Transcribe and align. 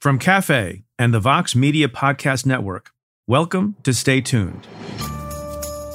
From 0.00 0.18
Cafe 0.18 0.84
and 0.98 1.12
the 1.12 1.20
Vox 1.20 1.54
Media 1.54 1.86
Podcast 1.86 2.46
Network, 2.46 2.92
welcome 3.26 3.76
to 3.82 3.92
Stay 3.92 4.22
Tuned. 4.22 4.66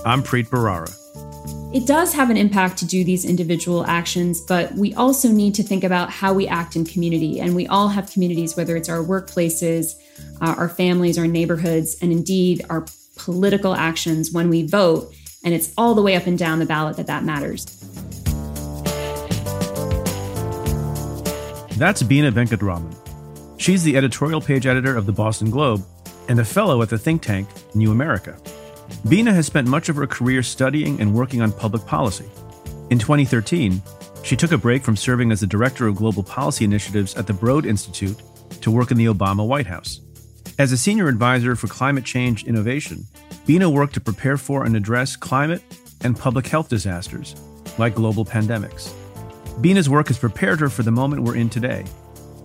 I'm 0.06 0.22
Preet 0.22 0.50
Bharara. 0.50 0.94
It 1.76 1.88
does 1.88 2.14
have 2.14 2.30
an 2.30 2.38
impact 2.38 2.78
to 2.78 2.86
do 2.86 3.04
these 3.04 3.26
individual 3.26 3.84
actions, 3.88 4.42
but 4.42 4.72
we 4.74 4.94
also 4.94 5.30
need 5.30 5.56
to 5.56 5.64
think 5.64 5.84
about 5.84 6.12
how 6.12 6.34
we 6.36 6.48
act 6.48 6.76
in 6.76 6.86
community. 6.86 7.40
And 7.40 7.56
we 7.56 7.66
all 7.66 7.88
have 7.88 8.12
communities, 8.12 8.56
whether 8.56 8.76
it's 8.76 8.90
our 8.90 9.00
workplaces, 9.04 9.96
uh, 10.40 10.54
our 10.56 10.70
families, 10.70 11.18
our 11.18 11.26
neighborhoods, 11.26 11.98
and 12.00 12.12
indeed 12.12 12.64
our 12.70 12.86
political 13.16 13.74
actions 13.74 14.32
when 14.32 14.50
we 14.50 14.68
vote. 14.68 15.12
And 15.44 15.52
it's 15.52 15.74
all 15.80 15.96
the 15.96 16.04
way 16.04 16.16
up 16.16 16.28
and 16.28 16.38
down 16.38 16.60
the 16.60 16.68
ballot 16.68 16.98
that 16.98 17.08
that 17.08 17.24
matters. 17.24 17.66
That's 21.80 22.04
Bina 22.04 22.32
Venkataraman. 22.32 23.05
She's 23.58 23.84
the 23.84 23.96
editorial 23.96 24.42
page 24.42 24.68
editor 24.68 24.98
of 24.98 25.06
the 25.06 25.14
Boston 25.14 25.50
Globe 25.50 25.86
and 26.28 26.40
a 26.40 26.46
fellow 26.46 26.82
at 26.82 26.90
the 26.90 26.98
think 26.98 27.22
tank 27.22 27.48
New 27.74 27.92
America. 27.92 28.38
Bina 29.08 29.34
has 29.34 29.46
spent 29.46 29.68
much 29.68 29.88
of 29.90 29.96
her 29.96 30.06
career 30.06 30.44
studying 30.44 31.00
and 31.00 31.14
working 31.14 31.42
on 31.42 31.52
public 31.52 31.86
policy. 31.86 32.30
In 32.90 33.00
2013, 33.00 33.82
she 34.24 34.36
took 34.36 34.52
a 34.52 34.58
break 34.58 34.84
from 34.84 34.98
serving 34.98 35.32
as 35.32 35.40
the 35.40 35.48
director 35.48 35.88
of 35.88 35.96
global 35.96 36.22
policy 36.22 36.66
initiatives 36.66 37.16
at 37.16 37.28
the 37.28 37.34
Broad 37.34 37.66
Institute 37.66 38.22
to 38.62 38.72
work 38.72 38.92
in 38.92 38.98
the 38.98 39.06
Obama 39.06 39.48
White 39.48 39.68
House. 39.68 40.02
As 40.60 40.72
a 40.72 40.78
senior 40.78 41.08
advisor 41.08 41.56
for 41.56 41.68
climate 41.68 42.06
change 42.06 42.44
innovation, 42.46 43.06
Bina 43.46 43.70
worked 43.70 43.94
to 43.94 44.02
prepare 44.02 44.38
for 44.38 44.66
and 44.66 44.76
address 44.76 45.16
climate 45.16 45.64
and 46.02 46.18
public 46.18 46.48
health 46.48 46.70
disasters, 46.70 47.36
like 47.78 47.96
global 47.96 48.26
pandemics. 48.26 48.94
Bina's 49.62 49.90
work 49.90 50.10
has 50.10 50.18
prepared 50.18 50.60
her 50.60 50.70
for 50.70 50.84
the 50.84 50.92
moment 50.92 51.24
we're 51.24 51.36
in 51.36 51.50
today 51.50 51.86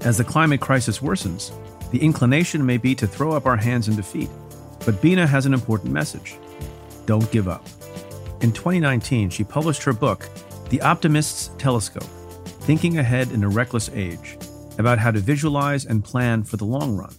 as 0.03 0.19
the 0.19 0.25
climate 0.25 0.61
crisis 0.61 1.01
worsens, 1.01 1.53
the 1.91 2.03
inclination 2.03 2.65
may 2.65 2.77
be 2.77 2.95
to 2.95 3.07
throw 3.07 3.33
up 3.33 3.47
our 3.47 3.57
hands 3.57 3.89
in 3.89 3.97
defeat. 3.97 4.31
But 4.85 5.03
Bina 5.03 5.27
has 5.27 5.47
an 5.47 5.55
important 5.55 5.93
message 5.93 6.37
don't 7.07 7.31
give 7.33 7.49
up. 7.49 7.67
In 8.41 8.53
2019, 8.53 9.31
she 9.31 9.43
published 9.43 9.83
her 9.83 9.93
book, 9.93 10.29
The 10.69 10.81
Optimist's 10.81 11.51
Telescope 11.59 12.09
Thinking 12.61 12.99
Ahead 12.99 13.33
in 13.33 13.43
a 13.43 13.49
Reckless 13.49 13.91
Age, 13.91 14.39
about 14.79 14.99
how 14.99 15.11
to 15.11 15.19
visualize 15.19 15.85
and 15.85 16.05
plan 16.05 16.45
for 16.45 16.57
the 16.57 16.65
long 16.65 16.97
run. 16.97 17.13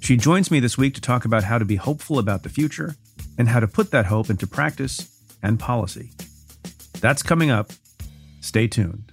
She 0.00 0.16
joins 0.16 0.50
me 0.50 0.60
this 0.60 0.78
week 0.78 0.94
to 0.94 1.00
talk 1.00 1.26
about 1.26 1.44
how 1.44 1.58
to 1.58 1.64
be 1.66 1.76
hopeful 1.76 2.18
about 2.18 2.42
the 2.42 2.48
future 2.48 2.96
and 3.36 3.48
how 3.48 3.60
to 3.60 3.68
put 3.68 3.90
that 3.90 4.06
hope 4.06 4.30
into 4.30 4.46
practice 4.46 5.20
and 5.42 5.60
policy. 5.60 6.10
That's 7.00 7.22
coming 7.22 7.50
up. 7.50 7.70
Stay 8.40 8.66
tuned. 8.66 9.12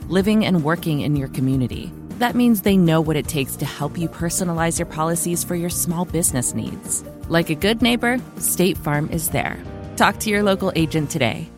living 0.09 0.45
and 0.45 0.63
working 0.63 1.01
in 1.01 1.15
your 1.15 1.27
community. 1.29 1.91
That 2.19 2.35
means 2.35 2.61
they 2.61 2.77
know 2.77 3.01
what 3.01 3.15
it 3.15 3.27
takes 3.27 3.55
to 3.57 3.65
help 3.65 3.97
you 3.97 4.07
personalize 4.07 4.77
your 4.77 4.85
policies 4.85 5.43
for 5.43 5.55
your 5.55 5.69
small 5.69 6.05
business 6.05 6.53
needs. 6.53 7.03
Like 7.29 7.49
a 7.49 7.55
good 7.55 7.81
neighbor, 7.81 8.19
State 8.37 8.77
Farm 8.77 9.09
is 9.09 9.29
there. 9.29 9.57
Talk 9.95 10.19
to 10.19 10.29
your 10.29 10.43
local 10.43 10.71
agent 10.75 11.09
today. 11.09 11.49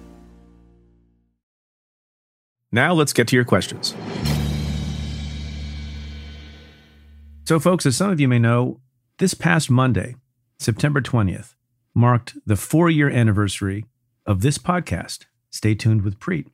Now 2.72 2.94
let's 2.94 3.14
get 3.14 3.28
to 3.28 3.36
your 3.36 3.46
questions. 3.46 3.94
So, 7.46 7.60
folks, 7.60 7.86
as 7.86 7.98
some 7.98 8.10
of 8.10 8.20
you 8.20 8.28
may 8.28 8.40
know, 8.40 8.80
this 9.20 9.34
past 9.34 9.70
Monday, 9.70 10.16
September 10.60 11.02
20th, 11.02 11.56
marked 11.94 12.36
the 12.46 12.56
four 12.56 12.90
year 12.90 13.10
anniversary 13.10 13.86
of 14.26 14.42
this 14.42 14.58
podcast. 14.58 15.26
Stay 15.52 15.76
tuned 15.76 16.04
with 16.04 16.20
Preet. 16.20 16.48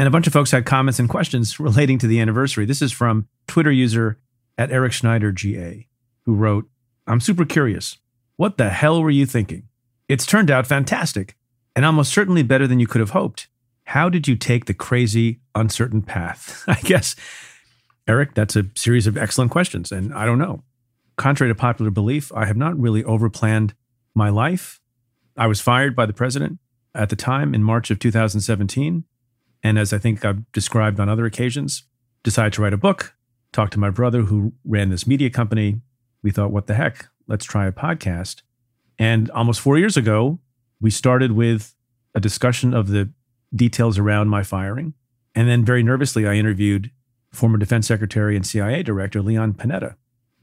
And 0.00 0.06
a 0.06 0.10
bunch 0.10 0.26
of 0.26 0.32
folks 0.32 0.50
had 0.50 0.64
comments 0.64 0.98
and 0.98 1.10
questions 1.10 1.60
relating 1.60 1.98
to 1.98 2.06
the 2.06 2.20
anniversary. 2.20 2.64
This 2.64 2.80
is 2.80 2.90
from 2.90 3.28
Twitter 3.46 3.70
user 3.70 4.18
at 4.56 4.70
Eric 4.70 4.94
Schneider 4.94 5.30
GA, 5.30 5.88
who 6.24 6.34
wrote, 6.34 6.70
I'm 7.06 7.20
super 7.20 7.44
curious. 7.44 7.98
What 8.36 8.56
the 8.56 8.70
hell 8.70 9.02
were 9.02 9.10
you 9.10 9.26
thinking? 9.26 9.64
It's 10.08 10.24
turned 10.24 10.50
out 10.50 10.66
fantastic 10.66 11.36
and 11.76 11.84
almost 11.84 12.14
certainly 12.14 12.42
better 12.42 12.66
than 12.66 12.80
you 12.80 12.86
could 12.86 13.02
have 13.02 13.10
hoped. 13.10 13.48
How 13.84 14.08
did 14.08 14.26
you 14.26 14.36
take 14.36 14.64
the 14.64 14.72
crazy, 14.72 15.40
uncertain 15.54 16.00
path? 16.00 16.64
I 16.66 16.80
guess, 16.80 17.14
Eric, 18.08 18.32
that's 18.32 18.56
a 18.56 18.68
series 18.74 19.06
of 19.06 19.18
excellent 19.18 19.50
questions. 19.50 19.92
And 19.92 20.14
I 20.14 20.24
don't 20.24 20.38
know. 20.38 20.62
Contrary 21.18 21.50
to 21.52 21.54
popular 21.54 21.90
belief, 21.90 22.32
I 22.34 22.46
have 22.46 22.56
not 22.56 22.74
really 22.80 23.02
overplanned 23.02 23.72
my 24.14 24.30
life. 24.30 24.80
I 25.36 25.46
was 25.46 25.60
fired 25.60 25.94
by 25.94 26.06
the 26.06 26.14
president 26.14 26.58
at 26.94 27.10
the 27.10 27.16
time 27.16 27.54
in 27.54 27.62
March 27.62 27.90
of 27.90 27.98
2017. 27.98 29.04
And 29.62 29.78
as 29.78 29.92
I 29.92 29.98
think 29.98 30.24
I've 30.24 30.50
described 30.52 30.98
on 31.00 31.08
other 31.08 31.26
occasions, 31.26 31.84
decided 32.22 32.52
to 32.54 32.62
write 32.62 32.72
a 32.72 32.78
book, 32.78 33.14
talked 33.52 33.72
to 33.74 33.78
my 33.78 33.90
brother 33.90 34.22
who 34.22 34.52
ran 34.64 34.90
this 34.90 35.06
media 35.06 35.30
company. 35.30 35.80
We 36.22 36.30
thought, 36.30 36.50
what 36.50 36.66
the 36.66 36.74
heck? 36.74 37.06
Let's 37.26 37.44
try 37.44 37.66
a 37.66 37.72
podcast. 37.72 38.42
And 38.98 39.30
almost 39.30 39.60
four 39.60 39.78
years 39.78 39.96
ago, 39.96 40.40
we 40.80 40.90
started 40.90 41.32
with 41.32 41.74
a 42.14 42.20
discussion 42.20 42.74
of 42.74 42.88
the 42.88 43.10
details 43.54 43.98
around 43.98 44.28
my 44.28 44.42
firing. 44.42 44.94
And 45.34 45.48
then 45.48 45.64
very 45.64 45.82
nervously, 45.82 46.26
I 46.26 46.34
interviewed 46.34 46.90
former 47.32 47.58
defense 47.58 47.86
secretary 47.86 48.36
and 48.36 48.46
CIA 48.46 48.82
director 48.82 49.22
Leon 49.22 49.54
Panetta. 49.54 49.94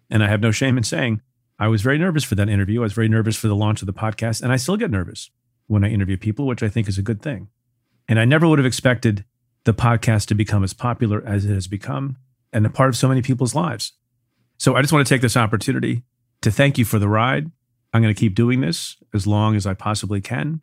And 0.10 0.24
I 0.24 0.30
have 0.30 0.42
no 0.42 0.52
shame 0.52 0.78
in 0.78 0.84
saying 0.84 1.22
I 1.60 1.68
was 1.68 1.82
very 1.82 1.98
nervous 1.98 2.24
for 2.24 2.36
that 2.36 2.50
interview. 2.50 2.82
I 2.82 2.84
was 2.84 2.94
very 2.94 3.10
nervous 3.10 3.36
for 3.36 3.48
the 3.48 3.56
launch 3.56 3.82
of 3.82 3.86
the 3.88 3.94
podcast. 3.94 4.42
And 4.42 4.52
I 4.52 4.56
still 4.56 4.78
get 4.78 4.92
nervous 4.92 5.30
when 5.68 5.84
I 5.84 5.90
interview 5.90 6.18
people, 6.18 6.48
which 6.48 6.64
I 6.64 6.70
think 6.70 6.88
is 6.88 6.98
a 6.98 7.04
good 7.04 7.22
thing. 7.22 7.50
And 8.08 8.20
I 8.20 8.26
never 8.26 8.48
would 8.48 8.60
have 8.60 8.66
expected 8.66 9.26
the 9.66 9.74
podcast 9.74 10.28
to 10.28 10.36
become 10.36 10.64
as 10.64 10.74
popular 10.74 11.24
as 11.26 11.46
it 11.46 11.54
has 11.54 11.68
become 11.68 12.18
and 12.54 12.66
a 12.66 12.70
part 12.70 12.90
of 12.90 12.96
so 12.96 13.08
many 13.08 13.22
people's 13.22 13.54
lives. 13.54 13.94
So 14.58 14.76
I 14.76 14.82
just 14.82 14.94
want 14.94 15.06
to 15.06 15.14
take 15.14 15.22
this 15.22 15.38
opportunity 15.38 16.04
to 16.42 16.52
thank 16.52 16.78
you 16.78 16.86
for 16.86 17.00
the 17.00 17.10
ride. 17.10 17.52
I'm 17.94 18.02
going 18.02 18.14
to 18.14 18.20
keep 18.20 18.36
doing 18.36 18.62
this 18.62 18.98
as 19.14 19.28
long 19.28 19.56
as 19.56 19.66
I 19.66 19.74
possibly 19.74 20.22
can. 20.22 20.62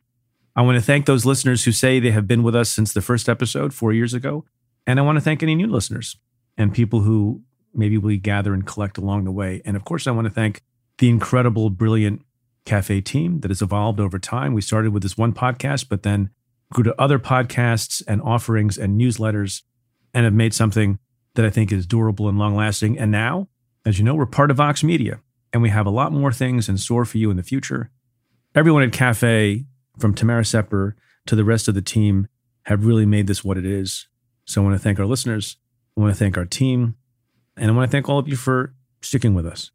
I 0.56 0.62
want 0.62 0.76
to 0.76 0.82
thank 0.82 1.06
those 1.06 1.26
listeners 1.26 1.64
who 1.64 1.72
say 1.72 1.98
they 1.98 2.12
have 2.12 2.26
been 2.26 2.42
with 2.42 2.54
us 2.54 2.70
since 2.70 2.92
the 2.92 3.02
first 3.02 3.28
episode 3.28 3.74
four 3.74 3.92
years 3.92 4.14
ago. 4.14 4.44
And 4.86 4.98
I 4.98 5.02
want 5.02 5.16
to 5.16 5.20
thank 5.20 5.42
any 5.42 5.54
new 5.54 5.66
listeners 5.66 6.16
and 6.56 6.72
people 6.72 7.00
who 7.00 7.42
maybe 7.74 7.98
we 7.98 8.18
gather 8.18 8.54
and 8.54 8.66
collect 8.66 8.98
along 8.98 9.24
the 9.24 9.32
way. 9.32 9.60
And 9.64 9.76
of 9.76 9.84
course, 9.84 10.06
I 10.06 10.12
want 10.12 10.26
to 10.26 10.32
thank 10.32 10.62
the 10.98 11.08
incredible, 11.08 11.70
brilliant 11.70 12.22
cafe 12.64 13.00
team 13.00 13.40
that 13.40 13.50
has 13.50 13.60
evolved 13.60 14.00
over 14.00 14.18
time. 14.18 14.54
We 14.54 14.60
started 14.60 14.92
with 14.92 15.02
this 15.02 15.18
one 15.18 15.32
podcast, 15.32 15.88
but 15.88 16.02
then 16.02 16.30
grew 16.74 16.84
to 16.84 17.00
other 17.00 17.18
podcasts 17.18 18.02
and 18.06 18.20
offerings 18.20 18.76
and 18.76 19.00
newsletters 19.00 19.62
and 20.12 20.24
have 20.24 20.34
made 20.34 20.52
something 20.52 20.98
that 21.34 21.44
I 21.46 21.50
think 21.50 21.72
is 21.72 21.86
durable 21.86 22.28
and 22.28 22.38
long 22.38 22.54
lasting. 22.54 22.98
And 22.98 23.10
now, 23.10 23.48
as 23.86 23.98
you 23.98 24.04
know, 24.04 24.14
we're 24.14 24.26
part 24.26 24.50
of 24.50 24.58
Vox 24.58 24.84
Media 24.84 25.20
and 25.52 25.62
we 25.62 25.70
have 25.70 25.86
a 25.86 25.90
lot 25.90 26.12
more 26.12 26.32
things 26.32 26.68
in 26.68 26.76
store 26.76 27.04
for 27.04 27.16
you 27.16 27.30
in 27.30 27.36
the 27.36 27.42
future. 27.42 27.90
Everyone 28.54 28.82
at 28.82 28.92
Cafe, 28.92 29.64
from 29.98 30.14
Tamara 30.14 30.44
Sepper 30.44 30.96
to 31.26 31.36
the 31.36 31.44
rest 31.44 31.68
of 31.68 31.74
the 31.74 31.82
team, 31.82 32.28
have 32.64 32.84
really 32.84 33.06
made 33.06 33.26
this 33.26 33.44
what 33.44 33.56
it 33.56 33.64
is. 33.64 34.08
So 34.44 34.60
I 34.60 34.64
want 34.64 34.76
to 34.76 34.82
thank 34.82 34.98
our 34.98 35.06
listeners. 35.06 35.56
I 35.96 36.00
want 36.00 36.12
to 36.12 36.18
thank 36.18 36.36
our 36.36 36.44
team. 36.44 36.96
And 37.56 37.70
I 37.70 37.74
want 37.74 37.88
to 37.88 37.92
thank 37.92 38.08
all 38.08 38.18
of 38.18 38.28
you 38.28 38.36
for 38.36 38.74
sticking 39.00 39.34
with 39.34 39.46
us. 39.46 39.70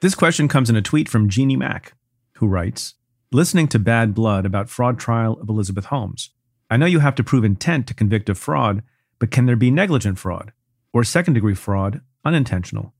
This 0.00 0.14
question 0.14 0.48
comes 0.48 0.70
in 0.70 0.76
a 0.76 0.82
tweet 0.82 1.08
from 1.08 1.28
Jeannie 1.28 1.56
Mack 1.56 1.92
who 2.40 2.48
writes 2.48 2.94
Listening 3.30 3.68
to 3.68 3.78
Bad 3.78 4.14
Blood 4.14 4.44
about 4.44 4.68
fraud 4.68 4.98
trial 4.98 5.38
of 5.40 5.48
Elizabeth 5.48 5.84
Holmes, 5.86 6.30
I 6.68 6.76
know 6.76 6.86
you 6.86 6.98
have 6.98 7.14
to 7.16 7.24
prove 7.24 7.44
intent 7.44 7.86
to 7.86 7.94
convict 7.94 8.28
of 8.28 8.38
fraud, 8.38 8.82
but 9.18 9.30
can 9.30 9.46
there 9.46 9.56
be 9.56 9.70
negligent 9.70 10.18
fraud 10.18 10.52
or 10.92 11.04
second 11.04 11.34
degree 11.34 11.54
fraud, 11.54 12.00
unintentional? 12.24 12.92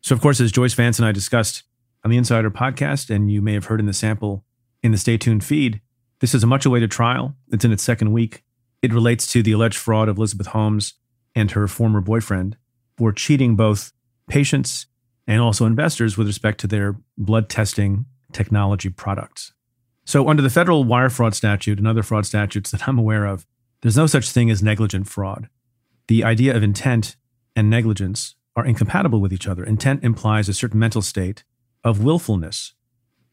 So, 0.00 0.14
of 0.14 0.20
course, 0.20 0.40
as 0.40 0.50
Joyce 0.50 0.74
Vance 0.74 0.98
and 0.98 1.06
I 1.06 1.12
discussed 1.12 1.62
on 2.04 2.10
the 2.10 2.16
Insider 2.16 2.50
podcast, 2.50 3.14
and 3.14 3.30
you 3.30 3.42
may 3.42 3.52
have 3.52 3.66
heard 3.66 3.80
in 3.80 3.86
the 3.86 3.92
sample 3.92 4.44
in 4.82 4.92
the 4.92 4.98
Stay 4.98 5.18
Tuned 5.18 5.44
feed, 5.44 5.80
this 6.20 6.34
is 6.34 6.42
a 6.42 6.46
much 6.46 6.64
awaited 6.64 6.90
trial. 6.90 7.36
It's 7.52 7.64
in 7.64 7.72
its 7.72 7.82
second 7.82 8.12
week. 8.12 8.42
It 8.80 8.94
relates 8.94 9.30
to 9.32 9.42
the 9.42 9.52
alleged 9.52 9.76
fraud 9.76 10.08
of 10.08 10.16
Elizabeth 10.16 10.48
Holmes 10.48 10.94
and 11.34 11.50
her 11.50 11.68
former 11.68 12.00
boyfriend 12.00 12.56
for 12.96 13.12
cheating 13.12 13.56
both 13.56 13.92
patients 14.26 14.86
and 15.26 15.40
also 15.40 15.66
investors 15.66 16.16
with 16.16 16.26
respect 16.26 16.60
to 16.60 16.66
their 16.66 16.96
blood 17.18 17.48
testing 17.48 18.06
technology 18.36 18.90
products. 18.90 19.52
So, 20.04 20.28
under 20.28 20.42
the 20.42 20.50
federal 20.50 20.84
wire 20.84 21.10
fraud 21.10 21.34
statute 21.34 21.78
and 21.78 21.88
other 21.88 22.02
fraud 22.04 22.26
statutes 22.26 22.70
that 22.70 22.86
I'm 22.86 22.98
aware 22.98 23.24
of, 23.24 23.46
there's 23.80 23.96
no 23.96 24.06
such 24.06 24.30
thing 24.30 24.50
as 24.50 24.62
negligent 24.62 25.08
fraud. 25.08 25.48
The 26.06 26.22
idea 26.22 26.54
of 26.54 26.62
intent 26.62 27.16
and 27.56 27.68
negligence 27.68 28.36
are 28.54 28.64
incompatible 28.64 29.20
with 29.20 29.32
each 29.32 29.48
other. 29.48 29.64
Intent 29.64 30.04
implies 30.04 30.48
a 30.48 30.54
certain 30.54 30.78
mental 30.78 31.02
state 31.02 31.42
of 31.82 32.04
willfulness. 32.04 32.74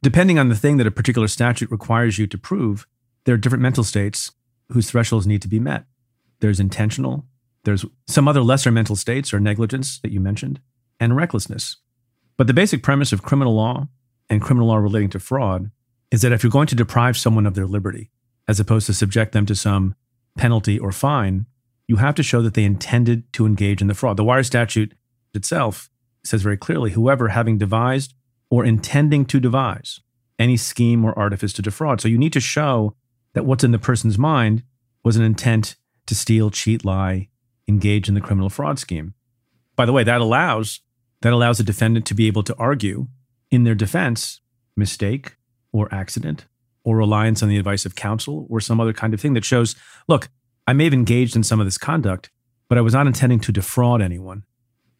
Depending 0.01 0.39
on 0.39 0.49
the 0.49 0.55
thing 0.55 0.77
that 0.77 0.87
a 0.87 0.91
particular 0.91 1.27
statute 1.27 1.69
requires 1.69 2.17
you 2.17 2.27
to 2.27 2.37
prove, 2.37 2.87
there 3.25 3.35
are 3.35 3.37
different 3.37 3.61
mental 3.61 3.83
states 3.83 4.31
whose 4.71 4.89
thresholds 4.89 5.27
need 5.27 5.41
to 5.41 5.47
be 5.47 5.59
met. 5.59 5.85
There's 6.39 6.59
intentional, 6.59 7.25
there's 7.63 7.85
some 8.07 8.27
other 8.27 8.41
lesser 8.41 8.71
mental 8.71 8.95
states 8.95 9.33
or 9.33 9.39
negligence 9.39 9.99
that 9.99 10.11
you 10.11 10.19
mentioned, 10.19 10.59
and 10.99 11.15
recklessness. 11.15 11.77
But 12.35 12.47
the 12.47 12.53
basic 12.53 12.81
premise 12.83 13.13
of 13.13 13.21
criminal 13.23 13.55
law 13.55 13.87
and 14.29 14.41
criminal 14.41 14.67
law 14.67 14.77
relating 14.77 15.09
to 15.09 15.19
fraud 15.19 15.71
is 16.11 16.21
that 16.21 16.31
if 16.31 16.43
you're 16.43 16.51
going 16.51 16.67
to 16.67 16.75
deprive 16.75 17.17
someone 17.17 17.45
of 17.45 17.55
their 17.55 17.65
liberty, 17.65 18.11
as 18.47 18.59
opposed 18.59 18.85
to 18.87 18.93
subject 18.93 19.31
them 19.31 19.45
to 19.45 19.55
some 19.55 19.95
penalty 20.37 20.77
or 20.77 20.91
fine, 20.91 21.45
you 21.87 21.97
have 21.97 22.15
to 22.15 22.23
show 22.23 22.41
that 22.41 22.53
they 22.53 22.63
intended 22.63 23.31
to 23.33 23.45
engage 23.45 23.81
in 23.81 23.87
the 23.87 23.93
fraud. 23.93 24.17
The 24.17 24.23
wire 24.23 24.43
statute 24.43 24.93
itself 25.33 25.89
says 26.23 26.41
very 26.41 26.57
clearly 26.57 26.91
whoever 26.91 27.29
having 27.29 27.57
devised 27.57 28.13
or 28.49 28.63
intending 28.63 29.25
to 29.25 29.39
devise 29.39 29.99
any 30.39 30.57
scheme 30.57 31.03
or 31.03 31.17
artifice 31.17 31.53
to 31.53 31.61
defraud. 31.61 32.01
So 32.01 32.07
you 32.07 32.17
need 32.17 32.33
to 32.33 32.39
show 32.39 32.95
that 33.33 33.45
what's 33.45 33.63
in 33.63 33.71
the 33.71 33.79
person's 33.79 34.17
mind 34.17 34.63
was 35.03 35.15
an 35.15 35.23
intent 35.23 35.75
to 36.05 36.15
steal, 36.15 36.49
cheat, 36.49 36.85
lie, 36.85 37.29
engage 37.67 38.07
in 38.07 38.15
the 38.15 38.21
criminal 38.21 38.49
fraud 38.49 38.79
scheme. 38.79 39.13
By 39.75 39.85
the 39.85 39.93
way, 39.93 40.03
that 40.03 40.21
allows 40.21 40.81
that 41.21 41.33
allows 41.33 41.59
a 41.59 41.63
defendant 41.63 42.05
to 42.07 42.13
be 42.13 42.27
able 42.27 42.43
to 42.43 42.55
argue 42.57 43.07
in 43.53 43.63
their 43.63 43.75
defense 43.75 44.41
mistake 44.75 45.37
or 45.71 45.87
accident 45.93 46.47
or 46.83 46.97
reliance 46.97 47.43
on 47.43 47.49
the 47.49 47.57
advice 47.57 47.85
of 47.85 47.95
counsel 47.95 48.47
or 48.49 48.59
some 48.59 48.81
other 48.81 48.93
kind 48.93 49.13
of 49.13 49.21
thing 49.21 49.33
that 49.33 49.45
shows, 49.45 49.75
look, 50.07 50.29
I 50.65 50.73
may 50.73 50.85
have 50.85 50.93
engaged 50.93 51.35
in 51.35 51.43
some 51.43 51.59
of 51.59 51.67
this 51.67 51.77
conduct, 51.77 52.31
but 52.67 52.79
I 52.79 52.81
was 52.81 52.93
not 52.93 53.05
intending 53.05 53.39
to 53.41 53.51
defraud 53.51 54.01
anyone. 54.01 54.43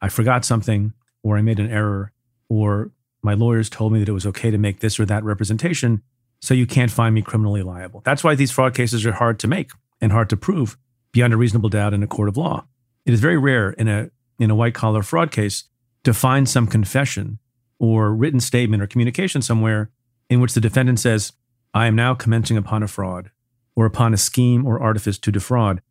I 0.01 0.09
forgot 0.09 0.45
something 0.45 0.93
or 1.23 1.35
I 1.35 1.41
made 1.41 1.59
an 1.59 1.71
error 1.71 2.11
or 2.47 2.91
my 3.23 3.33
lawyers 3.33 3.69
told 3.69 3.91
me 3.91 3.99
that 3.99 4.09
it 4.09 4.13
was 4.13 4.27
okay 4.27 4.51
to 4.51 4.57
make 4.57 4.81
this 4.81 4.99
or 4.99 5.05
that 5.05 5.23
representation, 5.23 6.03
so 6.39 6.53
you 6.53 6.67
can't 6.67 6.91
find 6.91 7.15
me 7.15 7.21
criminally 7.21 7.63
liable. 7.63 8.01
That's 8.05 8.23
why 8.23 8.35
these 8.35 8.51
fraud 8.51 8.75
cases 8.75 9.05
are 9.05 9.13
hard 9.13 9.39
to 9.39 9.47
make 9.47 9.71
and 9.99 10.11
hard 10.11 10.29
to 10.29 10.37
prove 10.37 10.77
beyond 11.11 11.33
a 11.33 11.37
reasonable 11.37 11.69
doubt 11.69 11.93
in 11.93 12.03
a 12.03 12.07
court 12.07 12.29
of 12.29 12.37
law. 12.37 12.65
It 13.05 13.13
is 13.13 13.19
very 13.21 13.37
rare 13.37 13.71
in 13.71 13.87
a 13.87 14.11
in 14.39 14.51
a 14.51 14.55
white 14.55 14.73
collar 14.73 15.03
fraud 15.03 15.31
case 15.31 15.63
to 16.03 16.13
find 16.13 16.49
some 16.49 16.67
confession 16.67 17.39
or 17.83 18.15
written 18.15 18.39
statement 18.39 18.81
or 18.81 18.87
communication 18.87 19.41
somewhere 19.41 19.91
in 20.29 20.39
which 20.39 20.53
the 20.53 20.61
defendant 20.61 21.01
says, 21.01 21.33
I 21.73 21.85
am 21.87 21.97
now 21.97 22.15
commencing 22.15 22.55
upon 22.55 22.81
a 22.81 22.87
fraud 22.87 23.29
or 23.75 23.85
upon 23.85 24.13
a 24.13 24.17
scheme 24.17 24.65
or 24.65 24.81
artifice 24.81 25.17
to 25.19 25.33
defraud. 25.33 25.81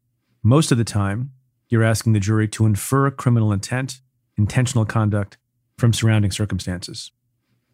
Most 0.42 0.72
of 0.72 0.78
the 0.78 0.84
time, 0.84 1.32
you're 1.68 1.84
asking 1.84 2.14
the 2.14 2.18
jury 2.18 2.48
to 2.48 2.64
infer 2.64 3.10
criminal 3.10 3.52
intent, 3.52 4.00
intentional 4.38 4.86
conduct 4.86 5.36
from 5.76 5.92
surrounding 5.92 6.30
circumstances. 6.30 7.10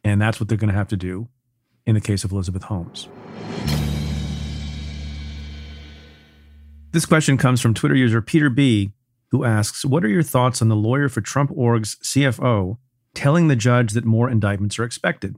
And 0.03 0.21
that's 0.21 0.41
what 0.41 0.49
they're 0.49 0.59
going 0.59 0.73
to 0.73 0.77
have 0.77 0.89
to 0.89 0.97
do 0.97 1.29
in 1.87 1.95
the 1.95 2.01
case 2.01 2.25
of 2.25 2.33
Elizabeth 2.33 2.65
Holmes. 2.65 3.07
This 6.91 7.07
question 7.07 7.37
comes 7.37 7.61
from 7.61 7.73
Twitter 7.73 7.95
user 7.95 8.21
Peter 8.21 8.51
B, 8.51 8.91
who 9.31 9.45
asks 9.45 9.85
What 9.85 10.05
are 10.05 10.09
your 10.09 10.25
thoughts 10.25 10.61
on 10.61 10.69
the 10.69 10.75
lawyer 10.75 11.09
for 11.09 11.21
Trump 11.21 11.53
Org's 11.55 11.95
CFO 12.03 12.79
telling 13.19 13.49
the 13.49 13.57
judge 13.57 13.95
that 13.95 14.05
more 14.05 14.31
indictments 14.31 14.79
are 14.79 14.85
expected? 14.85 15.35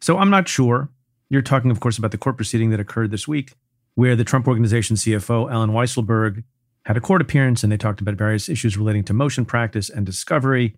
So 0.00 0.16
I'm 0.16 0.30
not 0.30 0.46
sure. 0.46 0.90
You're 1.28 1.42
talking, 1.42 1.72
of 1.72 1.80
course, 1.80 1.98
about 1.98 2.12
the 2.12 2.18
court 2.18 2.36
proceeding 2.36 2.70
that 2.70 2.78
occurred 2.78 3.10
this 3.10 3.26
week, 3.26 3.54
where 3.96 4.14
the 4.14 4.22
Trump 4.22 4.46
Organization 4.46 4.94
CFO, 4.94 5.50
Allen 5.50 5.70
Weisselberg, 5.70 6.44
had 6.84 6.96
a 6.96 7.00
court 7.00 7.20
appearance 7.20 7.64
and 7.64 7.72
they 7.72 7.76
talked 7.76 8.00
about 8.00 8.14
various 8.14 8.48
issues 8.48 8.78
relating 8.78 9.02
to 9.02 9.12
motion 9.12 9.44
practice 9.44 9.90
and 9.90 10.06
discovery. 10.06 10.76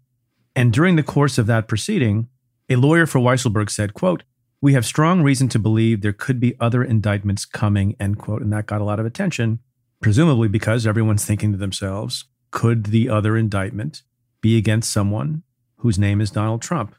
And 0.56 0.72
during 0.72 0.96
the 0.96 1.02
course 1.02 1.36
of 1.36 1.46
that 1.48 1.68
proceeding, 1.68 2.28
a 2.70 2.76
lawyer 2.76 3.04
for 3.04 3.18
Weisselberg 3.18 3.68
said, 3.68 3.92
quote, 3.92 4.22
we 4.62 4.72
have 4.72 4.86
strong 4.86 5.22
reason 5.22 5.50
to 5.50 5.58
believe 5.58 6.00
there 6.00 6.14
could 6.14 6.40
be 6.40 6.56
other 6.58 6.82
indictments 6.82 7.44
coming, 7.44 7.94
end 8.00 8.16
quote. 8.16 8.40
And 8.40 8.54
that 8.54 8.64
got 8.64 8.80
a 8.80 8.84
lot 8.84 8.98
of 8.98 9.04
attention, 9.04 9.58
presumably 10.00 10.48
because 10.48 10.86
everyone's 10.86 11.26
thinking 11.26 11.52
to 11.52 11.58
themselves, 11.58 12.24
could 12.50 12.86
the 12.86 13.10
other 13.10 13.36
indictment 13.36 14.02
be 14.40 14.56
against 14.56 14.90
someone 14.90 15.42
whose 15.78 15.98
name 15.98 16.20
is 16.20 16.30
Donald 16.30 16.62
Trump? 16.62 16.94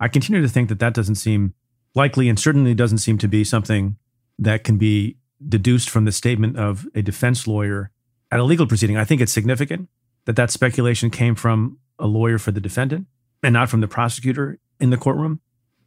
I 0.00 0.08
continue 0.08 0.42
to 0.42 0.48
think 0.48 0.68
that 0.68 0.78
that 0.78 0.94
doesn't 0.94 1.16
seem 1.16 1.54
likely 1.94 2.28
and 2.28 2.38
certainly 2.38 2.74
doesn't 2.74 2.98
seem 2.98 3.18
to 3.18 3.28
be 3.28 3.44
something 3.44 3.96
that 4.38 4.64
can 4.64 4.78
be 4.78 5.16
deduced 5.46 5.90
from 5.90 6.04
the 6.04 6.12
statement 6.12 6.58
of 6.58 6.86
a 6.94 7.02
defense 7.02 7.46
lawyer 7.46 7.90
at 8.30 8.40
a 8.40 8.44
legal 8.44 8.66
proceeding. 8.66 8.96
I 8.96 9.04
think 9.04 9.20
it's 9.20 9.32
significant 9.32 9.88
that 10.24 10.36
that 10.36 10.50
speculation 10.50 11.10
came 11.10 11.34
from 11.34 11.78
a 11.98 12.06
lawyer 12.06 12.38
for 12.38 12.50
the 12.50 12.60
defendant 12.60 13.06
and 13.42 13.52
not 13.52 13.68
from 13.68 13.80
the 13.80 13.88
prosecutor 13.88 14.58
in 14.80 14.90
the 14.90 14.96
courtroom. 14.96 15.40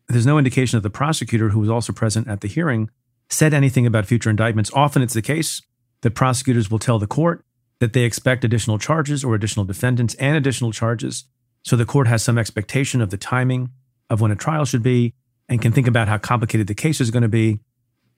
There's 0.07 0.25
no 0.25 0.37
indication 0.37 0.77
that 0.77 0.83
the 0.83 0.89
prosecutor, 0.89 1.49
who 1.49 1.59
was 1.59 1.69
also 1.69 1.91
present 1.91 2.27
at 2.27 2.41
the 2.41 2.47
hearing, 2.47 2.89
said 3.29 3.53
anything 3.53 3.87
about 3.87 4.05
future 4.05 4.29
indictments. 4.29 4.71
Often 4.73 5.01
it's 5.01 5.13
the 5.13 5.21
case 5.21 5.61
that 6.01 6.11
prosecutors 6.11 6.69
will 6.69 6.79
tell 6.79 6.99
the 6.99 7.07
court 7.07 7.43
that 7.79 7.93
they 7.93 8.03
expect 8.03 8.43
additional 8.43 8.77
charges 8.77 9.23
or 9.23 9.35
additional 9.35 9.65
defendants 9.65 10.13
and 10.15 10.37
additional 10.37 10.71
charges. 10.71 11.25
So 11.65 11.75
the 11.75 11.85
court 11.85 12.07
has 12.07 12.23
some 12.23 12.37
expectation 12.37 13.01
of 13.01 13.09
the 13.09 13.17
timing 13.17 13.71
of 14.09 14.21
when 14.21 14.31
a 14.31 14.35
trial 14.35 14.65
should 14.65 14.83
be 14.83 15.15
and 15.49 15.61
can 15.61 15.71
think 15.71 15.87
about 15.87 16.07
how 16.07 16.19
complicated 16.19 16.67
the 16.67 16.75
case 16.75 17.01
is 17.01 17.09
going 17.09 17.23
to 17.23 17.29
be. 17.29 17.59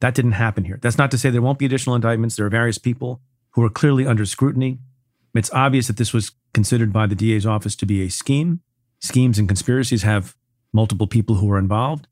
That 0.02 0.14
didn't 0.14 0.34
happen 0.34 0.66
here. 0.66 0.80
That's 0.82 0.98
not 0.98 1.12
to 1.12 1.18
say 1.18 1.30
there 1.30 1.42
won't 1.42 1.58
be 1.58 1.66
additional 1.66 1.96
indictments. 1.96 2.36
There 2.36 2.46
are 2.46 2.50
various 2.50 2.78
people 2.78 3.22
who 3.52 3.64
are 3.64 3.70
clearly 3.70 4.06
under 4.06 4.26
scrutiny. 4.26 4.80
It's 5.34 5.52
obvious 5.54 5.88
that 5.88 5.98
this 5.98 6.14
was 6.14 6.32
considered 6.54 6.92
by 6.92 7.08
the 7.08 7.16
DA's 7.16 7.46
office 7.46 7.76
to 7.78 7.86
be 7.86 8.04
a 8.04 8.10
scheme. 8.10 8.60
Schemes 9.00 9.40
and 9.40 9.48
conspiracies 9.48 10.04
have 10.04 10.36
multiple 10.74 11.08
people 11.08 11.36
who 11.36 11.50
are 11.52 11.58
involved. 11.58 12.08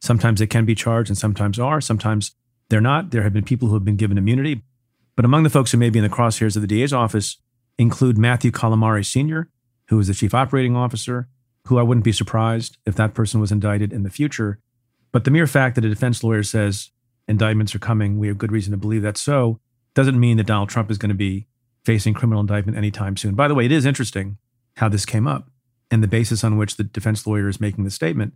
Sometimes 0.00 0.40
they 0.40 0.46
can 0.46 0.64
be 0.64 0.74
charged 0.74 1.10
and 1.10 1.18
sometimes 1.18 1.58
are. 1.58 1.80
Sometimes 1.80 2.32
they're 2.70 2.80
not. 2.80 3.10
There 3.10 3.22
have 3.22 3.32
been 3.32 3.44
people 3.44 3.68
who 3.68 3.74
have 3.74 3.84
been 3.84 3.96
given 3.96 4.16
immunity. 4.16 4.62
But 5.16 5.24
among 5.24 5.42
the 5.42 5.50
folks 5.50 5.72
who 5.72 5.78
may 5.78 5.90
be 5.90 5.98
in 5.98 6.04
the 6.04 6.10
crosshairs 6.10 6.56
of 6.56 6.62
the 6.62 6.68
DA's 6.68 6.92
office 6.92 7.36
include 7.78 8.16
Matthew 8.16 8.50
Calamari 8.50 9.04
Sr., 9.04 9.48
who 9.88 9.98
is 9.98 10.08
the 10.08 10.14
chief 10.14 10.34
operating 10.34 10.76
officer, 10.76 11.28
who 11.66 11.78
I 11.78 11.82
wouldn't 11.82 12.04
be 12.04 12.12
surprised 12.12 12.78
if 12.86 12.94
that 12.96 13.14
person 13.14 13.40
was 13.40 13.52
indicted 13.52 13.92
in 13.92 14.02
the 14.02 14.10
future. 14.10 14.58
But 15.12 15.24
the 15.24 15.30
mere 15.30 15.46
fact 15.46 15.74
that 15.74 15.84
a 15.84 15.88
defense 15.88 16.22
lawyer 16.22 16.42
says 16.42 16.90
indictments 17.26 17.74
are 17.74 17.78
coming, 17.78 18.18
we 18.18 18.28
have 18.28 18.38
good 18.38 18.52
reason 18.52 18.70
to 18.72 18.76
believe 18.76 19.02
that's 19.02 19.20
so, 19.20 19.60
doesn't 19.94 20.18
mean 20.18 20.36
that 20.36 20.46
Donald 20.46 20.68
Trump 20.68 20.90
is 20.90 20.98
going 20.98 21.10
to 21.10 21.14
be 21.14 21.46
facing 21.84 22.14
criminal 22.14 22.40
indictment 22.40 22.76
anytime 22.76 23.16
soon. 23.16 23.34
By 23.34 23.48
the 23.48 23.54
way, 23.54 23.64
it 23.64 23.72
is 23.72 23.86
interesting 23.86 24.38
how 24.76 24.88
this 24.88 25.06
came 25.06 25.26
up 25.26 25.50
and 25.90 26.02
the 26.02 26.08
basis 26.08 26.44
on 26.44 26.56
which 26.56 26.76
the 26.76 26.84
defense 26.84 27.26
lawyer 27.26 27.48
is 27.48 27.60
making 27.60 27.84
the 27.84 27.90
statement. 27.90 28.34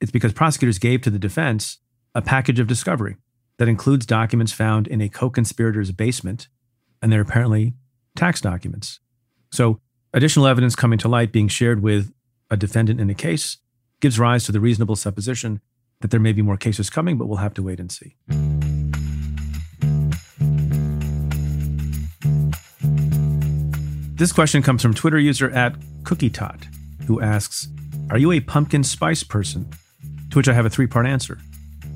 It's 0.00 0.10
because 0.10 0.32
prosecutors 0.32 0.78
gave 0.78 1.02
to 1.02 1.10
the 1.10 1.18
defense 1.18 1.78
a 2.14 2.22
package 2.22 2.58
of 2.58 2.66
discovery 2.66 3.16
that 3.58 3.68
includes 3.68 4.06
documents 4.06 4.52
found 4.52 4.86
in 4.86 5.00
a 5.00 5.08
co 5.08 5.30
conspirator's 5.30 5.92
basement, 5.92 6.48
and 7.02 7.12
they're 7.12 7.20
apparently 7.20 7.74
tax 8.16 8.40
documents. 8.40 9.00
So, 9.52 9.80
additional 10.12 10.46
evidence 10.46 10.74
coming 10.74 10.98
to 10.98 11.08
light 11.08 11.32
being 11.32 11.48
shared 11.48 11.82
with 11.82 12.12
a 12.50 12.56
defendant 12.56 13.00
in 13.00 13.10
a 13.10 13.14
case 13.14 13.58
gives 14.00 14.18
rise 14.18 14.44
to 14.44 14.52
the 14.52 14.60
reasonable 14.60 14.96
supposition 14.96 15.60
that 16.00 16.10
there 16.10 16.20
may 16.20 16.32
be 16.32 16.42
more 16.42 16.56
cases 16.56 16.88
coming, 16.88 17.18
but 17.18 17.26
we'll 17.26 17.38
have 17.38 17.54
to 17.54 17.62
wait 17.62 17.80
and 17.80 17.90
see. 17.90 18.16
This 24.14 24.32
question 24.32 24.62
comes 24.62 24.82
from 24.82 24.94
Twitter 24.94 25.18
user 25.18 25.50
at 25.50 25.76
Cookie 26.04 26.30
Tot, 26.30 26.66
who 27.06 27.20
asks, 27.20 27.68
Are 28.10 28.18
you 28.18 28.32
a 28.32 28.40
pumpkin 28.40 28.82
spice 28.82 29.22
person? 29.22 29.68
To 30.30 30.38
which 30.38 30.48
I 30.48 30.52
have 30.52 30.66
a 30.66 30.70
three 30.70 30.86
part 30.86 31.06
answer 31.06 31.38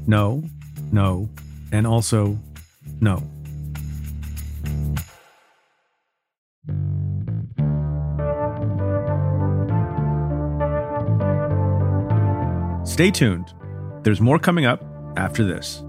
no, 0.07 0.43
no, 0.91 1.29
and 1.71 1.87
also 1.87 2.39
no. 3.01 3.23
Stay 12.93 13.11
tuned. 13.11 13.55
There's 14.03 14.21
more 14.21 14.39
coming 14.39 14.67
up 14.67 14.85
after 15.17 15.45
this. 15.45 15.83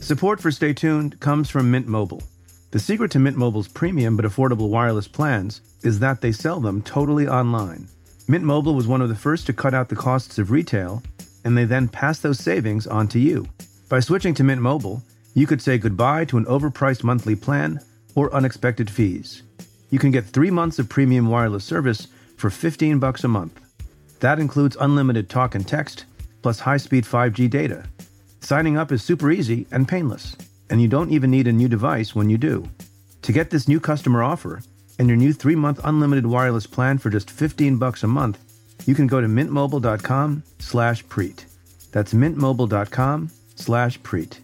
Support 0.00 0.40
for 0.40 0.52
Stay 0.52 0.72
Tuned 0.72 1.18
comes 1.18 1.50
from 1.50 1.68
Mint 1.72 1.88
Mobile. 1.88 2.22
The 2.70 2.78
secret 2.78 3.10
to 3.10 3.18
Mint 3.18 3.36
Mobile's 3.36 3.66
premium 3.66 4.16
but 4.16 4.24
affordable 4.24 4.68
wireless 4.68 5.08
plans 5.08 5.62
is 5.82 5.98
that 5.98 6.20
they 6.20 6.30
sell 6.30 6.60
them 6.60 6.80
totally 6.82 7.26
online. 7.26 7.88
Mint 8.28 8.44
Mobile 8.44 8.76
was 8.76 8.86
one 8.86 9.02
of 9.02 9.08
the 9.08 9.16
first 9.16 9.46
to 9.46 9.52
cut 9.52 9.74
out 9.74 9.88
the 9.88 9.96
costs 9.96 10.38
of 10.38 10.52
retail, 10.52 11.02
and 11.44 11.58
they 11.58 11.64
then 11.64 11.88
pass 11.88 12.20
those 12.20 12.38
savings 12.38 12.86
on 12.86 13.08
to 13.08 13.18
you. 13.18 13.48
By 13.88 13.98
switching 13.98 14.34
to 14.34 14.44
Mint 14.44 14.62
Mobile, 14.62 15.02
you 15.34 15.48
could 15.48 15.60
say 15.60 15.76
goodbye 15.76 16.24
to 16.26 16.38
an 16.38 16.44
overpriced 16.44 17.02
monthly 17.02 17.34
plan 17.34 17.80
or 18.14 18.32
unexpected 18.32 18.88
fees. 18.88 19.42
You 19.90 19.98
can 19.98 20.12
get 20.12 20.24
three 20.24 20.50
months 20.50 20.78
of 20.78 20.88
premium 20.88 21.28
wireless 21.28 21.64
service 21.64 22.06
for 22.36 22.48
15 22.48 23.00
bucks 23.00 23.24
a 23.24 23.28
month. 23.28 23.60
That 24.20 24.38
includes 24.38 24.76
unlimited 24.80 25.28
talk 25.28 25.54
and 25.54 25.66
text, 25.66 26.04
plus 26.42 26.60
high-speed 26.60 27.04
5G 27.04 27.50
data. 27.50 27.84
Signing 28.40 28.78
up 28.78 28.92
is 28.92 29.02
super 29.02 29.30
easy 29.30 29.66
and 29.70 29.88
painless, 29.88 30.36
and 30.70 30.80
you 30.80 30.88
don't 30.88 31.10
even 31.10 31.30
need 31.30 31.46
a 31.48 31.52
new 31.52 31.68
device 31.68 32.14
when 32.14 32.30
you 32.30 32.38
do. 32.38 32.66
To 33.22 33.32
get 33.32 33.50
this 33.50 33.68
new 33.68 33.80
customer 33.80 34.22
offer 34.22 34.62
and 34.98 35.08
your 35.08 35.16
new 35.16 35.34
3-month 35.34 35.80
unlimited 35.84 36.26
wireless 36.26 36.66
plan 36.66 36.98
for 36.98 37.10
just 37.10 37.30
15 37.30 37.76
bucks 37.76 38.02
a 38.02 38.06
month, 38.06 38.38
you 38.86 38.94
can 38.94 39.06
go 39.06 39.20
to 39.20 39.26
mintmobile.com 39.26 40.42
slash 40.58 41.04
preet. 41.06 41.44
That's 41.92 42.14
mintmobile.com 42.14 43.30
slash 43.56 44.00
preet. 44.00 44.38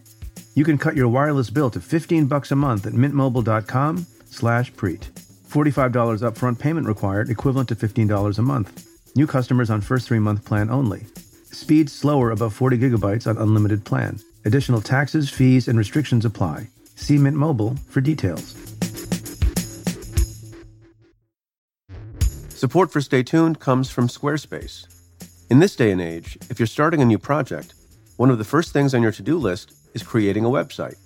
You 0.53 0.63
can 0.63 0.77
cut 0.77 0.95
your 0.95 1.07
wireless 1.07 1.49
bill 1.49 1.71
to 1.71 1.79
15 1.79 2.27
bucks 2.27 2.51
a 2.51 2.55
month 2.55 2.85
at 2.85 2.93
mintmobile.com/preet. 2.93 5.16
$45 5.47 5.91
upfront 6.21 6.59
payment 6.59 6.87
required, 6.87 7.29
equivalent 7.29 7.69
to 7.69 7.75
$15 7.75 8.37
a 8.37 8.41
month. 8.41 8.87
New 9.15 9.25
customers 9.25 9.69
on 9.69 9.81
first 9.81 10.09
3-month 10.09 10.45
plan 10.45 10.69
only. 10.69 11.05
Speed 11.51 11.89
slower 11.89 12.31
above 12.31 12.53
40 12.53 12.77
gigabytes 12.77 13.27
on 13.27 13.37
unlimited 13.37 13.85
plan. 13.85 14.19
Additional 14.45 14.81
taxes, 14.81 15.29
fees, 15.29 15.67
and 15.67 15.77
restrictions 15.77 16.25
apply. 16.25 16.67
See 16.95 17.17
Mint 17.17 17.37
Mobile 17.37 17.75
for 17.89 18.01
details. 18.01 18.55
Support 22.49 22.91
for 22.91 23.01
Stay 23.01 23.23
Tuned 23.23 23.59
comes 23.59 23.89
from 23.89 24.07
Squarespace. 24.07 24.87
In 25.49 25.59
this 25.59 25.75
day 25.75 25.91
and 25.91 26.01
age, 26.01 26.37
if 26.49 26.59
you're 26.59 26.67
starting 26.67 27.01
a 27.01 27.05
new 27.05 27.19
project, 27.19 27.73
one 28.17 28.31
of 28.31 28.37
the 28.37 28.43
first 28.43 28.73
things 28.73 28.93
on 28.93 29.01
your 29.01 29.11
to 29.13 29.21
do 29.21 29.37
list 29.37 29.73
is 29.93 30.03
creating 30.03 30.43
a 30.43 30.49
website. 30.49 30.97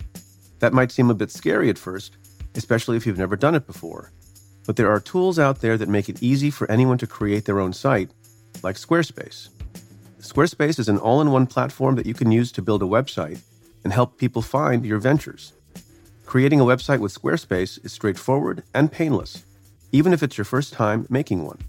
That 0.60 0.74
might 0.74 0.91
seem 0.91 1.10
a 1.10 1.13
bit 1.13 1.29
scary 1.29 1.69
at 1.69 1.77
first, 1.77 2.15
especially 2.55 2.98
if 2.98 3.05
you've 3.05 3.17
never 3.17 3.36
done 3.36 3.55
it 3.55 3.67
before. 3.67 4.12
But 4.65 4.75
there 4.75 4.91
are 4.91 5.00
tools 5.00 5.39
out 5.39 5.62
there 5.62 5.77
that 5.77 5.89
make 5.89 6.10
it 6.10 6.22
easy 6.22 6.51
for 6.51 6.70
anyone 6.70 6.98
to 7.00 7.08
create 7.08 7.46
their 7.46 7.60
own 7.60 7.74
site, 7.74 8.12
like 8.63 8.75
Squarespace. 8.75 9.50
Squarespace 10.20 10.77
is 10.77 10.88
an 10.88 10.98
all 10.98 11.20
in 11.22 11.32
one 11.32 11.48
platform 11.48 11.96
that 11.96 12.06
you 12.06 12.13
can 12.13 12.32
use 12.32 12.51
to 12.51 12.62
build 12.62 12.84
a 12.84 12.86
website 12.86 13.39
and 13.84 13.91
help 13.91 14.18
people 14.18 14.41
find 14.41 14.86
your 14.86 15.00
ventures. 15.00 15.53
Creating 16.25 16.60
a 16.60 16.65
website 16.65 17.00
with 17.00 17.13
Squarespace 17.13 17.84
is 17.84 17.91
straightforward 17.91 18.63
and 18.74 18.91
painless, 18.91 19.44
even 19.91 20.13
if 20.13 20.22
it's 20.24 20.38
your 20.38 20.46
first 20.46 20.74
time 20.74 21.08
making 21.10 21.44
one. 21.44 21.60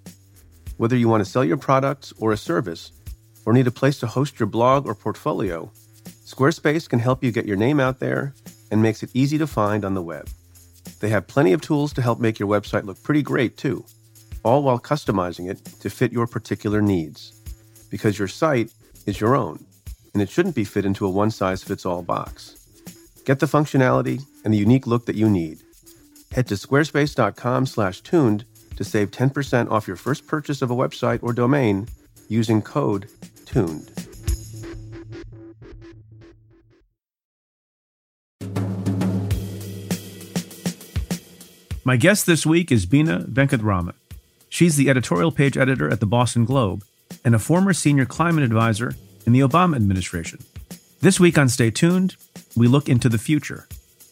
Whether 0.77 0.97
you 0.97 1.09
want 1.09 1.25
to 1.25 1.31
sell 1.31 1.45
your 1.45 1.57
products 1.57 2.13
or 2.19 2.33
a 2.33 2.37
service, 2.37 2.93
or 3.45 3.53
need 3.53 3.67
a 3.67 3.73
place 3.73 3.99
to 3.99 4.07
host 4.07 4.39
your 4.39 4.47
blog 4.47 4.87
or 4.87 4.95
portfolio, 4.95 5.71
Squarespace 6.25 6.89
can 6.89 6.99
help 6.99 7.25
you 7.25 7.33
get 7.33 7.47
your 7.47 7.57
name 7.57 7.81
out 7.81 7.99
there 7.99 8.35
and 8.71 8.83
makes 8.83 9.03
it 9.03 9.11
easy 9.15 9.39
to 9.39 9.47
find 9.47 9.85
on 9.85 9.95
the 9.95 10.03
web. 10.03 10.29
They 11.03 11.09
have 11.09 11.27
plenty 11.27 11.53
of 11.53 11.61
tools 11.61 11.93
to 11.95 12.01
help 12.01 12.21
make 12.21 12.39
your 12.39 12.49
website 12.49 12.85
look 12.85 13.03
pretty 13.03 13.23
great, 13.23 13.57
too, 13.57 13.85
all 14.45 14.63
while 14.63 14.79
customizing 14.79 15.51
it 15.51 15.59
to 15.81 15.91
fit 15.91 16.13
your 16.13 16.29
particular 16.29 16.81
needs 16.81 17.33
because 17.91 18.21
your 18.21 18.29
site 18.29 18.71
is 19.05 19.21
your 19.21 19.35
own 19.35 19.65
and 20.13 20.23
it 20.23 20.31
shouldn't 20.31 20.55
be 20.55 20.63
fit 20.63 20.85
into 20.85 21.05
a 21.05 21.11
one 21.11 21.33
size 21.33 21.65
fits 21.65 21.85
all 21.85 22.03
box. 22.03 22.55
Get 23.25 23.41
the 23.41 23.47
functionality 23.47 24.23
and 24.45 24.55
the 24.55 24.59
unique 24.59 24.87
look 24.87 25.07
that 25.07 25.17
you 25.17 25.29
need. 25.29 25.65
Head 26.31 26.47
to 26.47 26.55
squarespace.com/tuned 26.55 28.45
to 28.77 28.85
save 28.85 29.11
10% 29.11 29.71
off 29.73 29.89
your 29.89 29.97
first 29.97 30.29
purchase 30.29 30.63
of 30.63 30.71
a 30.71 30.77
website 30.77 31.19
or 31.21 31.33
domain 31.33 31.89
using 32.29 32.63
code 32.63 33.09
TUNED. 33.45 34.12
My 41.85 41.97
guest 41.97 42.27
this 42.27 42.47
week 42.47 42.71
is 42.71 42.87
Bina 42.87 43.25
Venkataraman. 43.29 43.95
She's 44.49 44.77
the 44.77 44.89
editorial 44.89 45.33
page 45.33 45.59
editor 45.59 45.91
at 45.91 45.99
the 45.99 46.07
Boston 46.07 46.45
Globe 46.45 46.85
and 47.25 47.35
a 47.35 47.41
former 47.41 47.73
senior 47.73 48.05
climate 48.07 48.45
advisor 48.45 48.95
in 49.27 49.33
the 49.33 49.41
Obama 49.41 49.75
administration. 49.75 50.39
This 51.01 51.19
week 51.19 51.37
on 51.37 51.49
Stay 51.49 51.73
Tuned, 51.73 52.15
we 52.57 52.69
look 52.69 52.89
into 52.89 53.09
the 53.09 53.19
future. 53.19 53.67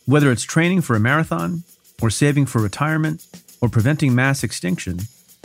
Whether 0.04 0.32
it's 0.32 0.42
training 0.42 0.80
for 0.80 0.96
a 0.96 1.00
marathon, 1.00 1.62
or 2.02 2.10
saving 2.10 2.46
for 2.46 2.60
retirement, 2.60 3.24
or 3.60 3.68
preventing 3.68 4.16
mass 4.16 4.42
extinction, 4.42 5.02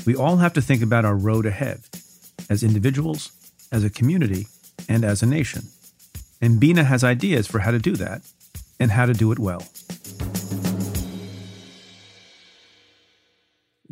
we 0.08 0.16
all 0.16 0.38
have 0.38 0.54
to 0.54 0.62
think 0.64 0.82
about 0.82 1.06
our 1.06 1.16
road 1.16 1.46
ahead 1.46 1.82
as 2.50 2.64
individuals, 2.64 3.34
as 3.72 3.84
a 3.84 3.90
community, 3.92 4.48
and 4.90 5.06
as 5.06 5.22
a 5.22 5.28
nation. 5.28 5.62
And 6.42 6.60
Bina 6.60 6.86
has 6.86 7.04
ideas 7.04 7.46
for 7.46 7.60
how 7.60 7.70
to 7.70 7.78
do 7.78 7.96
that 7.98 8.24
and 8.80 8.90
how 8.90 9.06
to 9.06 9.14
do 9.14 9.32
it 9.32 9.38
well. 9.38 9.62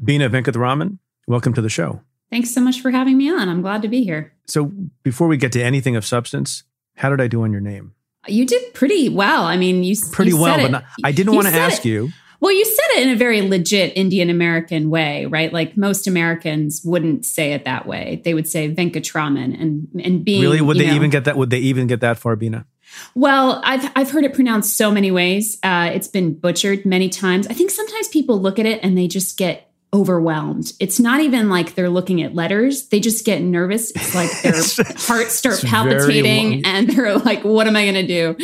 Bina 0.03 0.29
Venkataraman, 0.29 0.97
welcome 1.27 1.53
to 1.53 1.61
the 1.61 1.69
show. 1.69 2.01
Thanks 2.29 2.51
so 2.53 2.61
much 2.61 2.81
for 2.81 2.91
having 2.91 3.17
me 3.17 3.29
on. 3.31 3.47
I'm 3.47 3.61
glad 3.61 3.83
to 3.83 3.87
be 3.87 4.03
here. 4.03 4.33
So, 4.47 4.65
before 5.03 5.27
we 5.27 5.37
get 5.37 5.51
to 5.53 5.63
anything 5.63 5.95
of 5.95 6.05
substance, 6.05 6.63
how 6.95 7.09
did 7.09 7.21
I 7.21 7.27
do 7.27 7.43
on 7.43 7.51
your 7.51 7.61
name? 7.61 7.93
You 8.27 8.45
did 8.45 8.73
pretty 8.73 9.09
well. 9.09 9.43
I 9.43 9.55
mean, 9.57 9.83
you 9.83 9.95
pretty 10.11 10.31
you 10.31 10.41
well, 10.41 10.57
but 10.57 10.71
not, 10.71 10.85
I 11.03 11.11
didn't 11.11 11.35
want 11.35 11.47
to 11.47 11.53
ask 11.53 11.85
it. 11.85 11.89
you. 11.89 12.09
Well, 12.39 12.51
you 12.51 12.65
said 12.65 12.85
it 12.97 13.07
in 13.07 13.13
a 13.13 13.15
very 13.15 13.41
legit 13.41 13.95
Indian 13.95 14.29
American 14.29 14.89
way, 14.89 15.25
right? 15.27 15.53
Like 15.53 15.77
most 15.77 16.07
Americans 16.07 16.81
wouldn't 16.83 17.25
say 17.25 17.53
it 17.53 17.63
that 17.63 17.85
way. 17.85 18.21
They 18.25 18.33
would 18.33 18.47
say 18.49 18.73
Venkatraman 18.73 19.59
and 19.61 19.87
and 20.03 20.25
being 20.25 20.41
Really, 20.41 20.59
would 20.59 20.77
they 20.77 20.87
know- 20.87 20.95
even 20.95 21.09
get 21.09 21.25
that? 21.25 21.37
Would 21.37 21.51
they 21.51 21.59
even 21.59 21.87
get 21.87 22.01
that 22.01 22.17
far, 22.17 22.35
Bina? 22.35 22.65
Well, 23.15 23.61
I've 23.63 23.89
I've 23.95 24.11
heard 24.11 24.25
it 24.25 24.33
pronounced 24.33 24.75
so 24.75 24.91
many 24.91 25.11
ways. 25.11 25.57
Uh, 25.63 25.91
it's 25.93 26.07
been 26.09 26.33
butchered 26.33 26.85
many 26.85 27.07
times. 27.09 27.47
I 27.47 27.53
think 27.53 27.71
sometimes 27.71 28.07
people 28.09 28.41
look 28.41 28.59
at 28.59 28.65
it 28.65 28.81
and 28.83 28.97
they 28.97 29.07
just 29.07 29.37
get 29.37 29.69
overwhelmed. 29.93 30.73
It's 30.79 30.99
not 30.99 31.21
even 31.21 31.49
like 31.49 31.75
they're 31.75 31.89
looking 31.89 32.21
at 32.21 32.33
letters; 32.33 32.87
they 32.87 32.99
just 32.99 33.25
get 33.25 33.41
nervous. 33.41 33.91
It's 33.91 34.15
like 34.15 34.29
their 34.41 34.53
hearts 34.97 35.35
start 35.35 35.61
palpitating, 35.61 36.65
and 36.65 36.89
they're 36.89 37.17
like, 37.17 37.43
"What 37.43 37.67
am 37.67 37.75
I 37.75 37.83
going 37.83 38.05
to 38.05 38.07
do?" 38.07 38.37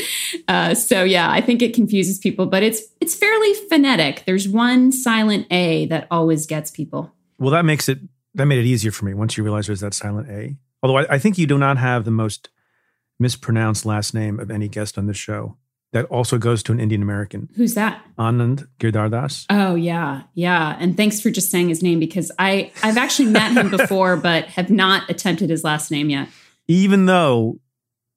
Uh, 0.48 0.75
so 0.75 1.03
yeah, 1.03 1.29
I 1.32 1.41
think 1.41 1.62
it 1.62 1.74
confuses 1.74 2.18
people, 2.18 2.46
but 2.46 2.63
it's 2.63 2.82
it's 3.01 3.15
fairly 3.15 3.53
phonetic. 3.70 4.24
There's 4.25 4.48
one 4.48 4.91
silent 4.91 5.48
a 5.51 5.86
that 5.88 6.08
always 6.12 6.46
gets 6.46 6.72
people. 6.72 7.12
Well, 7.39 7.51
that 7.51 7.65
makes 7.65 7.89
it 7.89 8.00
that 8.36 8.46
made 8.46 8.60
it 8.60 8.65
easier 8.65 8.91
for 8.91 9.06
me 9.06 9.13
once 9.13 9.38
you 9.38 9.44
realize 9.44 9.68
there's 9.68 9.82
that 9.82 9.94
silent 9.94 10.29
A. 10.29 10.58
Although 10.84 11.00
I, 11.00 11.15
I 11.15 11.20
think 11.20 11.38
you 11.38 11.48
do 11.48 11.58
not 11.58 11.77
have 11.77 12.06
the 12.06 12.12
most 12.12 12.50
mispronounced 13.20 13.86
last 13.86 14.13
name 14.13 14.39
of 14.39 14.50
any 14.50 14.68
guest 14.68 14.98
on 14.98 15.08
this 15.08 15.18
show. 15.18 15.58
That 15.91 16.05
also 16.05 16.38
goes 16.38 16.62
to 16.63 16.72
an 16.72 16.79
Indian 16.79 17.01
American, 17.01 17.50
Who's 17.55 17.74
that? 17.74 18.03
Anand 18.17 18.67
Giridharadas. 18.79 19.46
Oh 19.50 19.74
yeah, 19.74 20.22
yeah. 20.36 20.77
And 20.79 20.96
thanks 20.96 21.19
for 21.19 21.31
just 21.31 21.50
saying 21.50 21.69
his 21.69 21.81
name 21.81 22.00
because 22.00 22.31
I 22.38 22.72
I've 22.84 22.98
actually 22.98 23.29
met 23.29 23.53
him 23.53 23.72
before, 23.72 24.15
but 24.29 24.46
have 24.50 24.69
not 24.69 25.10
attempted 25.10 25.50
his 25.50 25.63
last 25.63 25.89
name 25.89 26.12
yet. 26.12 26.27
Even 26.67 27.08
though 27.08 27.60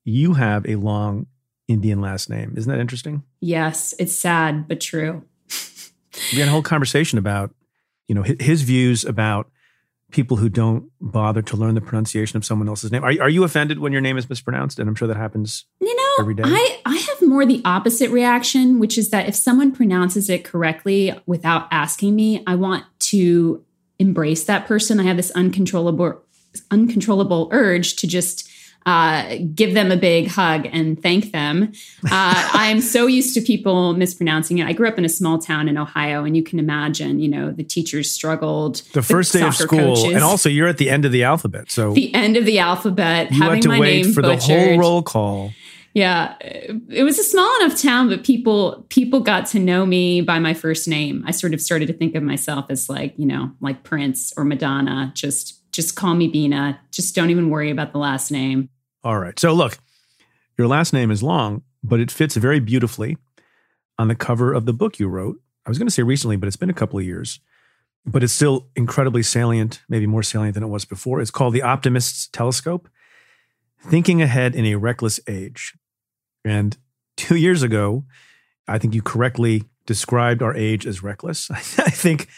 you 0.05 0.35
have 0.35 0.67
a 0.69 0.77
long 0.77 1.27
Indian 1.67 2.03
last 2.03 2.29
name, 2.29 2.53
isn't 2.59 2.71
that 2.71 2.79
interesting? 2.81 3.23
Yes, 3.41 3.95
it's 3.99 4.13
sad 4.15 4.69
but 4.69 4.79
true. 4.81 5.25
We 6.35 6.41
had 6.41 6.49
a 6.49 6.51
whole 6.51 6.63
conversation 6.63 7.19
about, 7.19 7.55
you 8.07 8.15
know, 8.15 8.23
hi- 8.23 8.37
his 8.39 8.61
views 8.63 9.03
about 9.05 9.51
people 10.11 10.37
who 10.37 10.51
don't 10.51 10.91
bother 11.01 11.41
to 11.41 11.57
learn 11.57 11.75
the 11.75 11.81
pronunciation 11.81 12.37
of 12.37 12.45
someone 12.45 12.69
else's 12.69 12.93
name. 12.93 13.03
Are, 13.03 13.13
are 13.23 13.31
you 13.31 13.45
offended 13.45 13.79
when 13.79 13.93
your 13.93 14.03
name 14.03 14.19
is 14.19 14.29
mispronounced? 14.29 14.79
And 14.79 14.89
I'm 14.91 14.95
sure 14.95 15.09
that 15.09 15.17
happens. 15.17 15.65
You 15.81 15.97
know, 15.97 16.02
Every 16.21 16.35
day? 16.35 16.43
I 16.45 16.81
I 16.85 16.97
have 16.97 17.29
more 17.29 17.47
the 17.47 17.63
opposite 17.65 18.11
reaction, 18.11 18.79
which 18.79 18.99
is 18.99 19.11
that 19.11 19.29
if 19.29 19.35
someone 19.35 19.73
pronounces 19.73 20.29
it 20.29 20.45
correctly 20.45 21.15
without 21.27 21.69
asking 21.71 22.15
me, 22.15 22.43
I 22.47 22.55
want 22.55 22.85
to 23.01 23.65
embrace 23.99 24.45
that 24.45 24.67
person. 24.67 25.01
I 25.01 25.05
have 25.05 25.17
this 25.17 25.31
uncontrollable 25.33 26.23
uncontrollable 26.71 27.49
urge 27.53 27.97
to 27.97 28.07
just 28.07 28.51
uh, 28.85 29.37
give 29.55 29.75
them 29.75 29.93
a 29.93 29.97
big 29.97 30.29
hug 30.29 30.67
and 30.73 31.01
thank 31.01 31.33
them. 31.33 31.73
Uh, 32.05 32.51
I'm 32.53 32.81
so 32.81 33.07
used 33.07 33.35
to 33.35 33.41
people 33.41 33.95
mispronouncing 33.95 34.59
it. 34.59 34.67
I 34.67 34.73
grew 34.73 34.89
up 34.89 34.99
in 34.99 35.05
a 35.05 35.09
small 35.09 35.39
town 35.39 35.69
in 35.69 35.79
Ohio, 35.79 36.25
and 36.25 36.37
you 36.37 36.43
can 36.43 36.59
imagine, 36.59 37.21
you 37.21 37.29
know, 37.29 37.53
the 37.53 37.63
teachers 37.63 38.11
struggled. 38.11 38.83
The 38.93 39.03
first 39.03 39.33
day 39.33 39.43
of 39.43 39.55
school, 39.55 39.97
coaches, 39.97 40.15
and 40.15 40.25
also 40.25 40.49
you're 40.49 40.69
at 40.69 40.79
the 40.79 40.91
end 40.91 41.05
of 41.05 41.13
the 41.13 41.25
alphabet, 41.25 41.71
so 41.71 41.93
the 41.93 42.13
end 42.15 42.37
of 42.37 42.45
the 42.45 42.59
alphabet, 42.59 43.31
you 43.31 43.41
having 43.41 43.57
had 43.57 43.63
to 43.63 43.69
my 43.69 43.81
wait 43.81 44.05
name 44.05 44.13
for 44.13 44.23
the 44.23 44.37
whole 44.37 44.79
roll 44.79 45.03
call. 45.03 45.53
Yeah, 45.95 46.37
it 46.41 47.05
was 47.05 47.19
a 47.19 47.23
small 47.23 47.55
enough 47.61 47.81
town, 47.81 48.09
but 48.09 48.25
people 48.25 48.87
people 48.89 49.21
got 49.21 49.47
to 49.47 49.59
know 49.59 49.85
me 49.85 50.23
by 50.23 50.39
my 50.39 50.55
first 50.55 50.89
name. 50.89 51.23
I 51.27 51.33
sort 51.33 51.53
of 51.53 51.61
started 51.61 51.87
to 51.89 51.93
think 51.93 52.15
of 52.15 52.23
myself 52.23 52.67
as 52.71 52.89
like 52.89 53.15
you 53.19 53.27
know 53.27 53.51
like 53.61 53.83
Prince 53.83 54.33
or 54.37 54.45
Madonna. 54.45 55.13
Just 55.15 55.71
just 55.73 55.95
call 55.97 56.15
me 56.15 56.29
Bina. 56.29 56.81
Just 56.91 57.15
don't 57.15 57.31
even 57.31 57.51
worry 57.51 57.71
about 57.71 57.93
the 57.93 57.99
last 57.99 58.31
name. 58.31 58.71
All 59.05 59.19
right. 59.19 59.39
So 59.39 59.53
look, 59.53 59.79
your 60.57 60.69
last 60.69 60.93
name 60.93 61.11
is 61.11 61.23
long, 61.23 61.63
but 61.83 62.01
it 62.01 62.11
fits 62.11 62.37
very 62.37 62.61
beautifully 62.61 63.19
on 63.99 64.09
the 64.09 64.15
cover 64.15 64.53
of 64.53 64.65
the 64.65 64.73
book 64.73 64.99
you 64.99 65.09
wrote. 65.09 65.41
I 65.67 65.71
was 65.71 65.79
going 65.79 65.87
to 65.87 65.93
say 65.93 66.03
recently, 66.03 66.37
but 66.37 66.47
it's 66.47 66.57
been 66.57 66.71
a 66.71 66.75
couple 66.75 66.99
of 66.99 67.05
years. 67.05 67.41
But 68.05 68.25
it's 68.25 68.33
still 68.33 68.69
incredibly 68.75 69.23
salient, 69.23 69.81
maybe 69.89 70.07
more 70.07 70.25
salient 70.25 70.55
than 70.55 70.65
it 70.65 70.69
was 70.69 70.85
before. 70.85 71.21
It's 71.21 71.31
called 71.31 71.55
The 71.55 71.63
Optimist's 71.63 72.27
Telescope 72.29 72.89
Thinking 73.81 74.21
Ahead 74.21 74.57
in 74.57 74.65
a 74.67 74.75
Reckless 74.77 75.21
Age. 75.29 75.75
And 76.45 76.77
two 77.17 77.37
years 77.37 77.63
ago, 77.63 78.05
I 78.69 78.79
think 78.79 78.95
you 78.95 79.03
correctly 79.03 79.65
described 79.87 80.43
our 80.43 80.55
age 80.55 80.87
as 80.87 81.03
reckless. 81.03 81.51
I 81.51 81.61
think 81.61 82.29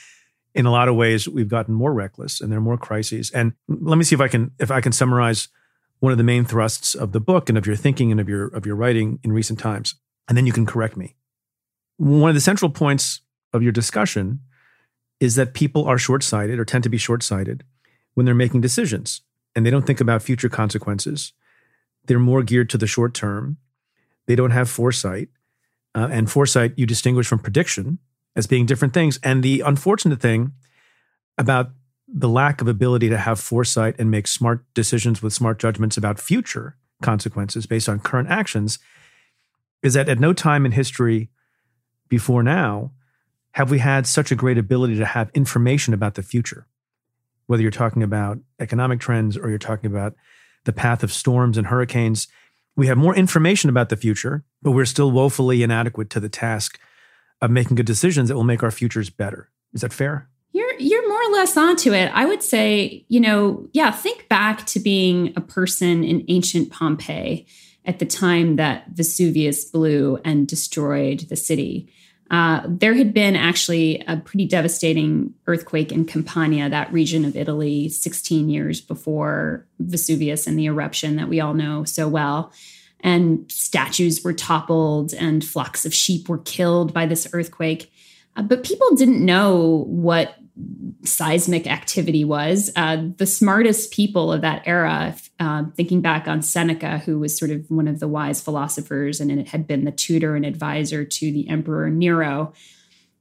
in 0.55 0.67
a 0.67 0.71
lot 0.71 0.89
of 0.89 0.97
ways 0.97 1.29
we've 1.29 1.49
gotten 1.49 1.75
more 1.75 1.93
reckless 1.93 2.41
and 2.41 2.51
there 2.51 2.59
are 2.59 2.63
more 2.63 2.79
crises. 2.79 3.31
And 3.31 3.53
let 3.69 3.97
me 3.97 4.05
see 4.05 4.15
if 4.15 4.21
I 4.21 4.29
can 4.29 4.53
if 4.59 4.71
I 4.71 4.81
can 4.81 4.93
summarize 4.93 5.49
one 6.01 6.13
of 6.13 6.19
the 6.19 6.25
main 6.25 6.45
thrusts 6.45 6.95
of 6.95 7.13
the 7.13 7.21
book 7.21 7.49
and 7.49 7.59
of 7.59 7.67
your 7.67 7.77
thinking 7.77 8.11
and 8.11 8.21
of 8.21 8.29
your 8.29 8.49
of 8.49 8.67
your 8.67 8.77
writing 8.77 9.19
in 9.23 9.33
recent 9.33 9.59
times. 9.59 9.95
And 10.29 10.37
then 10.39 10.47
you 10.47 10.53
can 10.53 10.67
correct 10.67 10.97
me. 10.97 11.17
One 11.97 12.31
of 12.31 12.35
the 12.35 12.41
central 12.41 12.71
points 12.71 13.21
of 13.53 13.63
your 13.63 13.73
discussion 13.73 14.41
is 15.21 15.37
that 15.37 15.55
people 15.55 15.85
are 15.85 15.99
short-sighted 15.99 16.59
or 16.59 16.65
tend 16.65 16.83
to 16.83 16.91
be 16.91 16.99
short-sighted 16.99 17.63
when 18.15 18.27
they're 18.27 18.35
making 18.35 18.61
decisions 18.61 19.23
and 19.55 19.65
they 19.65 19.71
don't 19.71 19.87
think 19.87 20.01
about 20.01 20.23
future 20.23 20.49
consequences. 20.49 21.33
They're 22.07 22.19
more 22.19 22.43
geared 22.43 22.69
to 22.71 22.79
the 22.79 22.87
short 22.87 23.15
term. 23.15 23.59
They 24.27 24.37
don't 24.37 24.51
have 24.51 24.69
foresight. 24.71 25.29
Uh, 25.95 26.09
and 26.11 26.31
foresight 26.31 26.73
you 26.77 26.87
distinguish 26.87 27.27
from 27.27 27.39
prediction 27.39 27.99
as 28.35 28.47
being 28.47 28.67
different 28.67 28.95
things. 28.95 29.19
And 29.23 29.43
the 29.43 29.61
unfortunate 29.61 30.21
thing 30.21 30.53
about 31.39 31.71
the 32.09 32.29
lack 32.29 32.61
of 32.61 32.69
ability 32.69 33.09
to 33.09 33.19
have 33.19 33.41
foresight 33.41 33.95
and 33.99 34.11
make 34.11 34.27
smart 34.27 34.65
decisions 34.75 35.23
with 35.23 35.33
smart 35.33 35.59
judgments 35.59 35.97
about 35.97 36.19
future 36.19 36.77
consequences 37.03 37.67
based 37.67 37.89
on 37.89 38.01
current 38.01 38.29
actions 38.29 38.79
is 39.83 39.95
that 39.95 40.09
at 40.09 40.19
no 40.19 40.33
time 40.33 40.65
in 40.65 40.73
history 40.73 41.31
before 42.09 42.43
now 42.43 42.93
have 43.53 43.71
we 43.71 43.79
had 43.79 44.07
such 44.07 44.33
a 44.33 44.37
great 44.37 44.59
ability 44.59 44.97
to 44.97 45.05
have 45.05 45.31
information 45.35 45.95
about 45.95 46.15
the 46.15 46.23
future. 46.23 46.67
Whether 47.47 47.63
you're 47.63 47.71
talking 47.71 48.03
about 48.03 48.39
economic 48.59 49.01
trends 49.01 49.37
or 49.37 49.49
you're 49.49 49.59
talking 49.59 49.91
about 49.91 50.15
the 50.65 50.73
path 50.73 51.03
of 51.03 51.13
storms 51.13 51.59
and 51.59 51.67
hurricanes, 51.67 52.27
we 52.77 52.87
have 52.87 52.99
more 52.99 53.15
information 53.15 53.71
about 53.71 53.89
the 53.89 53.97
future, 53.97 54.45
but 54.63 54.73
we're 54.73 54.85
still 54.85 55.11
woefully 55.11 55.63
inadequate 55.63 56.11
to 56.11 56.21
the 56.21 56.29
task 56.29 56.79
of 57.41 57.51
making 57.51 57.77
good 57.77 57.87
decisions 57.87 58.29
that 58.29 58.35
will 58.35 58.45
make 58.45 58.63
our 58.63 58.71
futures 58.71 59.11
better. 59.11 59.51
Is 59.73 59.83
that 59.83 59.93
fair? 59.93 60.29
You're 60.53 60.75
you're 60.79 61.09
more 61.09 61.21
or 61.21 61.33
less 61.33 61.57
onto 61.57 61.93
it. 61.93 62.11
I 62.15 62.27
would 62.27 62.43
say, 62.43 63.05
you 63.09 63.21
know, 63.21 63.69
yeah, 63.73 63.91
think 63.91 64.29
back 64.29 64.67
to 64.67 64.81
being 64.81 65.33
a 65.37 65.41
person 65.41 66.05
in 66.05 66.25
ancient 66.29 66.71
Pompeii 66.71 67.47
at 67.85 67.99
the 67.99 68.07
time 68.07 68.57
that 68.57 68.87
Vesuvius 68.93 69.65
blew 69.65 70.19
and 70.25 70.47
destroyed 70.47 71.21
the 71.29 71.37
city. 71.37 71.93
Uh, 72.31 72.63
there 72.67 72.95
had 72.95 73.13
been 73.13 73.37
actually 73.37 74.03
a 74.09 74.17
pretty 74.17 74.47
devastating 74.47 75.35
earthquake 75.47 75.93
in 75.93 76.05
Campania, 76.05 76.69
that 76.69 76.93
region 76.93 77.25
of 77.25 77.37
Italy, 77.37 77.89
16 77.89 78.49
years 78.49 78.81
before 78.81 79.67
Vesuvius 79.79 80.47
and 80.47 80.59
the 80.59 80.67
eruption 80.67 81.17
that 81.17 81.29
we 81.29 81.41
all 81.41 81.55
know 81.55 81.85
so 81.85 82.09
well 82.09 82.53
and 83.05 83.45
statues 83.53 84.25
were 84.25 84.33
toppled 84.33 85.13
and 85.13 85.45
flocks 85.45 85.85
of 85.85 85.95
sheep 85.95 86.29
were 86.29 86.39
killed 86.39 86.95
by 86.95 87.05
this 87.05 87.29
earthquake. 87.35 87.93
Uh, 88.35 88.43
but 88.43 88.65
people 88.65 88.97
didn't 88.97 89.25
know 89.25 89.85
what 89.87 90.37
seismic 91.03 91.67
activity 91.67 92.25
was. 92.25 92.71
Uh, 92.77 93.09
the 93.17 93.27
smartest 93.27 93.93
people 93.93 94.33
of 94.33 94.41
that 94.43 94.63
era, 94.67 95.15
uh, 95.41 95.65
thinking 95.77 96.01
back 96.01 96.29
on 96.29 96.43
Seneca, 96.43 96.99
who 96.99 97.19
was 97.19 97.37
sort 97.37 97.51
of 97.51 97.69
one 97.71 97.89
of 97.89 98.01
the 98.01 98.09
wise 98.09 98.41
philosophers 98.41 99.21
and 99.21 99.31
it 99.31 99.49
had 99.49 99.67
been 99.67 99.85
the 99.85 99.93
tutor 99.93 100.37
and 100.37 100.47
advisor 100.47 101.05
to 101.05 101.33
the 101.33 101.49
Emperor 101.49 101.91
Nero, 101.91 102.53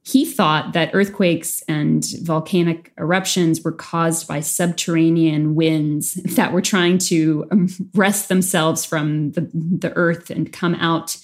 he 0.06 0.26
thought 0.26 0.74
that 0.74 0.90
earthquakes 0.92 1.62
and 1.62 2.04
volcanic 2.20 2.92
eruptions 2.98 3.62
were 3.62 3.72
caused 3.72 4.28
by 4.28 4.40
subterranean 4.40 5.54
winds 5.54 6.14
that 6.36 6.52
were 6.52 6.62
trying 6.62 6.98
to 6.98 7.46
um, 7.50 7.68
wrest 7.94 8.28
themselves 8.28 8.84
from 8.84 9.32
the, 9.32 9.50
the 9.54 9.92
earth 9.96 10.30
and 10.30 10.52
come 10.52 10.74
out. 10.74 11.16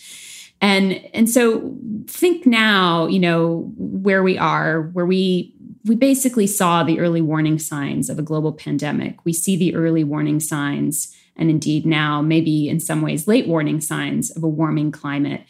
And, 0.63 0.93
and 1.15 1.29
so 1.29 1.77
think 2.07 2.47
now, 2.47 3.07
you 3.07 3.19
know, 3.19 3.71
where 3.77 4.23
we 4.23 4.37
are, 4.39 4.83
where 4.83 5.07
we 5.07 5.55
we 5.85 5.95
basically 5.95 6.47
saw 6.47 6.83
the 6.83 7.01
early 7.01 7.21
warning 7.21 7.59
signs 7.59 8.11
of 8.11 8.19
a 8.19 8.23
global 8.23 8.53
pandemic. 8.53 9.25
We 9.25 9.33
see 9.33 9.57
the 9.57 9.75
early 9.75 10.05
warning 10.05 10.41
signs, 10.41 11.15
and 11.37 11.49
indeed 11.49 11.87
now, 11.87 12.21
maybe 12.21 12.69
in 12.69 12.81
some 12.81 13.03
ways, 13.03 13.27
late 13.27 13.47
warning 13.47 13.81
signs 13.81 14.31
of 14.31 14.43
a 14.43 14.49
warming 14.49 14.93
climate. 14.93 15.43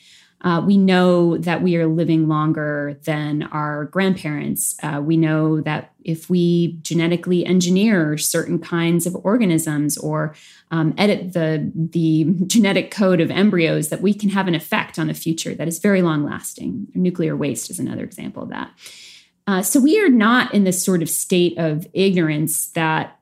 Uh, 0.43 0.63
we 0.65 0.79
know 0.79 1.37
that 1.37 1.63
we 1.63 1.77
are 1.77 1.87
living 1.87 2.27
longer 2.27 2.99
than 3.05 3.43
our 3.53 3.87
grandparents. 3.87 4.75
Uh, 4.83 5.01
we 5.05 5.17
know 5.17 5.61
that 5.61 5.93
if 6.03 6.31
we 6.31 6.79
genetically 6.81 7.45
engineer 7.45 8.17
certain 8.17 8.59
kinds 8.59 9.07
of 9.07 9.15
organisms 9.23 9.99
or 9.99 10.35
um, 10.71 10.95
edit 10.97 11.35
the, 11.35 11.71
the 11.75 12.25
genetic 12.47 12.91
code 12.91 13.21
of 13.21 13.31
embryos, 13.31 13.91
that 13.91 14.01
we 14.01 14.15
can 14.15 14.31
have 14.31 14.49
an 14.49 14.55
effect 14.55 14.99
on 14.99 15.09
the 15.09 15.15
future 15.15 15.55
that 15.55 15.69
is 15.69 15.79
very 15.79 16.01
long 16.01 16.25
lasting. 16.25 16.87
Nuclear 16.95 17.37
waste 17.37 17.69
is 17.69 17.79
another 17.79 18.05
example 18.05 18.45
of 18.45 18.49
that. 18.49 18.71
Uh, 19.51 19.63
so 19.63 19.81
we 19.81 20.01
are 20.01 20.09
not 20.09 20.55
in 20.55 20.63
this 20.63 20.85
sort 20.85 21.03
of 21.03 21.11
state 21.11 21.59
of 21.59 21.85
ignorance 21.93 22.69
that 22.69 23.19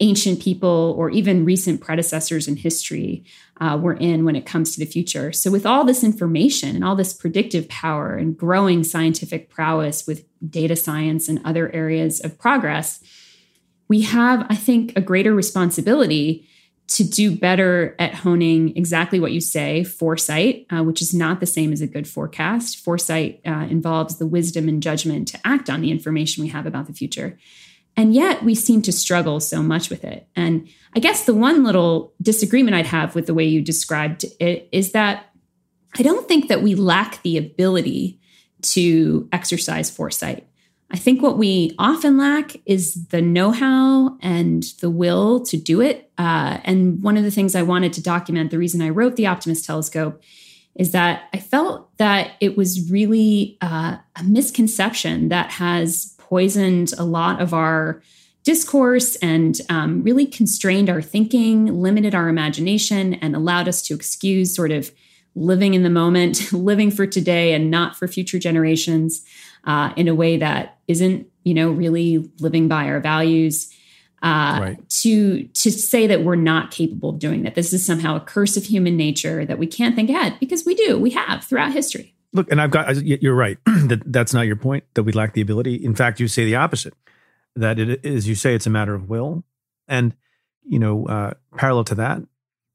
ancient 0.00 0.42
people 0.42 0.94
or 0.98 1.08
even 1.08 1.46
recent 1.46 1.80
predecessors 1.80 2.46
in 2.46 2.56
history 2.56 3.24
uh, 3.58 3.78
were 3.80 3.94
in 3.94 4.26
when 4.26 4.36
it 4.36 4.44
comes 4.44 4.74
to 4.74 4.78
the 4.78 4.84
future. 4.84 5.32
So, 5.32 5.50
with 5.50 5.64
all 5.64 5.82
this 5.82 6.04
information 6.04 6.76
and 6.76 6.84
all 6.84 6.94
this 6.94 7.14
predictive 7.14 7.70
power 7.70 8.16
and 8.16 8.36
growing 8.36 8.84
scientific 8.84 9.48
prowess 9.48 10.06
with 10.06 10.26
data 10.46 10.76
science 10.76 11.26
and 11.26 11.40
other 11.42 11.74
areas 11.74 12.22
of 12.22 12.38
progress, 12.38 13.02
we 13.88 14.02
have, 14.02 14.44
I 14.50 14.56
think, 14.56 14.92
a 14.94 15.00
greater 15.00 15.34
responsibility 15.34 16.46
to 16.88 17.04
do 17.04 17.34
better 17.34 17.96
at 17.98 18.14
honing 18.14 18.76
exactly 18.76 19.18
what 19.18 19.32
you 19.32 19.40
say 19.40 19.82
foresight, 19.82 20.66
uh, 20.70 20.82
which 20.82 21.02
is 21.02 21.12
not 21.12 21.40
the 21.40 21.46
same 21.46 21.72
as 21.72 21.80
a 21.80 21.86
good 21.86 22.06
forecast. 22.06 22.78
Foresight 22.78 23.40
uh, 23.44 23.66
involves 23.68 24.18
the 24.18 24.26
wisdom 24.26 24.68
and 24.68 24.82
judgment 24.82 25.26
to 25.28 25.40
act 25.44 25.68
on 25.68 25.80
the 25.80 25.90
information 25.90 26.44
we 26.44 26.50
have 26.50 26.66
about 26.66 26.86
the 26.86 26.92
future. 26.92 27.36
And 27.96 28.14
yet 28.14 28.44
we 28.44 28.54
seem 28.54 28.82
to 28.82 28.92
struggle 28.92 29.40
so 29.40 29.62
much 29.62 29.90
with 29.90 30.04
it. 30.04 30.28
And 30.36 30.68
I 30.94 31.00
guess 31.00 31.24
the 31.24 31.34
one 31.34 31.64
little 31.64 32.12
disagreement 32.22 32.76
I'd 32.76 32.86
have 32.86 33.14
with 33.14 33.26
the 33.26 33.34
way 33.34 33.44
you 33.44 33.62
described 33.62 34.24
it 34.38 34.68
is 34.70 34.92
that 34.92 35.30
I 35.98 36.02
don't 36.02 36.28
think 36.28 36.48
that 36.48 36.62
we 36.62 36.74
lack 36.74 37.22
the 37.22 37.38
ability 37.38 38.20
to 38.62 39.28
exercise 39.32 39.90
foresight. 39.90 40.46
I 40.90 40.98
think 40.98 41.22
what 41.22 41.38
we 41.38 41.74
often 41.78 42.16
lack 42.16 42.56
is 42.66 43.06
the 43.06 43.22
know 43.22 43.50
how 43.50 44.18
and 44.20 44.62
the 44.80 44.90
will 44.90 45.40
to 45.46 45.56
do 45.56 45.80
it. 45.80 46.05
Uh, 46.18 46.58
and 46.64 47.02
one 47.02 47.16
of 47.16 47.24
the 47.24 47.30
things 47.30 47.54
I 47.54 47.62
wanted 47.62 47.92
to 47.94 48.02
document, 48.02 48.50
the 48.50 48.58
reason 48.58 48.82
I 48.82 48.90
wrote 48.90 49.16
The 49.16 49.26
Optimist 49.26 49.64
Telescope, 49.64 50.22
is 50.74 50.92
that 50.92 51.28
I 51.32 51.38
felt 51.38 51.96
that 51.98 52.32
it 52.40 52.56
was 52.56 52.90
really 52.90 53.56
uh, 53.60 53.96
a 54.16 54.24
misconception 54.24 55.28
that 55.28 55.50
has 55.52 56.14
poisoned 56.18 56.92
a 56.98 57.04
lot 57.04 57.40
of 57.40 57.54
our 57.54 58.02
discourse 58.44 59.16
and 59.16 59.58
um, 59.70 60.02
really 60.02 60.26
constrained 60.26 60.88
our 60.88 61.02
thinking, 61.02 61.82
limited 61.82 62.14
our 62.14 62.28
imagination, 62.28 63.14
and 63.14 63.34
allowed 63.34 63.68
us 63.68 63.82
to 63.82 63.94
excuse 63.94 64.54
sort 64.54 64.70
of 64.70 64.92
living 65.34 65.74
in 65.74 65.82
the 65.82 65.90
moment, 65.90 66.52
living 66.52 66.90
for 66.90 67.06
today 67.06 67.54
and 67.54 67.70
not 67.70 67.96
for 67.96 68.06
future 68.06 68.38
generations 68.38 69.24
uh, 69.64 69.92
in 69.96 70.08
a 70.08 70.14
way 70.14 70.36
that 70.36 70.78
isn't, 70.86 71.26
you 71.44 71.54
know, 71.54 71.70
really 71.70 72.30
living 72.38 72.68
by 72.68 72.86
our 72.86 73.00
values. 73.00 73.72
Uh, 74.22 74.58
right. 74.60 74.88
To 74.88 75.42
to 75.44 75.70
say 75.70 76.06
that 76.06 76.24
we're 76.24 76.36
not 76.36 76.70
capable 76.70 77.10
of 77.10 77.18
doing 77.18 77.42
that, 77.42 77.54
this 77.54 77.72
is 77.72 77.84
somehow 77.84 78.16
a 78.16 78.20
curse 78.20 78.56
of 78.56 78.64
human 78.64 78.96
nature 78.96 79.44
that 79.44 79.58
we 79.58 79.66
can't 79.66 79.94
think 79.94 80.08
ahead 80.10 80.36
because 80.40 80.64
we 80.64 80.74
do, 80.74 80.98
we 80.98 81.10
have 81.10 81.44
throughout 81.44 81.72
history. 81.72 82.14
Look, 82.32 82.50
and 82.50 82.60
I've 82.60 82.70
got, 82.70 82.96
you're 83.02 83.34
right. 83.34 83.58
that 83.64 84.02
that's 84.06 84.34
not 84.34 84.46
your 84.46 84.56
point, 84.56 84.84
that 84.94 85.04
we 85.04 85.12
lack 85.12 85.32
the 85.32 85.40
ability. 85.40 85.76
In 85.76 85.94
fact, 85.94 86.20
you 86.20 86.28
say 86.28 86.44
the 86.44 86.56
opposite, 86.56 86.94
that 87.54 87.78
it 87.78 88.04
is, 88.04 88.28
you 88.28 88.34
say 88.34 88.54
it's 88.54 88.66
a 88.66 88.70
matter 88.70 88.94
of 88.94 89.08
will. 89.08 89.42
And, 89.88 90.14
you 90.62 90.78
know, 90.78 91.06
uh, 91.06 91.32
parallel 91.56 91.84
to 91.84 91.94
that, 91.94 92.22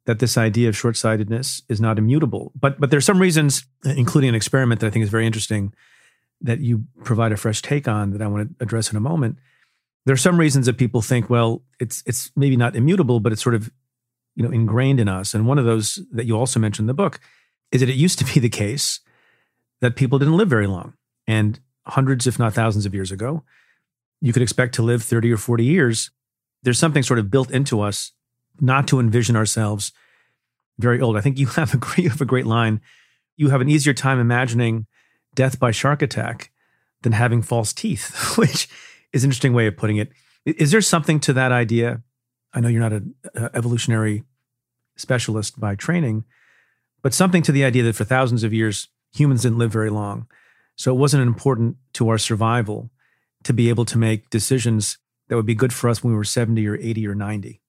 that 0.06 0.18
this 0.18 0.38
idea 0.38 0.68
of 0.68 0.76
short 0.76 0.98
sightedness 0.98 1.62
is 1.70 1.80
not 1.80 2.00
immutable. 2.00 2.52
But, 2.60 2.80
but 2.80 2.90
there's 2.90 3.06
some 3.06 3.20
reasons, 3.20 3.66
including 3.86 4.30
an 4.30 4.36
experiment 4.36 4.82
that 4.82 4.88
I 4.88 4.90
think 4.90 5.04
is 5.04 5.10
very 5.10 5.28
interesting, 5.28 5.74
that 6.42 6.60
you 6.60 6.86
provide 7.04 7.32
a 7.32 7.38
fresh 7.38 7.62
take 7.62 7.88
on 7.88 8.12
that 8.12 8.22
I 8.22 8.28
want 8.28 8.58
to 8.58 8.64
address 8.64 8.90
in 8.90 8.98
a 8.98 9.02
moment. 9.02 9.38
There 10.06 10.14
are 10.14 10.18
some 10.18 10.40
reasons 10.40 10.66
that 10.66 10.78
people 10.78 11.02
think, 11.02 11.30
well, 11.30 11.64
it's 11.80 12.04
it's 12.06 12.32
maybe 12.36 12.58
not 12.58 12.76
immutable, 12.76 13.20
but 13.20 13.32
it's 13.32 13.44
sort 13.44 13.56
of 13.56 13.72
you 14.36 14.44
know 14.44 14.52
ingrained 14.52 15.00
in 15.00 15.08
us. 15.08 15.34
And 15.34 15.48
one 15.48 15.60
of 15.60 15.66
those 15.66 16.00
that 16.12 16.26
you 16.26 16.38
also 16.38 16.60
mentioned 16.60 16.86
in 16.86 16.88
the 16.88 16.94
book 16.94 17.20
is 17.72 17.82
that 17.82 17.90
it 17.90 17.96
used 17.96 18.20
to 18.20 18.26
be 18.26 18.40
the 18.40 18.50
case 18.50 19.00
that 19.80 19.96
people 19.96 20.20
didn't 20.20 20.38
live 20.38 20.50
very 20.50 20.68
long. 20.68 20.94
And 21.28 21.60
hundreds, 21.86 22.28
if 22.28 22.40
not 22.40 22.54
thousands 22.54 22.86
of 22.86 22.94
years 22.94 23.12
ago, 23.12 23.44
you 24.22 24.34
could 24.34 24.42
expect 24.42 24.76
to 24.76 24.84
live 24.84 25.04
30 25.04 25.32
or 25.32 25.38
40 25.38 25.64
years. 25.64 26.12
There's 26.64 26.80
something 26.80 27.04
sort 27.04 27.20
of 27.20 27.32
built 27.32 27.52
into 27.52 27.82
us 27.82 28.12
not 28.60 28.88
to 28.90 29.00
envision 29.00 29.36
ourselves 29.36 29.92
very 30.78 31.02
old. 31.02 31.18
I 31.18 31.22
think 31.22 31.40
you 31.40 31.48
have 31.58 31.74
a 31.74 31.78
great, 31.78 32.00
you 32.00 32.10
have 32.10 32.22
a 32.22 32.26
great 32.26 32.46
line. 32.46 32.82
You 33.38 33.50
have 33.50 33.62
an 33.62 33.70
easier 33.70 33.94
time 33.94 34.20
imagining 34.20 34.86
death 35.36 35.60
by 35.60 35.72
shark 35.72 36.02
attack 36.02 36.52
than 37.02 37.14
having 37.14 37.42
false 37.42 37.74
teeth, 37.74 38.14
which 38.38 38.68
is 39.14 39.24
an 39.24 39.30
interesting 39.30 39.54
way 39.54 39.68
of 39.68 39.78
putting 39.78 39.98
it. 39.98 40.12
Is 40.46 40.72
there 40.72 40.82
something 40.82 41.20
to 41.22 41.34
that 41.34 41.52
idea? 41.52 42.02
I 42.54 42.60
know 42.60 42.68
you're 42.68 42.82
not 42.82 42.94
an 42.94 43.16
evolutionary 43.54 44.24
specialist 44.96 45.60
by 45.60 45.76
training, 45.76 46.26
but 47.02 47.14
something 47.14 47.42
to 47.44 47.52
the 47.52 47.64
idea 47.64 47.84
that 47.84 47.96
for 47.96 48.04
thousands 48.04 48.44
of 48.44 48.54
years, 48.54 48.88
humans 49.14 49.44
didn't 49.44 49.58
live 49.58 49.72
very 49.72 49.90
long. 49.90 50.28
So 50.76 50.94
it 50.94 50.98
wasn't 50.98 51.24
important 51.24 51.78
to 51.94 52.10
our 52.10 52.18
survival 52.18 52.90
to 53.44 53.54
be 53.54 53.70
able 53.70 53.86
to 53.86 53.98
make 53.98 54.30
decisions 54.30 54.98
that 55.28 55.36
would 55.36 55.46
be 55.46 55.56
good 55.56 55.74
for 55.74 55.90
us 55.90 56.04
when 56.04 56.12
we 56.12 56.18
were 56.18 56.24
70 56.24 56.66
or 56.68 56.76
80 56.76 57.08
or 57.08 57.16
90. 57.16 57.62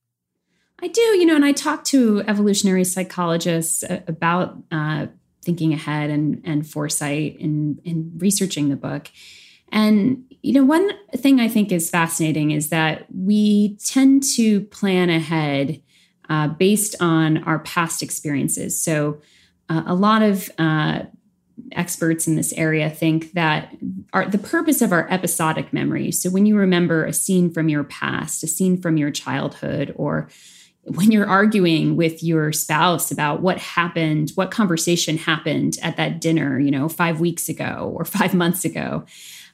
I 0.81 0.89
do, 0.89 1.01
you 1.01 1.27
know, 1.27 1.37
and 1.37 1.45
I 1.45 1.53
talk 1.53 1.85
to 1.85 2.23
evolutionary 2.27 2.85
psychologists 2.85 3.85
about 4.09 4.57
uh, 4.73 5.07
thinking 5.43 5.73
ahead 5.73 6.11
and, 6.11 6.43
and 6.45 6.69
foresight 6.69 7.37
in, 7.39 7.81
in 7.85 8.13
researching 8.17 8.69
the 8.69 8.77
book. 8.77 9.09
And, 9.73 10.25
you 10.43 10.53
know, 10.53 10.65
one 10.65 10.91
thing 11.17 11.41
I 11.41 11.49
think 11.49 11.73
is 11.73 11.91
fascinating 11.91 12.51
is 12.51 12.69
that 12.69 13.07
we 13.13 13.77
tend 13.85 14.23
to 14.37 14.61
plan 14.67 15.11
ahead 15.11 15.83
uh, 16.29 16.49
based 16.49 16.95
on 17.01 17.43
our 17.45 17.59
past 17.61 18.03
experiences. 18.03 18.81
So, 18.81 19.21
uh, 19.69 19.83
a 19.87 19.95
lot 19.95 20.23
of 20.23 20.51
uh, 20.59 21.03
experts 21.73 22.27
in 22.27 22.37
this 22.37 22.53
area 22.55 22.91
think 22.91 23.33
that 23.33 23.75
our, 24.13 24.27
the 24.29 24.39
purpose 24.39 24.83
of 24.83 24.93
our 24.93 25.11
episodic 25.11 25.73
memory, 25.73 26.13
so 26.13 26.31
when 26.31 26.47
you 26.47 26.57
remember 26.57 27.05
a 27.05 27.13
scene 27.13 27.51
from 27.51 27.69
your 27.69 27.85
past, 27.85 28.43
a 28.43 28.47
scene 28.47 28.81
from 28.81 28.97
your 28.97 29.11
childhood, 29.11 29.95
or 29.97 30.29
when 30.85 31.13
you're 31.13 31.29
arguing 31.29 31.97
with 31.97 32.23
your 32.23 32.53
spouse 32.53 33.11
about 33.11 33.41
what 33.41 33.59
happened, 33.59 34.33
what 34.35 34.51
conversation 34.51 35.17
happened 35.17 35.79
at 35.81 35.97
that 35.97 36.21
dinner, 36.21 36.59
you 36.59 36.71
know, 36.71 36.89
five 36.89 37.21
weeks 37.21 37.49
ago 37.49 37.93
or 37.95 38.05
five 38.05 38.35
months 38.35 38.65
ago, 38.65 39.05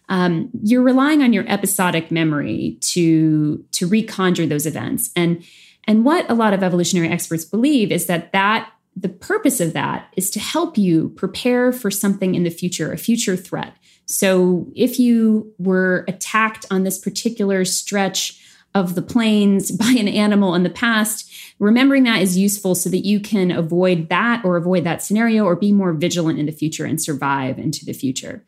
um, 0.08 0.50
you're 0.62 0.82
relying 0.82 1.22
on 1.22 1.32
your 1.32 1.44
episodic 1.48 2.10
memory 2.10 2.78
to 2.80 3.64
to 3.72 3.88
reconjure 3.88 4.48
those 4.48 4.66
events. 4.66 5.10
And 5.14 5.44
and 5.84 6.04
what 6.04 6.30
a 6.30 6.34
lot 6.34 6.54
of 6.54 6.62
evolutionary 6.62 7.08
experts 7.08 7.44
believe 7.44 7.92
is 7.92 8.06
that 8.06 8.32
that 8.32 8.70
the 8.96 9.08
purpose 9.08 9.60
of 9.60 9.74
that 9.74 10.12
is 10.16 10.30
to 10.30 10.40
help 10.40 10.76
you 10.76 11.10
prepare 11.10 11.72
for 11.72 11.90
something 11.90 12.34
in 12.34 12.42
the 12.42 12.50
future, 12.50 12.92
a 12.92 12.98
future 12.98 13.36
threat. 13.36 13.74
So 14.06 14.66
if 14.74 14.98
you 14.98 15.52
were 15.58 16.04
attacked 16.08 16.66
on 16.70 16.82
this 16.82 16.98
particular 16.98 17.64
stretch 17.64 18.42
of 18.74 18.94
the 18.94 19.02
plains 19.02 19.70
by 19.76 19.94
an 19.98 20.08
animal 20.08 20.54
in 20.54 20.62
the 20.62 20.70
past, 20.70 21.30
remembering 21.58 22.04
that 22.04 22.22
is 22.22 22.38
useful 22.38 22.74
so 22.74 22.88
that 22.90 23.04
you 23.06 23.20
can 23.20 23.50
avoid 23.50 24.08
that 24.08 24.44
or 24.44 24.56
avoid 24.56 24.84
that 24.84 25.02
scenario 25.02 25.44
or 25.44 25.54
be 25.54 25.72
more 25.72 25.92
vigilant 25.92 26.38
in 26.38 26.46
the 26.46 26.52
future 26.52 26.84
and 26.84 27.00
survive 27.00 27.58
into 27.58 27.84
the 27.84 27.92
future. 27.92 28.44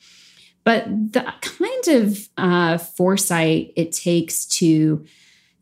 But 0.65 0.85
the 1.13 1.33
kind 1.41 1.89
of 1.89 2.29
uh, 2.37 2.79
foresight 2.79 3.73
it 3.77 3.93
takes 3.93 4.45
to 4.47 5.05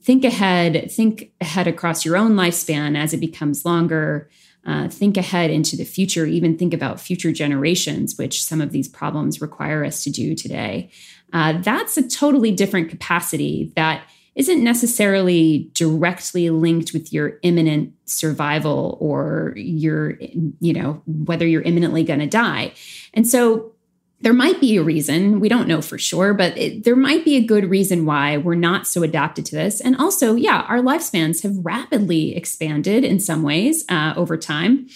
think 0.02 0.24
ahead, 0.24 0.90
think 0.90 1.32
ahead 1.40 1.66
across 1.66 2.04
your 2.04 2.16
own 2.16 2.32
lifespan 2.32 2.96
as 2.96 3.12
it 3.12 3.20
becomes 3.20 3.64
longer, 3.64 4.28
uh, 4.66 4.88
think 4.88 5.16
ahead 5.16 5.50
into 5.50 5.76
the 5.76 5.84
future, 5.84 6.26
even 6.26 6.58
think 6.58 6.74
about 6.74 7.00
future 7.00 7.32
generations, 7.32 8.18
which 8.18 8.42
some 8.42 8.60
of 8.60 8.72
these 8.72 8.88
problems 8.88 9.40
require 9.40 9.84
us 9.84 10.02
to 10.04 10.10
do 10.10 10.34
today. 10.34 10.90
Uh, 11.32 11.54
that's 11.60 11.96
a 11.96 12.08
totally 12.08 12.50
different 12.50 12.90
capacity 12.90 13.72
that 13.76 14.02
isn't 14.34 14.62
necessarily 14.62 15.70
directly 15.74 16.48
linked 16.48 16.92
with 16.92 17.12
your 17.12 17.38
imminent 17.42 17.92
survival 18.04 18.96
or 19.00 19.52
your, 19.56 20.18
you 20.60 20.72
know, 20.72 21.02
whether 21.06 21.46
you're 21.46 21.62
imminently 21.62 22.04
going 22.04 22.20
to 22.20 22.26
die. 22.26 22.72
And 23.14 23.26
so 23.26 23.72
there 24.20 24.32
might 24.32 24.60
be 24.60 24.76
a 24.76 24.82
reason. 24.82 25.38
We 25.38 25.48
don't 25.48 25.68
know 25.68 25.80
for 25.80 25.98
sure 25.98 26.34
but 26.34 26.56
it, 26.56 26.84
there 26.84 26.96
might 26.96 27.24
be 27.24 27.36
a 27.36 27.44
good 27.44 27.70
reason 27.70 28.04
why 28.04 28.36
we're 28.36 28.54
not 28.54 28.86
so 28.86 29.02
adapted 29.02 29.46
to 29.46 29.56
this. 29.56 29.80
And 29.80 29.96
also 29.96 30.34
yeah 30.34 30.62
our 30.68 30.80
lifespans 30.80 31.42
have 31.42 31.56
rapidly 31.64 32.36
expanded 32.36 33.04
in 33.04 33.20
some 33.20 33.42
ways 33.42 33.84
uh, 33.88 34.14
over 34.16 34.36
time. 34.36 34.88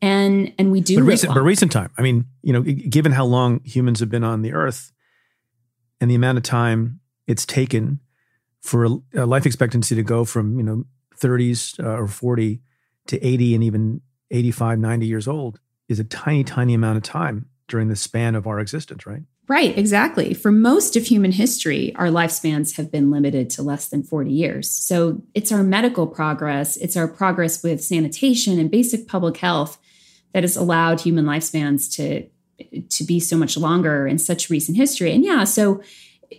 And 0.00 0.52
and 0.58 0.70
we 0.70 0.80
do 0.80 0.96
but 0.96 1.04
recent, 1.04 1.34
but 1.34 1.40
recent 1.40 1.72
time 1.72 1.90
i 1.98 2.02
mean 2.02 2.26
you 2.42 2.52
know 2.52 2.62
given 2.62 3.10
how 3.10 3.24
long 3.24 3.60
humans 3.64 3.98
have 3.98 4.08
been 4.08 4.22
on 4.22 4.42
the 4.42 4.52
earth 4.52 4.92
and 6.00 6.08
the 6.08 6.14
amount 6.14 6.38
of 6.38 6.44
time 6.44 7.00
it's 7.26 7.44
taken 7.44 7.98
for 8.60 8.84
a 9.14 9.26
life 9.26 9.46
expectancy 9.46 9.94
to 9.94 10.02
go 10.02 10.24
from 10.24 10.58
you 10.58 10.64
know 10.64 10.84
30s 11.16 11.82
uh, 11.82 12.00
or 12.00 12.06
40 12.06 12.60
to 13.08 13.26
80 13.26 13.54
and 13.54 13.64
even 13.64 14.00
85 14.30 14.78
90 14.78 15.06
years 15.06 15.28
old 15.28 15.60
is 15.88 15.98
a 15.98 16.04
tiny 16.04 16.44
tiny 16.44 16.74
amount 16.74 16.96
of 16.96 17.02
time 17.02 17.46
during 17.68 17.88
the 17.88 17.96
span 17.96 18.34
of 18.34 18.46
our 18.46 18.58
existence, 18.58 19.06
right? 19.06 19.22
Right, 19.46 19.76
exactly. 19.78 20.34
For 20.34 20.52
most 20.52 20.96
of 20.96 21.06
human 21.06 21.32
history, 21.32 21.94
our 21.96 22.08
lifespans 22.08 22.76
have 22.76 22.90
been 22.90 23.10
limited 23.10 23.48
to 23.50 23.62
less 23.62 23.88
than 23.88 24.02
40 24.02 24.30
years. 24.30 24.70
So 24.70 25.22
it's 25.34 25.52
our 25.52 25.62
medical 25.62 26.06
progress, 26.06 26.76
it's 26.76 26.96
our 26.96 27.08
progress 27.08 27.62
with 27.62 27.82
sanitation 27.82 28.58
and 28.58 28.70
basic 28.70 29.08
public 29.08 29.38
health 29.38 29.78
that 30.34 30.42
has 30.42 30.56
allowed 30.56 31.00
human 31.00 31.24
lifespans 31.24 31.94
to 31.96 32.28
to 32.90 33.04
be 33.04 33.20
so 33.20 33.36
much 33.36 33.56
longer 33.56 34.06
in 34.08 34.18
such 34.18 34.50
recent 34.50 34.76
history. 34.76 35.12
And 35.14 35.24
yeah, 35.24 35.44
so 35.44 35.80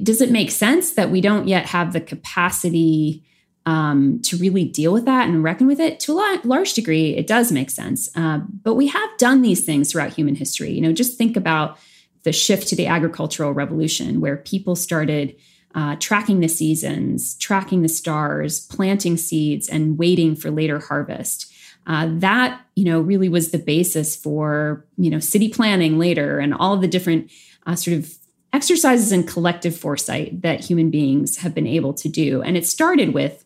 does 0.04 0.20
it 0.20 0.32
make 0.32 0.52
sense 0.52 0.92
that 0.94 1.10
we 1.10 1.22
don't 1.22 1.48
yet 1.48 1.66
have 1.68 1.94
the 1.94 2.02
capacity 2.02 3.24
um, 3.70 4.20
to 4.24 4.36
really 4.38 4.66
deal 4.66 4.92
with 4.92 5.06
that 5.06 5.30
and 5.30 5.44
reckon 5.44 5.68
with 5.68 5.80
it. 5.80 6.00
To 6.02 6.18
a 6.18 6.42
large 6.44 6.74
degree 6.74 7.16
it 7.16 7.28
does 7.28 7.52
make 7.52 7.70
sense. 7.70 8.10
Uh, 8.16 8.40
but 8.64 8.74
we 8.74 8.88
have 8.88 9.10
done 9.20 9.44
these 9.44 9.64
things 9.64 9.92
throughout 9.92 10.14
human 10.14 10.34
history. 10.34 10.72
You 10.72 10.82
know 10.82 10.92
just 10.92 11.20
think 11.20 11.38
about 11.38 11.78
the 12.24 12.32
shift 12.32 12.68
to 12.70 12.76
the 12.76 12.88
agricultural 12.88 13.54
revolution 13.54 14.22
where 14.22 14.38
people 14.38 14.76
started 14.76 15.36
uh, 15.76 15.96
tracking 16.00 16.40
the 16.40 16.48
seasons 16.48 17.36
tracking 17.36 17.84
the 17.84 17.90
stars 17.90 18.62
planting 18.68 19.18
seeds 19.18 19.70
and 19.70 20.00
waiting 20.00 20.36
for 20.36 20.50
later 20.50 20.80
harvest. 20.80 21.54
Uh, 21.86 22.08
that 22.12 22.62
you 22.76 22.86
know 22.86 23.00
really 23.00 23.30
was 23.30 23.52
the 23.52 23.60
basis 23.60 24.16
for 24.16 24.84
you 24.98 25.12
know 25.12 25.20
city 25.20 25.48
planning 25.48 26.00
later 26.00 26.40
and 26.40 26.56
all 26.56 26.76
the 26.76 26.88
different 26.88 27.32
uh, 27.68 27.76
sort 27.76 27.96
of 27.96 28.12
exercises 28.52 29.12
in 29.12 29.24
collective 29.24 29.78
foresight 29.78 30.42
that 30.42 30.60
human 30.60 30.90
beings 30.90 31.38
have 31.38 31.54
been 31.54 31.68
able 31.68 31.94
to 31.94 32.10
do. 32.10 32.42
And 32.42 32.58
it 32.58 32.66
started 32.66 33.14
with 33.14 33.46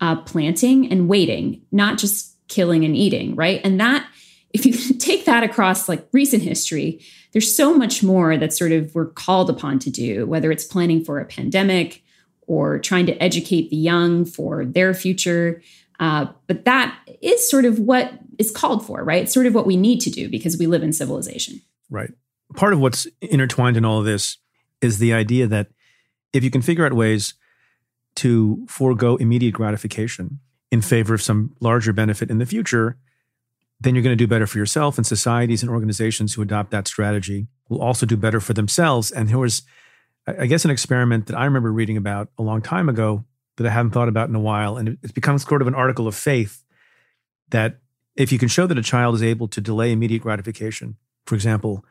uh, 0.00 0.16
planting 0.16 0.90
and 0.90 1.08
waiting, 1.08 1.62
not 1.72 1.98
just 1.98 2.36
killing 2.48 2.84
and 2.84 2.96
eating, 2.96 3.34
right? 3.34 3.60
And 3.64 3.80
that, 3.80 4.06
if 4.52 4.66
you 4.66 4.72
take 4.98 5.24
that 5.24 5.42
across 5.42 5.88
like 5.88 6.06
recent 6.12 6.42
history, 6.42 7.00
there's 7.32 7.54
so 7.54 7.74
much 7.74 8.02
more 8.02 8.36
that 8.36 8.52
sort 8.52 8.72
of 8.72 8.94
we're 8.94 9.06
called 9.06 9.50
upon 9.50 9.78
to 9.80 9.90
do, 9.90 10.26
whether 10.26 10.50
it's 10.52 10.64
planning 10.64 11.04
for 11.04 11.18
a 11.18 11.24
pandemic 11.24 12.02
or 12.46 12.78
trying 12.78 13.06
to 13.06 13.22
educate 13.22 13.70
the 13.70 13.76
young 13.76 14.24
for 14.24 14.64
their 14.64 14.94
future. 14.94 15.62
Uh, 15.98 16.26
but 16.46 16.64
that 16.64 16.96
is 17.22 17.48
sort 17.48 17.64
of 17.64 17.78
what 17.78 18.12
is 18.38 18.50
called 18.50 18.84
for, 18.84 19.02
right? 19.02 19.22
It's 19.22 19.32
sort 19.32 19.46
of 19.46 19.54
what 19.54 19.66
we 19.66 19.76
need 19.76 20.00
to 20.00 20.10
do 20.10 20.28
because 20.28 20.58
we 20.58 20.66
live 20.66 20.82
in 20.82 20.92
civilization. 20.92 21.60
Right. 21.90 22.10
Part 22.56 22.72
of 22.72 22.80
what's 22.80 23.06
intertwined 23.20 23.76
in 23.76 23.84
all 23.84 24.00
of 24.00 24.04
this 24.04 24.38
is 24.80 24.98
the 24.98 25.14
idea 25.14 25.46
that 25.46 25.68
if 26.32 26.44
you 26.44 26.50
can 26.50 26.62
figure 26.62 26.84
out 26.84 26.92
ways 26.92 27.34
to 28.16 28.64
forego 28.68 29.16
immediate 29.16 29.54
gratification 29.54 30.40
in 30.70 30.80
favor 30.80 31.14
of 31.14 31.22
some 31.22 31.54
larger 31.60 31.92
benefit 31.92 32.30
in 32.30 32.38
the 32.38 32.46
future, 32.46 32.96
then 33.80 33.94
you're 33.94 34.02
going 34.02 34.16
to 34.16 34.24
do 34.24 34.28
better 34.28 34.46
for 34.46 34.58
yourself. 34.58 34.96
And 34.98 35.06
societies 35.06 35.62
and 35.62 35.70
organizations 35.70 36.34
who 36.34 36.42
adopt 36.42 36.70
that 36.70 36.88
strategy 36.88 37.46
will 37.68 37.80
also 37.80 38.06
do 38.06 38.16
better 38.16 38.40
for 38.40 38.54
themselves. 38.54 39.10
And 39.10 39.28
there 39.28 39.38
was, 39.38 39.62
I 40.26 40.46
guess, 40.46 40.64
an 40.64 40.70
experiment 40.70 41.26
that 41.26 41.36
I 41.36 41.44
remember 41.44 41.72
reading 41.72 41.96
about 41.96 42.28
a 42.38 42.42
long 42.42 42.62
time 42.62 42.88
ago 42.88 43.24
that 43.56 43.66
I 43.66 43.70
haven't 43.70 43.92
thought 43.92 44.08
about 44.08 44.28
in 44.28 44.34
a 44.34 44.40
while. 44.40 44.76
And 44.76 44.98
it 45.02 45.14
becomes 45.14 45.46
sort 45.46 45.62
of 45.62 45.68
an 45.68 45.74
article 45.74 46.08
of 46.08 46.14
faith 46.14 46.64
that 47.50 47.78
if 48.16 48.32
you 48.32 48.38
can 48.38 48.48
show 48.48 48.66
that 48.66 48.78
a 48.78 48.82
child 48.82 49.14
is 49.14 49.22
able 49.22 49.48
to 49.48 49.60
delay 49.60 49.92
immediate 49.92 50.22
gratification, 50.22 50.96
for 51.26 51.34
example, 51.34 51.84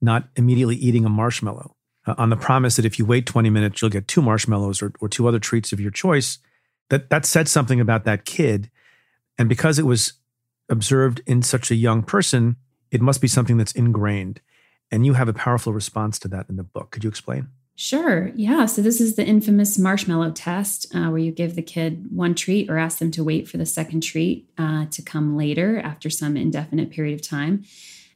not 0.00 0.28
immediately 0.36 0.76
eating 0.76 1.04
a 1.04 1.08
marshmallow, 1.08 1.76
uh, 2.06 2.14
on 2.18 2.30
the 2.30 2.36
promise 2.36 2.76
that 2.76 2.84
if 2.84 2.98
you 2.98 3.04
wait 3.04 3.26
20 3.26 3.50
minutes, 3.50 3.80
you'll 3.80 3.90
get 3.90 4.08
two 4.08 4.22
marshmallows 4.22 4.82
or, 4.82 4.92
or 5.00 5.08
two 5.08 5.26
other 5.26 5.38
treats 5.38 5.72
of 5.72 5.80
your 5.80 5.90
choice, 5.90 6.38
that, 6.90 7.10
that 7.10 7.24
said 7.24 7.48
something 7.48 7.80
about 7.80 8.04
that 8.04 8.24
kid. 8.24 8.70
And 9.38 9.48
because 9.48 9.78
it 9.78 9.86
was 9.86 10.14
observed 10.68 11.20
in 11.26 11.42
such 11.42 11.70
a 11.70 11.74
young 11.74 12.02
person, 12.02 12.56
it 12.90 13.00
must 13.00 13.20
be 13.20 13.28
something 13.28 13.56
that's 13.56 13.72
ingrained. 13.72 14.40
And 14.90 15.04
you 15.04 15.14
have 15.14 15.28
a 15.28 15.32
powerful 15.32 15.72
response 15.72 16.18
to 16.20 16.28
that 16.28 16.48
in 16.48 16.56
the 16.56 16.62
book. 16.62 16.90
Could 16.90 17.04
you 17.04 17.10
explain? 17.10 17.48
Sure. 17.76 18.30
Yeah. 18.36 18.66
So, 18.66 18.82
this 18.82 19.00
is 19.00 19.16
the 19.16 19.26
infamous 19.26 19.76
marshmallow 19.78 20.30
test 20.30 20.94
uh, 20.94 21.08
where 21.08 21.18
you 21.18 21.32
give 21.32 21.56
the 21.56 21.62
kid 21.62 22.06
one 22.14 22.36
treat 22.36 22.70
or 22.70 22.78
ask 22.78 22.98
them 22.98 23.10
to 23.12 23.24
wait 23.24 23.48
for 23.48 23.56
the 23.56 23.66
second 23.66 24.02
treat 24.02 24.48
uh, 24.56 24.86
to 24.86 25.02
come 25.02 25.36
later 25.36 25.80
after 25.80 26.08
some 26.08 26.36
indefinite 26.36 26.90
period 26.90 27.14
of 27.14 27.26
time. 27.26 27.64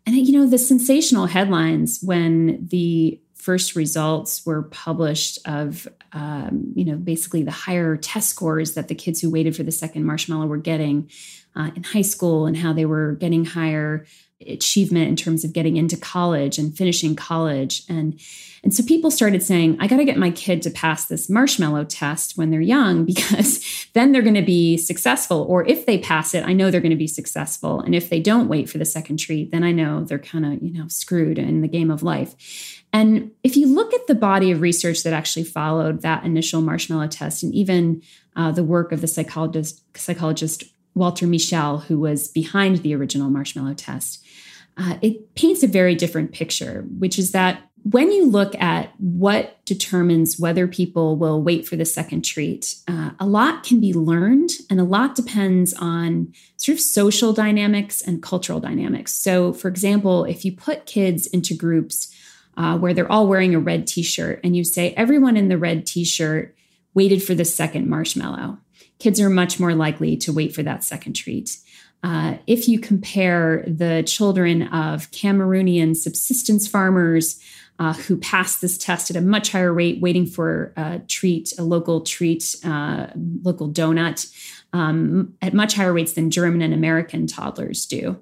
And, 0.06 0.14
you 0.14 0.38
know, 0.38 0.46
the 0.46 0.58
sensational 0.58 1.26
headlines 1.26 1.98
when 2.02 2.68
the 2.68 3.20
first 3.38 3.76
results 3.76 4.44
were 4.44 4.62
published 4.62 5.38
of 5.46 5.88
um, 6.12 6.72
you 6.74 6.84
know 6.84 6.96
basically 6.96 7.42
the 7.42 7.50
higher 7.50 7.96
test 7.96 8.28
scores 8.28 8.74
that 8.74 8.88
the 8.88 8.94
kids 8.94 9.20
who 9.20 9.30
waited 9.30 9.56
for 9.56 9.62
the 9.62 9.72
second 9.72 10.04
marshmallow 10.04 10.46
were 10.46 10.56
getting 10.56 11.08
uh, 11.56 11.70
in 11.74 11.82
high 11.82 12.02
school 12.02 12.46
and 12.46 12.56
how 12.56 12.72
they 12.72 12.84
were 12.84 13.12
getting 13.12 13.44
higher 13.44 14.04
achievement 14.46 15.08
in 15.08 15.16
terms 15.16 15.44
of 15.44 15.52
getting 15.52 15.76
into 15.76 15.96
college 15.96 16.58
and 16.58 16.76
finishing 16.76 17.16
college. 17.16 17.82
And 17.88 18.20
and 18.62 18.74
so 18.74 18.82
people 18.84 19.10
started 19.10 19.42
saying 19.42 19.76
i 19.80 19.86
got 19.86 19.98
to 19.98 20.04
get 20.04 20.16
my 20.16 20.30
kid 20.30 20.62
to 20.62 20.70
pass 20.70 21.06
this 21.06 21.30
marshmallow 21.30 21.84
test 21.84 22.36
when 22.36 22.50
they're 22.50 22.60
young 22.60 23.04
because 23.12 23.88
then 23.94 24.12
they're 24.12 24.22
going 24.22 24.34
to 24.34 24.42
be 24.42 24.76
successful. 24.76 25.44
Or 25.48 25.66
if 25.66 25.86
they 25.86 25.98
pass 25.98 26.34
it 26.34 26.44
i 26.44 26.52
know 26.52 26.70
they're 26.70 26.80
going 26.80 26.90
to 26.90 26.96
be 26.96 27.08
successful. 27.08 27.80
And 27.80 27.94
if 27.94 28.10
they 28.10 28.20
don't 28.20 28.48
wait 28.48 28.70
for 28.70 28.78
the 28.78 28.84
second 28.84 29.18
treat 29.18 29.50
then 29.50 29.64
i 29.64 29.72
know 29.72 30.04
they're 30.04 30.18
kind 30.18 30.46
of 30.46 30.62
you 30.62 30.72
know 30.72 30.88
screwed 30.88 31.38
in 31.38 31.60
the 31.60 31.68
game 31.68 31.90
of 31.90 32.02
life. 32.02 32.74
And 32.92 33.32
if 33.44 33.56
you 33.56 33.66
look 33.66 33.92
at 33.92 34.06
the 34.06 34.14
body 34.14 34.50
of 34.50 34.62
research 34.62 35.02
that 35.02 35.12
actually 35.12 35.44
followed 35.44 36.00
that 36.02 36.24
initial 36.24 36.62
marshmallow 36.62 37.08
test 37.08 37.42
and 37.42 37.54
even 37.54 38.02
uh, 38.34 38.50
the 38.50 38.64
work 38.64 38.92
of 38.92 39.00
the 39.00 39.08
psychologist 39.08 39.82
psychologist 39.96 40.64
Walter 40.98 41.26
Mischel, 41.26 41.84
who 41.84 41.98
was 41.98 42.28
behind 42.28 42.78
the 42.78 42.94
original 42.94 43.30
marshmallow 43.30 43.74
test, 43.74 44.24
uh, 44.76 44.96
it 45.02 45.34
paints 45.34 45.62
a 45.62 45.68
very 45.68 45.94
different 45.94 46.32
picture, 46.32 46.84
which 46.98 47.18
is 47.18 47.32
that 47.32 47.62
when 47.82 48.12
you 48.12 48.26
look 48.26 48.54
at 48.56 48.92
what 48.98 49.64
determines 49.64 50.38
whether 50.38 50.66
people 50.66 51.16
will 51.16 51.42
wait 51.42 51.66
for 51.66 51.76
the 51.76 51.84
second 51.84 52.22
treat, 52.22 52.74
uh, 52.86 53.10
a 53.18 53.26
lot 53.26 53.62
can 53.62 53.80
be 53.80 53.94
learned 53.94 54.50
and 54.68 54.80
a 54.80 54.84
lot 54.84 55.14
depends 55.14 55.72
on 55.74 56.32
sort 56.56 56.76
of 56.76 56.80
social 56.80 57.32
dynamics 57.32 58.02
and 58.02 58.22
cultural 58.22 58.60
dynamics. 58.60 59.14
So, 59.14 59.52
for 59.52 59.68
example, 59.68 60.24
if 60.24 60.44
you 60.44 60.52
put 60.52 60.86
kids 60.86 61.26
into 61.28 61.54
groups 61.54 62.14
uh, 62.56 62.76
where 62.76 62.92
they're 62.92 63.10
all 63.10 63.28
wearing 63.28 63.54
a 63.54 63.60
red 63.60 63.86
t 63.86 64.02
shirt 64.02 64.40
and 64.42 64.56
you 64.56 64.64
say 64.64 64.92
everyone 64.92 65.36
in 65.36 65.48
the 65.48 65.58
red 65.58 65.86
t 65.86 66.04
shirt 66.04 66.56
waited 66.94 67.22
for 67.22 67.34
the 67.34 67.44
second 67.44 67.88
marshmallow, 67.88 68.58
kids 68.98 69.20
are 69.20 69.30
much 69.30 69.60
more 69.60 69.74
likely 69.74 70.16
to 70.16 70.32
wait 70.32 70.54
for 70.54 70.62
that 70.62 70.84
second 70.84 71.14
treat. 71.14 71.58
Uh, 72.02 72.36
if 72.46 72.68
you 72.68 72.78
compare 72.78 73.64
the 73.66 74.02
children 74.06 74.62
of 74.68 75.10
Cameroonian 75.10 75.96
subsistence 75.96 76.68
farmers 76.68 77.40
uh, 77.80 77.92
who 77.92 78.16
passed 78.16 78.60
this 78.60 78.78
test 78.78 79.10
at 79.10 79.16
a 79.16 79.20
much 79.20 79.52
higher 79.52 79.72
rate, 79.72 80.00
waiting 80.00 80.26
for 80.26 80.72
a 80.76 81.00
treat, 81.06 81.52
a 81.58 81.62
local 81.62 82.00
treat, 82.00 82.56
uh, 82.64 83.08
local 83.42 83.68
donut, 83.68 84.32
um, 84.72 85.34
at 85.42 85.54
much 85.54 85.74
higher 85.74 85.92
rates 85.92 86.12
than 86.12 86.30
German 86.30 86.62
and 86.62 86.74
American 86.74 87.26
toddlers 87.26 87.86
do, 87.86 88.18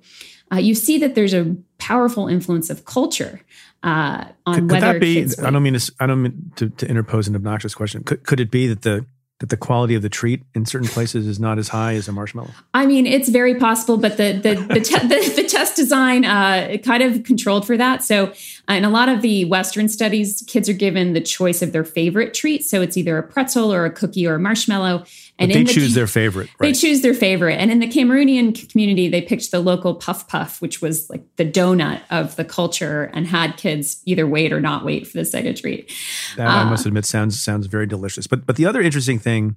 uh, 0.52 0.56
you 0.56 0.74
see 0.74 0.98
that 0.98 1.14
there's 1.14 1.34
a 1.34 1.56
powerful 1.78 2.28
influence 2.28 2.70
of 2.70 2.84
culture 2.84 3.40
uh, 3.82 4.26
on 4.46 4.54
could, 4.54 4.62
could 4.62 4.70
whether 4.70 4.92
that 4.92 5.00
be. 5.00 5.26
I 5.42 5.50
don't 5.50 5.62
mean 5.62 5.74
to, 5.74 5.92
I 6.00 6.06
don't 6.06 6.22
mean 6.22 6.52
to, 6.56 6.68
to 6.70 6.88
interpose 6.88 7.28
an 7.28 7.34
obnoxious 7.34 7.74
question. 7.74 8.04
Could, 8.04 8.24
could 8.24 8.40
it 8.40 8.50
be 8.50 8.68
that 8.68 8.82
the 8.82 9.06
that 9.40 9.50
the 9.50 9.56
quality 9.56 9.94
of 9.94 10.02
the 10.02 10.08
treat 10.08 10.42
in 10.54 10.64
certain 10.64 10.88
places 10.88 11.26
is 11.26 11.38
not 11.38 11.58
as 11.58 11.68
high 11.68 11.94
as 11.94 12.08
a 12.08 12.12
marshmallow? 12.12 12.50
I 12.72 12.86
mean, 12.86 13.06
it's 13.06 13.28
very 13.28 13.54
possible, 13.54 13.98
but 13.98 14.16
the 14.16 14.32
the 14.32 14.54
the, 14.54 14.80
te- 14.80 15.06
the, 15.06 15.32
the, 15.36 15.44
test 15.44 15.76
design 15.76 16.24
uh, 16.24 16.78
kind 16.82 17.02
of 17.02 17.22
controlled 17.24 17.66
for 17.66 17.76
that. 17.76 18.02
So, 18.02 18.32
uh, 18.68 18.72
in 18.72 18.84
a 18.84 18.90
lot 18.90 19.08
of 19.08 19.22
the 19.22 19.44
Western 19.44 19.88
studies, 19.88 20.42
kids 20.46 20.68
are 20.68 20.74
given 20.74 21.12
the 21.12 21.20
choice 21.20 21.60
of 21.60 21.72
their 21.72 21.84
favorite 21.84 22.32
treat. 22.32 22.64
So 22.64 22.80
it's 22.80 22.96
either 22.96 23.18
a 23.18 23.22
pretzel 23.22 23.72
or 23.72 23.84
a 23.84 23.90
cookie 23.90 24.26
or 24.26 24.36
a 24.36 24.40
marshmallow, 24.40 25.04
and 25.38 25.50
they 25.50 25.64
the, 25.64 25.72
choose 25.72 25.94
their 25.94 26.06
favorite. 26.06 26.48
Right? 26.58 26.68
They 26.68 26.72
choose 26.72 27.02
their 27.02 27.12
favorite. 27.12 27.56
And 27.56 27.70
in 27.70 27.80
the 27.80 27.86
Cameroonian 27.86 28.70
community, 28.70 29.08
they 29.08 29.20
picked 29.20 29.50
the 29.50 29.60
local 29.60 29.94
puff 29.94 30.26
puff, 30.28 30.62
which 30.62 30.80
was 30.80 31.10
like 31.10 31.24
the 31.36 31.44
donut 31.44 32.00
of 32.10 32.36
the 32.36 32.44
culture, 32.44 33.10
and 33.12 33.26
had 33.26 33.56
kids 33.56 34.00
either 34.06 34.26
wait 34.26 34.52
or 34.52 34.60
not 34.60 34.84
wait 34.84 35.06
for 35.06 35.18
the 35.18 35.24
second 35.24 35.56
treat. 35.56 35.92
That 36.36 36.48
uh, 36.48 36.50
I 36.50 36.64
must 36.64 36.86
admit 36.86 37.04
sounds 37.04 37.42
sounds 37.42 37.66
very 37.66 37.86
delicious. 37.86 38.26
But 38.26 38.46
but 38.46 38.56
the 38.56 38.64
other 38.64 38.80
interesting 38.80 39.18
thing 39.18 39.56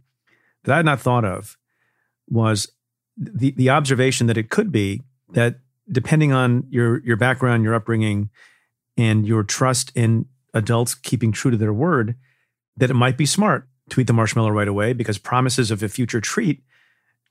that 0.64 0.74
I 0.74 0.78
had 0.78 0.86
not 0.86 1.00
thought 1.00 1.24
of 1.24 1.58
was 2.28 2.70
the 3.16 3.52
the 3.52 3.70
observation 3.70 4.28
that 4.28 4.38
it 4.38 4.50
could 4.50 4.74
be 4.74 5.02
that 5.30 5.60
depending 5.90 6.34
on 6.34 6.66
your 6.70 7.02
your 7.06 7.16
background, 7.16 7.64
your 7.64 7.74
upbringing, 7.74 8.30
and 8.98 9.26
your 9.26 9.44
trust 9.44 9.94
in 9.96 10.26
adults 10.54 10.94
keeping 10.94 11.32
true 11.32 11.52
to 11.52 11.58
their 11.58 11.72
word, 11.72 12.16
that 12.76 12.90
it 12.90 12.96
might 12.96 13.18
be 13.18 13.26
smart 13.26 13.69
to 13.92 14.02
eat 14.02 14.08
the 14.08 14.14
marshmallow 14.14 14.50
right 14.50 14.68
away 14.68 14.94
because 14.94 15.18
promises 15.18 15.72
of 15.72 15.84
a 15.84 15.90
future 15.90 16.22
treat 16.22 16.62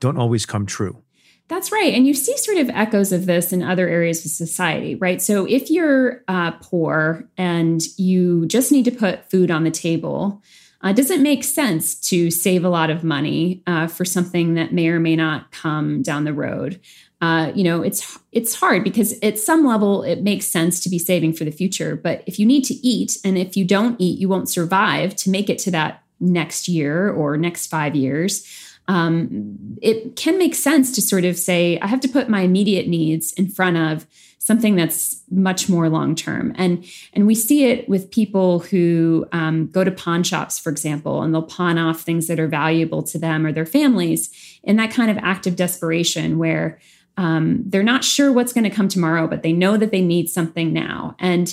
don't 0.01 0.19
always 0.19 0.47
come 0.47 0.67
true. 0.67 1.03
That's 1.49 1.73
right. 1.73 1.95
And 1.95 2.07
you 2.07 2.13
see 2.13 2.37
sort 2.37 2.59
of 2.59 2.69
echoes 2.71 3.11
of 3.11 3.25
this 3.25 3.53
in 3.53 3.63
other 3.63 3.89
areas 3.89 4.25
of 4.25 4.31
society, 4.31 4.95
right? 4.97 5.21
So 5.21 5.47
if 5.47 5.71
you're 5.71 6.23
uh, 6.29 6.53
poor 6.61 7.27
and 7.39 7.81
you 7.97 8.47
just 8.47 8.71
need 8.71 8.85
to 8.85 8.91
put 8.91 9.31
food 9.31 9.51
on 9.51 9.65
the 9.65 9.71
table, 9.71 10.43
uh, 10.83 10.93
does 10.93 11.11
it 11.11 11.21
make 11.21 11.43
sense 11.43 11.95
to 11.95 12.31
save 12.31 12.65
a 12.65 12.69
lot 12.69 12.91
of 12.91 13.03
money 13.03 13.63
uh, 13.67 13.87
for 13.87 14.05
something 14.05 14.55
that 14.55 14.73
may 14.73 14.89
or 14.89 15.01
may 15.01 15.17
not 15.17 15.51
come 15.51 16.03
down 16.03 16.25
the 16.25 16.35
road? 16.35 16.81
Uh, 17.21 17.51
you 17.55 17.65
know, 17.65 17.83
it's 17.83 18.17
it's 18.31 18.55
hard 18.55 18.85
because 18.85 19.19
at 19.23 19.39
some 19.39 19.67
level 19.67 20.05
it 20.05 20.23
makes 20.23 20.47
sense 20.47 20.79
to 20.81 20.89
be 20.89 20.99
saving 20.99 21.33
for 21.33 21.45
the 21.45 21.51
future. 21.51 21.97
But 21.97 22.23
if 22.27 22.39
you 22.39 22.47
need 22.47 22.63
to 22.65 22.75
eat, 22.75 23.19
and 23.25 23.37
if 23.37 23.57
you 23.57 23.65
don't 23.65 24.01
eat, 24.01 24.21
you 24.21 24.29
won't 24.29 24.49
survive 24.49 25.17
to 25.17 25.31
make 25.31 25.51
it 25.51 25.59
to 25.61 25.71
that 25.73 26.05
next 26.21 26.69
year 26.69 27.11
or 27.11 27.37
next 27.37 27.67
five 27.67 27.95
years, 27.95 28.47
um, 28.89 29.77
it 29.83 30.17
can 30.17 30.39
make 30.39 30.55
sense 30.55 30.95
to 30.95 31.03
sort 31.03 31.25
of 31.25 31.37
say, 31.37 31.79
I 31.81 31.87
have 31.87 32.01
to 32.01 32.09
put 32.09 32.29
my 32.29 32.41
immediate 32.41 32.89
needs 32.89 33.33
in 33.35 33.49
front 33.49 33.77
of 33.77 34.07
something 34.39 34.77
that's 34.77 35.23
much 35.31 35.69
more 35.69 35.91
long 35.91 36.15
term. 36.15 36.55
And 36.57 36.83
and 37.13 37.27
we 37.27 37.35
see 37.35 37.67
it 37.67 37.87
with 37.87 38.11
people 38.11 38.61
who 38.61 39.27
um, 39.31 39.67
go 39.67 39.85
to 39.85 39.91
pawn 39.91 40.23
shops, 40.23 40.59
for 40.59 40.71
example, 40.71 41.23
and 41.23 41.35
they'll 41.35 41.43
pawn 41.43 41.77
off 41.77 42.01
things 42.01 42.29
that 42.29 42.41
are 42.41 42.49
valuable 42.49 43.03
to 43.03 43.19
them 43.19 43.45
or 43.45 43.53
their 43.53 43.67
families 43.67 44.31
in 44.63 44.77
that 44.77 44.91
kind 44.91 45.11
of 45.11 45.19
act 45.19 45.47
of 45.47 45.55
desperation 45.55 46.39
where 46.39 46.79
um, 47.19 47.63
they're 47.67 47.83
not 47.83 48.05
sure 48.05 48.33
what's 48.33 48.55
going 48.55 48.65
to 48.65 48.71
come 48.71 48.89
tomorrow, 48.89 49.27
but 49.27 49.43
they 49.43 49.53
know 49.53 49.77
that 49.77 49.91
they 49.91 50.01
need 50.01 50.31
something 50.31 50.73
now. 50.73 51.15
And 51.19 51.53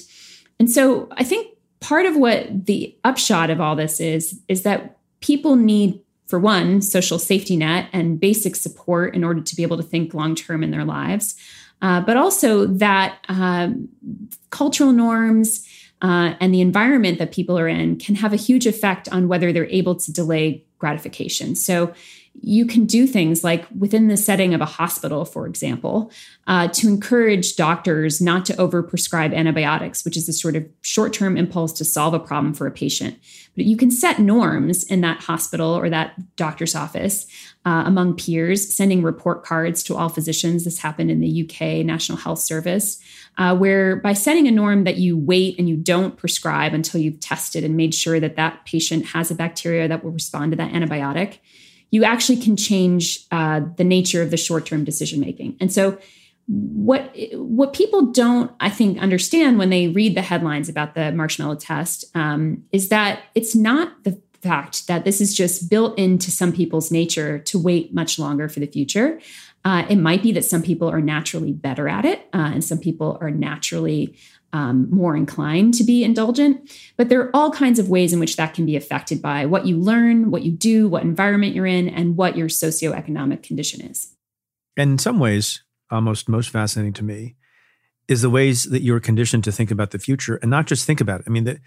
and 0.58 0.72
so 0.72 1.10
I 1.12 1.26
think 1.26 1.55
part 1.80 2.06
of 2.06 2.16
what 2.16 2.66
the 2.66 2.96
upshot 3.04 3.50
of 3.50 3.62
all 3.62 3.76
this 3.76 4.00
is 4.00 4.40
is 4.48 4.64
that 4.64 4.98
people 5.22 5.56
need 5.56 6.00
for 6.28 6.40
one 6.40 6.82
social 6.82 7.20
safety 7.20 7.56
net 7.56 7.88
and 7.94 8.20
basic 8.20 8.56
support 8.56 9.16
in 9.16 9.24
order 9.24 9.42
to 9.42 9.56
be 9.56 9.64
able 9.64 9.78
to 9.78 9.84
think 9.84 10.14
long 10.14 10.36
term 10.36 10.64
in 10.64 10.72
their 10.72 10.86
lives. 10.86 11.36
Uh, 11.82 12.02
but 12.02 12.18
also 12.18 12.66
that 12.66 13.20
um, 13.28 13.88
cultural 14.50 14.92
norms 14.92 15.68
uh, 16.02 16.34
and 16.40 16.54
the 16.54 16.62
environment 16.62 17.20
that 17.20 17.32
people 17.32 17.60
are 17.60 17.68
in 17.68 17.98
can 17.98 18.16
have 18.16 18.34
a 18.34 18.38
huge 18.38 18.66
effect 18.66 19.08
on 19.10 19.28
whether 19.28 19.52
they're 19.52 19.70
able 19.70 19.96
to 19.96 20.12
delay 20.12 20.64
gratification. 20.80 21.56
So 21.56 21.94
you 22.42 22.66
can 22.66 22.86
do 22.86 23.08
things 23.08 23.44
like 23.44 23.66
within 23.78 24.08
the 24.08 24.18
setting 24.18 24.54
of 24.54 24.62
a 24.62 24.66
hospital, 24.66 25.26
for 25.26 25.48
example, 25.48 26.12
uh, 26.48 26.68
to 26.68 26.88
encourage 26.88 27.56
doctors 27.56 28.22
not 28.22 28.46
to 28.46 28.54
overprescribe 28.54 29.34
antibiotics, 29.34 30.04
which 30.06 30.18
is 30.18 30.30
a 30.30 30.34
sort 30.34 30.56
of 30.56 30.66
short 30.82 31.14
term 31.14 31.38
impulse 31.38 31.74
to 31.74 31.86
solve 31.86 32.14
a 32.14 32.20
problem 32.20 32.54
for 32.54 32.68
a 32.68 32.72
patient. 32.72 33.18
But 33.56 33.66
you 33.66 33.78
can 33.78 33.90
set 33.90 34.20
norms 34.20 34.84
in 34.84 35.02
that 35.02 35.22
hospital 35.24 35.70
or 35.70 35.90
that 35.90 36.36
doctor's 36.36 36.76
office 36.76 37.26
uh, 37.66 37.84
among 37.86 38.16
peers, 38.16 38.76
sending 38.76 39.02
report 39.02 39.44
cards 39.44 39.82
to 39.84 39.96
all 39.96 40.10
physicians. 40.10 40.66
This 40.66 40.80
happened 40.80 41.10
in 41.10 41.22
the 41.22 41.44
UK 41.44 41.86
National 41.86 42.18
Health 42.18 42.40
Service, 42.40 43.00
uh, 43.38 43.56
where 43.56 43.96
by 43.96 44.14
setting 44.14 44.48
a 44.48 44.52
norm 44.52 44.84
that 44.84 44.98
you 44.98 45.18
wait 45.18 45.58
and 45.58 45.70
you 45.70 45.78
don't 45.78 46.18
prescribe 46.18 46.74
until 46.74 47.00
you've 47.00 47.22
tested 47.22 47.64
and 47.64 47.78
made 47.78 47.96
sure 47.96 48.20
that 48.20 48.36
that 48.36 48.66
patient 48.66 49.08
has 49.08 49.32
a 49.32 49.36
bacteria 49.36 49.88
that 49.88 50.04
will 50.04 50.12
respond 50.12 50.52
to 50.52 50.58
that 50.58 50.74
antibiotic 50.74 51.40
you 51.96 52.04
actually 52.04 52.36
can 52.36 52.58
change 52.58 53.26
uh, 53.32 53.62
the 53.78 53.86
nature 53.86 54.22
of 54.22 54.30
the 54.30 54.36
short-term 54.36 54.84
decision 54.84 55.22
making. 55.22 55.56
And 55.62 55.72
so 55.72 55.98
what 56.48 57.12
what 57.34 57.74
people 57.74 58.12
don't 58.12 58.52
i 58.60 58.70
think 58.70 59.02
understand 59.02 59.58
when 59.58 59.72
they 59.72 59.88
read 59.88 60.16
the 60.16 60.22
headlines 60.22 60.70
about 60.70 60.94
the 60.94 61.12
marshmallow 61.12 61.56
test 61.56 62.06
um, 62.14 62.64
is 62.72 62.90
that 62.90 63.24
it's 63.34 63.56
not 63.56 64.04
the 64.04 64.22
fact 64.42 64.86
that 64.86 65.06
this 65.06 65.20
is 65.20 65.34
just 65.34 65.72
built 65.72 65.98
into 65.98 66.30
some 66.30 66.54
people's 66.54 66.92
nature 66.92 67.40
to 67.40 67.58
wait 67.58 67.96
much 67.96 68.20
longer 68.20 68.48
for 68.48 68.60
the 68.60 68.68
future 68.68 69.20
uh, 69.64 69.84
it 69.90 69.96
might 69.96 70.22
be 70.22 70.32
that 70.32 70.46
some 70.46 70.62
people 70.62 70.88
are 70.88 71.02
naturally 71.02 71.52
better 71.52 71.90
at 71.90 72.06
it 72.06 72.20
uh, 72.32 72.52
and 72.54 72.64
some 72.64 72.78
people 72.78 73.18
are 73.22 73.32
naturally 73.32 74.16
um, 74.56 74.88
more 74.90 75.18
inclined 75.18 75.74
to 75.74 75.84
be 75.84 76.06
indulgent. 76.06 76.72
But 76.96 77.10
there 77.10 77.20
are 77.20 77.36
all 77.36 77.52
kinds 77.52 77.78
of 77.78 77.90
ways 77.90 78.14
in 78.14 78.22
which 78.22 78.38
that 78.38 78.54
can 78.54 78.66
be 78.66 78.78
affected 78.78 79.22
by 79.22 79.46
what 79.46 79.66
you 79.66 79.78
learn, 79.78 80.32
what 80.32 80.44
you 80.44 80.52
do, 80.54 80.88
what 80.88 81.04
environment 81.04 81.54
you're 81.54 81.66
in, 81.66 81.90
and 81.90 82.16
what 82.16 82.38
your 82.38 82.48
socioeconomic 82.48 83.44
condition 83.44 83.82
is. 83.82 84.16
And 84.78 84.92
in 84.92 84.98
some 84.98 85.20
ways, 85.20 85.62
almost 85.92 86.30
most 86.30 86.50
fascinating 86.50 86.94
to 86.94 87.04
me 87.04 87.36
is 88.08 88.22
the 88.22 88.30
ways 88.30 88.64
that 88.66 88.82
you're 88.82 89.02
conditioned 89.02 89.44
to 89.44 89.52
think 89.52 89.72
about 89.72 89.92
the 89.92 90.00
future 90.00 90.38
and 90.38 90.50
not 90.50 90.68
just 90.68 90.86
think 90.86 91.02
about 91.02 91.20
it. 91.20 91.26
I 91.28 91.32
mean, 91.32 91.44
the, 91.44 91.60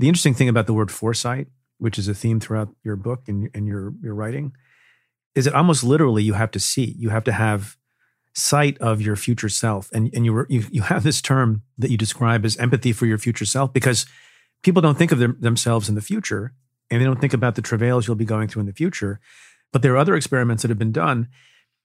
the 0.00 0.08
interesting 0.08 0.34
thing 0.34 0.48
about 0.48 0.66
the 0.66 0.74
word 0.74 0.90
foresight, 0.90 1.46
which 1.78 2.00
is 2.00 2.08
a 2.08 2.14
theme 2.14 2.40
throughout 2.40 2.74
your 2.82 2.96
book 2.96 3.28
and, 3.28 3.48
and 3.54 3.68
your, 3.68 3.94
your 4.02 4.14
writing, 4.14 4.56
is 5.36 5.44
that 5.44 5.54
almost 5.54 5.84
literally 5.84 6.24
you 6.24 6.32
have 6.32 6.50
to 6.50 6.58
see, 6.58 6.96
you 6.98 7.10
have 7.10 7.24
to 7.24 7.32
have 7.32 7.76
sight 8.34 8.76
of 8.78 9.00
your 9.00 9.16
future 9.16 9.48
self. 9.48 9.90
And, 9.92 10.10
and 10.12 10.24
you, 10.24 10.44
you, 10.48 10.64
you 10.70 10.82
have 10.82 11.04
this 11.04 11.22
term 11.22 11.62
that 11.78 11.90
you 11.90 11.96
describe 11.96 12.44
as 12.44 12.56
empathy 12.56 12.92
for 12.92 13.06
your 13.06 13.18
future 13.18 13.44
self 13.44 13.72
because 13.72 14.06
people 14.62 14.82
don't 14.82 14.98
think 14.98 15.12
of 15.12 15.18
them, 15.18 15.36
themselves 15.40 15.88
in 15.88 15.94
the 15.94 16.00
future 16.02 16.52
and 16.90 17.00
they 17.00 17.04
don't 17.04 17.20
think 17.20 17.32
about 17.32 17.54
the 17.54 17.62
travails 17.62 18.06
you'll 18.06 18.16
be 18.16 18.24
going 18.24 18.48
through 18.48 18.60
in 18.60 18.66
the 18.66 18.72
future. 18.72 19.20
But 19.72 19.82
there 19.82 19.92
are 19.94 19.98
other 19.98 20.16
experiments 20.16 20.62
that 20.62 20.68
have 20.68 20.78
been 20.78 20.92
done 20.92 21.28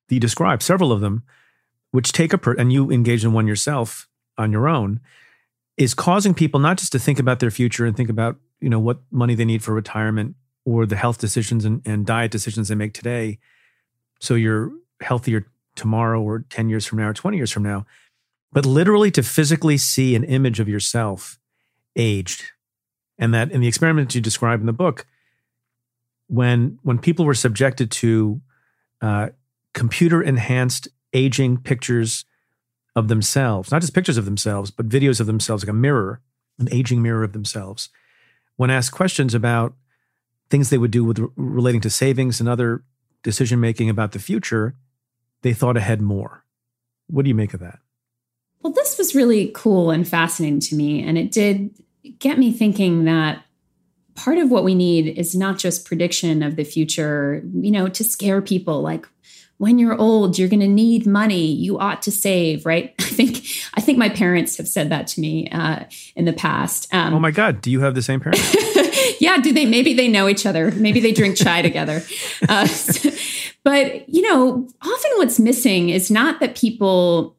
that 0.08 0.16
you 0.16 0.20
describe, 0.20 0.62
several 0.62 0.92
of 0.92 1.02
them, 1.02 1.24
which 1.92 2.12
take 2.12 2.34
a 2.34 2.38
per 2.38 2.54
and 2.54 2.74
you 2.74 2.92
engage 2.92 3.24
in 3.24 3.34
one 3.34 3.48
yourself 3.48 4.08
on 4.38 4.52
your 4.52 4.68
own, 4.68 5.00
is 5.78 5.94
causing 5.94 6.34
people 6.34 6.60
not 6.60 6.78
just 6.78 6.92
to 6.92 7.00
think 7.00 7.20
about 7.20 7.40
their 7.40 7.52
future 7.52 7.86
and 7.86 7.96
think 7.96 8.10
about 8.10 8.38
you 8.60 8.70
know 8.70 8.80
what 8.80 9.00
money 9.12 9.36
they 9.36 9.46
need 9.46 9.64
for 9.64 9.74
retirement 9.74 10.36
or 10.66 10.86
the 10.86 10.96
health 10.96 11.18
decisions 11.18 11.64
and, 11.64 11.82
and 11.86 12.06
diet 12.06 12.32
decisions 12.32 12.68
they 12.68 12.76
make 12.76 12.94
today, 12.94 13.40
so 14.20 14.36
you're 14.36 14.72
healthier 15.02 15.46
tomorrow 15.80 16.22
or 16.22 16.46
10 16.50 16.70
years 16.70 16.86
from 16.86 17.00
now 17.00 17.08
or 17.08 17.14
20 17.14 17.38
years 17.38 17.52
from 17.52 17.64
now, 17.64 17.86
but 18.52 18.66
literally 18.66 19.10
to 19.12 19.24
physically 19.24 19.78
see 19.78 20.16
an 20.16 20.24
image 20.24 20.60
of 20.60 20.70
yourself 20.70 21.40
aged. 21.96 22.44
And 23.18 23.34
that 23.34 23.52
in 23.52 23.62
the 23.62 23.68
experiment 23.68 24.14
you 24.14 24.22
describe 24.22 24.60
in 24.60 24.66
the 24.66 24.74
book, 24.74 25.06
when 26.28 26.78
when 26.84 27.00
people 27.00 27.26
were 27.26 27.34
subjected 27.34 27.90
to 27.92 28.42
uh, 29.02 29.30
computer 29.74 30.22
enhanced 30.22 30.88
aging 31.14 31.58
pictures 31.58 32.26
of 32.96 33.08
themselves, 33.08 33.72
not 33.72 33.82
just 33.82 33.94
pictures 33.94 34.18
of 34.18 34.26
themselves, 34.26 34.72
but 34.72 34.88
videos 34.88 35.20
of 35.20 35.28
themselves, 35.28 35.64
like 35.64 35.70
a 35.70 35.74
mirror, 35.74 36.22
an 36.60 36.70
aging 36.72 37.02
mirror 37.02 37.24
of 37.24 37.34
themselves. 37.34 37.90
When 38.58 38.70
asked 38.70 38.92
questions 38.92 39.34
about 39.34 39.74
things 40.50 40.70
they 40.70 40.78
would 40.78 40.92
do 40.92 41.04
with 41.04 41.20
relating 41.36 41.82
to 41.82 41.90
savings 41.90 42.40
and 42.40 42.50
other 42.50 42.84
decision 43.24 43.60
making 43.60 43.90
about 43.90 44.12
the 44.12 44.20
future, 44.20 44.76
they 45.42 45.54
thought 45.54 45.78
ahead 45.78 46.02
more. 46.02 46.44
What 47.08 47.24
do 47.24 47.30
you 47.30 47.36
make 47.36 47.54
of 47.54 47.60
that? 47.60 47.80
Well, 48.62 48.74
this 48.74 48.98
was 48.98 49.16
really 49.16 49.52
cool 49.54 49.90
and 49.90 50.08
fascinating 50.08 50.60
to 50.62 50.76
me. 50.76 51.02
And 51.02 51.18
it 51.18 51.32
did 51.32 51.72
get 52.20 52.38
me 52.38 52.52
thinking 52.52 53.06
that 53.06 53.44
part 54.16 54.38
of 54.38 54.52
what 54.52 54.64
we 54.64 54.76
need 54.76 55.18
is 55.18 55.34
not 55.34 55.58
just 55.58 55.86
prediction 55.86 56.44
of 56.44 56.56
the 56.56 56.66
future, 56.66 57.42
you 57.54 57.72
know, 57.72 57.88
to 57.88 58.04
scare 58.04 58.42
people 58.42 58.82
like, 58.82 59.08
when 59.60 59.78
you're 59.78 59.96
old 59.96 60.40
you're 60.40 60.48
going 60.48 60.62
to 60.62 60.68
need 60.68 61.06
money 61.06 61.46
you 61.46 61.78
ought 61.78 62.02
to 62.02 62.12
save 62.12 62.66
right 62.66 62.96
i 63.00 63.04
think 63.04 63.46
i 63.76 63.82
think 63.82 63.98
my 63.98 64.10
parents 64.10 64.58
have 64.58 64.68
said 64.68 64.90
that 64.90 65.06
to 65.06 65.22
me 65.22 65.48
uh, 65.52 65.84
in 66.16 66.26
the 66.26 66.34
past 66.34 66.92
um, 66.94 67.14
oh 67.14 67.20
my 67.20 67.32
god 67.32 67.62
do 67.62 67.70
you 67.70 67.82
have 67.82 67.94
the 67.94 68.02
same 68.02 68.20
parents 68.20 68.56
yeah 69.22 69.38
do 69.38 69.54
they 69.54 69.66
maybe 69.66 69.94
they 69.94 70.08
know 70.08 70.28
each 70.28 70.46
other 70.46 70.72
maybe 70.72 71.00
they 71.00 71.12
drink 71.12 71.38
chai 71.38 71.62
together 71.62 72.02
uh, 72.50 72.68
but 73.64 74.08
you 74.10 74.22
know 74.22 74.68
often 74.82 75.12
what's 75.16 75.40
missing 75.40 75.90
is 75.90 76.12
not 76.12 76.40
that 76.40 76.56
people 76.56 77.36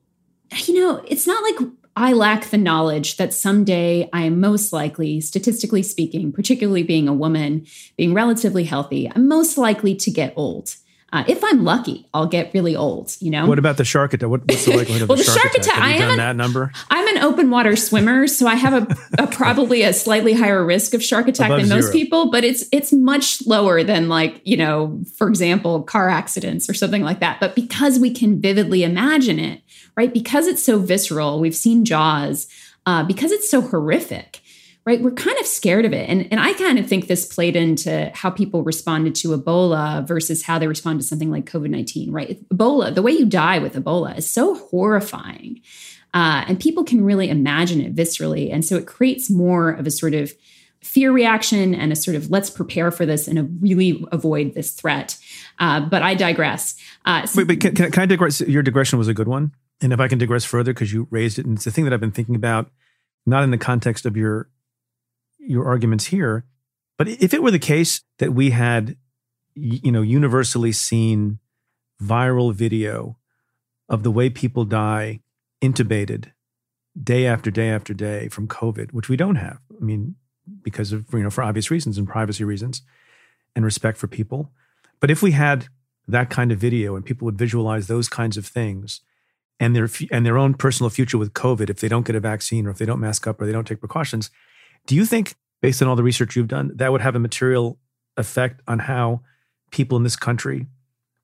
you 0.64 0.80
know 0.80 1.02
it's 1.09 1.26
not 1.26 1.42
like 1.42 1.70
I 1.96 2.12
lack 2.12 2.46
the 2.46 2.56
knowledge 2.56 3.16
that 3.16 3.35
someday 3.35 4.09
I 4.12 4.22
am 4.22 4.40
most 4.40 4.72
likely, 4.72 5.20
statistically 5.20 5.83
speaking, 5.83 6.33
particularly 6.33 6.83
being 6.85 7.09
a 7.09 7.12
woman, 7.12 7.66
being 7.96 8.14
relatively 8.14 8.64
healthy, 8.64 9.11
I'm 9.14 9.28
most 9.28 9.59
likely 9.59 9.96
to 9.96 10.11
get 10.11 10.33
old. 10.37 10.76
Uh, 11.12 11.25
if 11.27 11.42
I'm 11.42 11.64
lucky, 11.64 12.07
I'll 12.14 12.27
get 12.27 12.53
really 12.55 12.77
old. 12.77 13.16
You 13.20 13.31
know. 13.31 13.46
What 13.46 13.59
about 13.59 13.77
the 13.77 13.85
shark 13.85 14.14
attack? 14.14 14.29
What, 14.29 14.42
what's 14.46 14.64
the 14.64 14.70
likelihood 14.77 15.03
of 15.03 15.09
well, 15.09 15.18
the 15.18 15.25
shark, 15.25 15.38
shark 15.40 15.55
attack? 15.55 15.77
attack? 15.77 15.83
Have 15.83 15.90
you 15.90 15.96
I 15.96 15.99
done 15.99 16.11
an, 16.12 16.16
that 16.18 16.37
number? 16.37 16.73
I'm 16.90 17.16
an 17.16 17.23
open 17.23 17.51
water 17.51 17.75
swimmer, 17.77 18.27
so 18.27 18.46
I 18.46 18.55
have 18.55 18.90
a, 18.90 18.96
a 19.23 19.27
probably 19.31 19.83
a 19.83 19.92
slightly 19.92 20.35
higher 20.35 20.64
risk 20.64 20.94
of 20.94 21.03
shark 21.03 21.27
attack 21.27 21.51
Above 21.51 21.61
than 21.61 21.68
most 21.68 21.87
zero. 21.87 21.92
people, 21.92 22.31
but 22.31 22.44
it's 22.44 22.66
it's 22.73 22.92
much 22.92 23.44
lower 23.46 23.83
than 23.83 24.09
like 24.09 24.40
you 24.44 24.57
know, 24.57 25.01
for 25.16 25.29
example, 25.29 25.83
car 25.83 26.09
accidents 26.09 26.70
or 26.70 26.75
something 26.75 27.03
like 27.03 27.20
that. 27.20 27.40
But 27.40 27.55
because 27.55 27.99
we 27.99 28.12
can 28.12 28.40
vividly 28.40 28.85
imagine 28.85 29.38
it, 29.38 29.62
right? 29.96 30.12
Because 30.12 30.46
it's 30.46 30.62
so 30.62 30.79
visceral, 30.79 31.40
we've 31.40 31.57
seen 31.57 31.85
Jaws. 31.85 32.46
Uh, 32.87 33.05
because 33.05 33.31
it's 33.31 33.49
so 33.49 33.61
horrific 33.61 34.40
right? 34.90 35.00
We're 35.00 35.12
kind 35.12 35.38
of 35.38 35.46
scared 35.46 35.85
of 35.85 35.92
it. 35.92 36.09
And, 36.09 36.26
and 36.33 36.40
I 36.40 36.53
kind 36.55 36.76
of 36.76 36.88
think 36.88 37.07
this 37.07 37.24
played 37.24 37.55
into 37.55 38.11
how 38.12 38.29
people 38.29 38.64
responded 38.64 39.14
to 39.16 39.38
Ebola 39.38 40.05
versus 40.07 40.42
how 40.42 40.59
they 40.59 40.66
respond 40.66 41.00
to 41.00 41.07
something 41.07 41.31
like 41.31 41.48
COVID 41.48 41.70
19, 41.70 42.11
right? 42.11 42.42
Ebola, 42.48 42.92
the 42.92 43.00
way 43.00 43.12
you 43.12 43.24
die 43.24 43.61
with 43.61 43.74
Ebola 43.74 44.18
is 44.18 44.29
so 44.29 44.57
horrifying. 44.57 45.61
Uh, 46.12 46.44
and 46.48 46.59
people 46.59 46.83
can 46.83 47.05
really 47.05 47.31
imagine 47.31 47.81
it 47.81 47.94
viscerally. 47.94 48.53
And 48.53 48.64
so 48.64 48.74
it 48.74 48.88
creates 48.88 49.31
more 49.31 49.70
of 49.70 49.87
a 49.87 49.92
sort 49.92 50.12
of 50.12 50.33
fear 50.83 51.12
reaction 51.12 51.72
and 51.72 51.92
a 51.92 51.96
sort 51.96 52.16
of 52.16 52.29
let's 52.29 52.50
prepare 52.50 52.90
for 52.90 53.07
this 53.07 53.29
and 53.29 53.38
a 53.38 53.44
really 53.44 54.05
avoid 54.11 54.55
this 54.55 54.72
threat. 54.72 55.16
Uh, 55.61 55.79
but 55.79 56.03
I 56.03 56.16
digress. 56.16 56.74
Uh, 57.05 57.26
so- 57.26 57.38
wait, 57.38 57.48
wait 57.48 57.61
can, 57.61 57.76
can, 57.76 58.03
I 58.03 58.07
digress? 58.07 58.40
Your 58.40 58.64
digression 58.64 58.98
was 58.98 59.07
a 59.07 59.14
good 59.14 59.29
one. 59.29 59.53
And 59.81 59.92
if 59.92 60.00
I 60.00 60.09
can 60.09 60.18
digress 60.18 60.44
further, 60.44 60.74
because 60.74 60.92
you 60.92 61.07
raised 61.11 61.38
it, 61.38 61.46
and 61.46 61.57
it's 61.57 61.64
the 61.64 61.70
thing 61.70 61.85
that 61.85 61.92
I've 61.92 62.00
been 62.00 62.11
thinking 62.11 62.35
about, 62.35 62.70
not 63.24 63.44
in 63.44 63.53
the 63.53 63.57
context 63.57 64.05
of 64.05 64.16
your 64.16 64.48
your 65.40 65.66
arguments 65.66 66.07
here. 66.07 66.44
But 66.98 67.09
if 67.09 67.33
it 67.33 67.42
were 67.42 67.50
the 67.50 67.59
case 67.59 68.03
that 68.18 68.33
we 68.33 68.50
had, 68.50 68.96
you 69.55 69.90
know, 69.90 70.03
universally 70.03 70.72
seen 70.72 71.38
viral 72.03 72.55
video 72.55 73.16
of 73.88 74.03
the 74.03 74.11
way 74.11 74.31
people 74.31 74.64
die 74.64 75.20
intubated 75.62 76.33
day 77.00 77.26
after 77.26 77.50
day 77.50 77.68
after 77.68 77.94
day 77.94 78.29
from 78.29 78.48
COVID, 78.48 78.92
which 78.92 79.09
we 79.09 79.16
don't 79.16 79.37
have. 79.37 79.59
I 79.81 79.85
mean, 79.85 80.16
because 80.62 80.92
of, 80.92 81.07
you 81.12 81.22
know, 81.22 81.31
for 81.31 81.42
obvious 81.42 81.70
reasons 81.70 81.98
and 81.98 82.09
privacy 82.09 82.44
reasons 82.44 82.83
and 83.55 83.64
respect 83.64 83.98
for 83.98 84.07
people. 84.07 84.53
But 85.00 85.11
if 85.11 85.22
we 85.22 85.33
had 85.33 85.68
that 86.09 86.31
kind 86.31 86.53
of 86.53 86.59
video 86.59 86.96
and 86.96 87.05
people 87.05 87.24
would 87.24 87.38
visualize 87.38 87.87
those 87.87 88.09
kinds 88.09 88.37
of 88.37 88.46
things 88.46 89.00
and 89.59 89.76
their 89.76 89.88
and 90.11 90.24
their 90.24 90.38
own 90.38 90.55
personal 90.55 90.90
future 90.90 91.18
with 91.18 91.35
COVID 91.35 91.70
if 91.70 91.81
they 91.81 91.88
don't 91.88 92.07
get 92.07 92.16
a 92.16 92.20
vaccine 92.20 92.66
or 92.66 92.70
if 92.70 92.79
they 92.79 92.87
don't 92.87 93.00
mask 93.00 93.26
up 93.26 93.40
or 93.40 93.46
they 93.46 93.53
don't 93.53 93.66
take 93.66 93.81
precautions, 93.81 94.31
do 94.90 94.96
you 94.96 95.07
think, 95.07 95.37
based 95.62 95.81
on 95.81 95.87
all 95.87 95.94
the 95.94 96.03
research 96.03 96.35
you've 96.35 96.48
done, 96.48 96.72
that 96.74 96.90
would 96.90 97.00
have 97.00 97.14
a 97.14 97.20
material 97.20 97.79
effect 98.16 98.61
on 98.66 98.81
how 98.81 99.20
people 99.70 99.96
in 99.96 100.03
this 100.03 100.16
country 100.16 100.66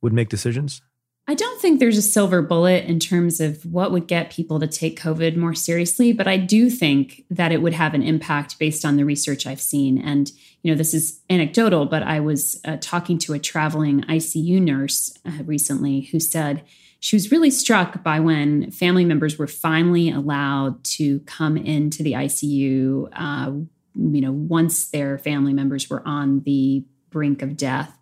would 0.02 0.12
make 0.12 0.28
decisions? 0.28 0.82
I 1.26 1.34
don't 1.34 1.60
think 1.60 1.80
there's 1.80 1.98
a 1.98 2.02
silver 2.02 2.42
bullet 2.42 2.84
in 2.84 3.00
terms 3.00 3.40
of 3.40 3.66
what 3.66 3.90
would 3.90 4.06
get 4.06 4.30
people 4.30 4.60
to 4.60 4.68
take 4.68 5.00
COVID 5.00 5.34
more 5.36 5.52
seriously, 5.52 6.12
but 6.12 6.28
I 6.28 6.36
do 6.36 6.70
think 6.70 7.24
that 7.28 7.50
it 7.50 7.60
would 7.60 7.72
have 7.72 7.92
an 7.92 8.04
impact 8.04 8.56
based 8.60 8.84
on 8.84 8.94
the 8.96 9.04
research 9.04 9.48
I've 9.48 9.60
seen. 9.60 9.98
And, 9.98 10.30
you 10.62 10.72
know, 10.72 10.76
this 10.76 10.94
is 10.94 11.20
anecdotal, 11.30 11.86
but 11.86 12.02
I 12.02 12.20
was 12.20 12.60
uh, 12.64 12.76
talking 12.80 13.18
to 13.18 13.34
a 13.34 13.38
traveling 13.38 14.02
ICU 14.02 14.60
nurse 14.60 15.16
uh, 15.24 15.44
recently 15.44 16.02
who 16.02 16.18
said, 16.18 16.64
she 17.00 17.14
was 17.14 17.30
really 17.30 17.50
struck 17.50 18.02
by 18.02 18.20
when 18.20 18.70
family 18.70 19.04
members 19.04 19.38
were 19.38 19.46
finally 19.46 20.10
allowed 20.10 20.82
to 20.84 21.20
come 21.20 21.56
into 21.56 22.02
the 22.02 22.12
ICU, 22.12 23.08
uh, 23.12 23.52
you 23.94 24.20
know, 24.20 24.32
once 24.32 24.88
their 24.88 25.18
family 25.18 25.52
members 25.52 25.88
were 25.88 26.02
on 26.06 26.40
the 26.40 26.84
brink 27.10 27.42
of 27.42 27.56
death, 27.56 27.96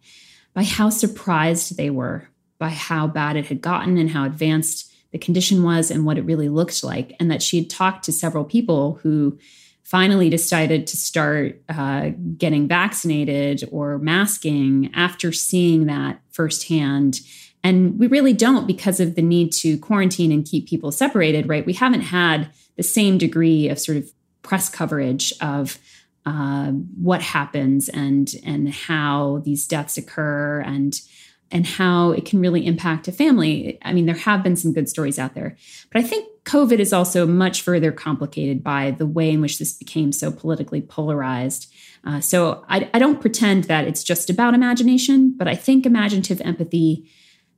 by 0.54 0.62
how 0.62 0.88
surprised 0.88 1.76
they 1.76 1.90
were 1.90 2.28
by 2.58 2.70
how 2.70 3.06
bad 3.06 3.36
it 3.36 3.46
had 3.46 3.60
gotten 3.60 3.98
and 3.98 4.10
how 4.10 4.24
advanced 4.24 4.92
the 5.12 5.18
condition 5.18 5.62
was 5.62 5.90
and 5.90 6.06
what 6.06 6.18
it 6.18 6.24
really 6.24 6.48
looked 6.48 6.82
like. 6.82 7.14
And 7.20 7.30
that 7.30 7.42
she 7.42 7.58
had 7.58 7.68
talked 7.70 8.04
to 8.04 8.12
several 8.12 8.44
people 8.44 9.00
who 9.02 9.38
finally 9.84 10.28
decided 10.28 10.86
to 10.88 10.96
start 10.96 11.62
uh, 11.68 12.10
getting 12.36 12.66
vaccinated 12.66 13.62
or 13.70 13.98
masking 13.98 14.90
after 14.94 15.30
seeing 15.30 15.86
that 15.86 16.20
firsthand 16.30 17.20
and 17.64 17.98
we 17.98 18.06
really 18.08 18.34
don't 18.34 18.66
because 18.66 19.00
of 19.00 19.14
the 19.14 19.22
need 19.22 19.50
to 19.52 19.78
quarantine 19.78 20.30
and 20.30 20.44
keep 20.44 20.68
people 20.68 20.92
separated, 20.92 21.48
right? 21.48 21.64
We 21.64 21.72
haven't 21.72 22.02
had 22.02 22.50
the 22.76 22.82
same 22.82 23.16
degree 23.16 23.70
of 23.70 23.78
sort 23.78 23.96
of 23.96 24.12
press 24.42 24.68
coverage 24.68 25.32
of 25.40 25.78
uh, 26.26 26.72
what 26.72 27.22
happens 27.22 27.88
and 27.88 28.30
and 28.44 28.68
how 28.68 29.40
these 29.44 29.66
deaths 29.66 29.96
occur 29.96 30.60
and 30.60 31.00
and 31.50 31.66
how 31.66 32.10
it 32.10 32.26
can 32.26 32.40
really 32.40 32.66
impact 32.66 33.08
a 33.08 33.12
family. 33.12 33.78
I 33.82 33.94
mean, 33.94 34.06
there 34.06 34.14
have 34.14 34.42
been 34.42 34.56
some 34.56 34.74
good 34.74 34.88
stories 34.88 35.18
out 35.18 35.34
there, 35.34 35.56
but 35.90 36.02
I 36.02 36.06
think 36.06 36.28
COVID 36.44 36.78
is 36.78 36.92
also 36.92 37.26
much 37.26 37.62
further 37.62 37.90
complicated 37.90 38.62
by 38.62 38.90
the 38.90 39.06
way 39.06 39.30
in 39.30 39.40
which 39.40 39.58
this 39.58 39.72
became 39.72 40.12
so 40.12 40.30
politically 40.30 40.82
polarized. 40.82 41.72
Uh, 42.04 42.20
so 42.20 42.64
I, 42.68 42.90
I 42.92 42.98
don't 42.98 43.20
pretend 43.20 43.64
that 43.64 43.86
it's 43.86 44.04
just 44.04 44.28
about 44.28 44.54
imagination, 44.54 45.34
but 45.36 45.48
I 45.48 45.54
think 45.54 45.86
imaginative 45.86 46.40
empathy 46.42 47.08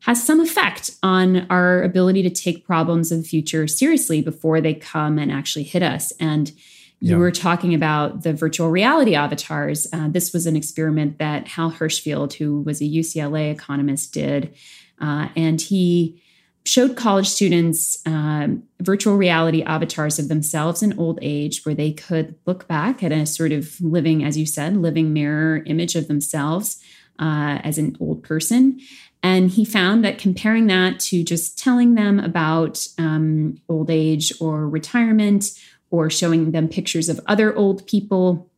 has 0.00 0.24
some 0.24 0.40
effect 0.40 0.92
on 1.02 1.46
our 1.50 1.82
ability 1.82 2.22
to 2.22 2.30
take 2.30 2.64
problems 2.64 3.10
of 3.10 3.22
the 3.22 3.28
future 3.28 3.66
seriously 3.66 4.22
before 4.22 4.60
they 4.60 4.74
come 4.74 5.18
and 5.18 5.32
actually 5.32 5.64
hit 5.64 5.82
us. 5.82 6.12
And 6.20 6.52
you 7.00 7.10
yeah. 7.12 7.16
were 7.16 7.32
talking 7.32 7.74
about 7.74 8.22
the 8.22 8.32
virtual 8.32 8.70
reality 8.70 9.14
avatars. 9.14 9.86
Uh, 9.92 10.08
this 10.08 10.32
was 10.32 10.46
an 10.46 10.54
experiment 10.54 11.18
that 11.18 11.48
Hal 11.48 11.72
Hershfield, 11.72 12.34
who 12.34 12.60
was 12.62 12.80
a 12.80 12.84
UCLA 12.84 13.52
economist, 13.52 14.14
did. 14.14 14.54
Uh, 15.00 15.28
and 15.34 15.60
he 15.60 16.22
showed 16.66 16.96
college 16.96 17.28
students 17.28 17.98
um, 18.06 18.64
virtual 18.80 19.16
reality 19.16 19.62
avatars 19.62 20.18
of 20.18 20.28
themselves 20.28 20.82
in 20.82 20.98
old 20.98 21.18
age, 21.22 21.64
where 21.64 21.74
they 21.74 21.92
could 21.92 22.34
look 22.44 22.66
back 22.66 23.02
at 23.04 23.12
a 23.12 23.24
sort 23.24 23.52
of 23.52 23.80
living, 23.80 24.24
as 24.24 24.36
you 24.36 24.44
said, 24.44 24.76
living 24.76 25.12
mirror 25.12 25.62
image 25.66 25.94
of 25.94 26.08
themselves 26.08 26.82
uh, 27.20 27.60
as 27.62 27.78
an 27.78 27.96
old 28.00 28.22
person. 28.24 28.80
And 29.22 29.50
he 29.50 29.64
found 29.64 30.04
that 30.04 30.18
comparing 30.18 30.66
that 30.66 31.00
to 31.00 31.22
just 31.22 31.58
telling 31.58 31.94
them 31.94 32.18
about 32.18 32.86
um, 32.98 33.60
old 33.68 33.90
age 33.90 34.32
or 34.40 34.68
retirement 34.68 35.52
or 35.90 36.10
showing 36.10 36.50
them 36.50 36.68
pictures 36.68 37.08
of 37.08 37.20
other 37.26 37.56
old 37.56 37.86
people 37.86 38.50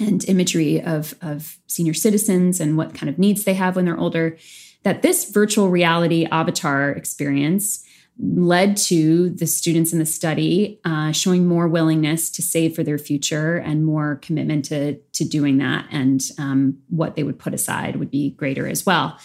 and 0.00 0.24
imagery 0.28 0.80
of, 0.80 1.14
of 1.22 1.58
senior 1.66 1.94
citizens 1.94 2.60
and 2.60 2.76
what 2.76 2.94
kind 2.94 3.10
of 3.10 3.18
needs 3.18 3.44
they 3.44 3.54
have 3.54 3.74
when 3.74 3.84
they're 3.84 3.98
older, 3.98 4.36
that 4.82 5.02
this 5.02 5.30
virtual 5.30 5.68
reality 5.68 6.26
avatar 6.30 6.90
experience 6.90 7.84
led 8.20 8.76
to 8.76 9.30
the 9.30 9.46
students 9.46 9.92
in 9.92 9.98
the 10.00 10.06
study 10.06 10.80
uh, 10.84 11.12
showing 11.12 11.46
more 11.46 11.68
willingness 11.68 12.30
to 12.30 12.42
save 12.42 12.74
for 12.74 12.82
their 12.82 12.98
future 12.98 13.56
and 13.58 13.86
more 13.86 14.16
commitment 14.16 14.64
to, 14.64 14.94
to 15.12 15.24
doing 15.24 15.58
that. 15.58 15.86
And 15.90 16.20
um, 16.36 16.78
what 16.88 17.14
they 17.14 17.22
would 17.22 17.38
put 17.38 17.54
aside 17.54 17.96
would 17.96 18.10
be 18.10 18.30
greater 18.30 18.66
as 18.66 18.84
well. 18.84 19.18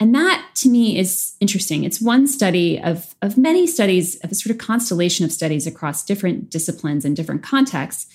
And 0.00 0.12
that 0.16 0.44
to 0.56 0.68
me 0.68 0.98
is 0.98 1.36
interesting. 1.38 1.84
It's 1.84 2.00
one 2.00 2.26
study 2.26 2.80
of, 2.80 3.14
of 3.22 3.38
many 3.38 3.68
studies, 3.68 4.16
of 4.24 4.32
a 4.32 4.34
sort 4.34 4.50
of 4.50 4.58
constellation 4.58 5.24
of 5.24 5.30
studies 5.30 5.64
across 5.64 6.04
different 6.04 6.50
disciplines 6.50 7.04
and 7.04 7.14
different 7.14 7.44
contexts 7.44 8.12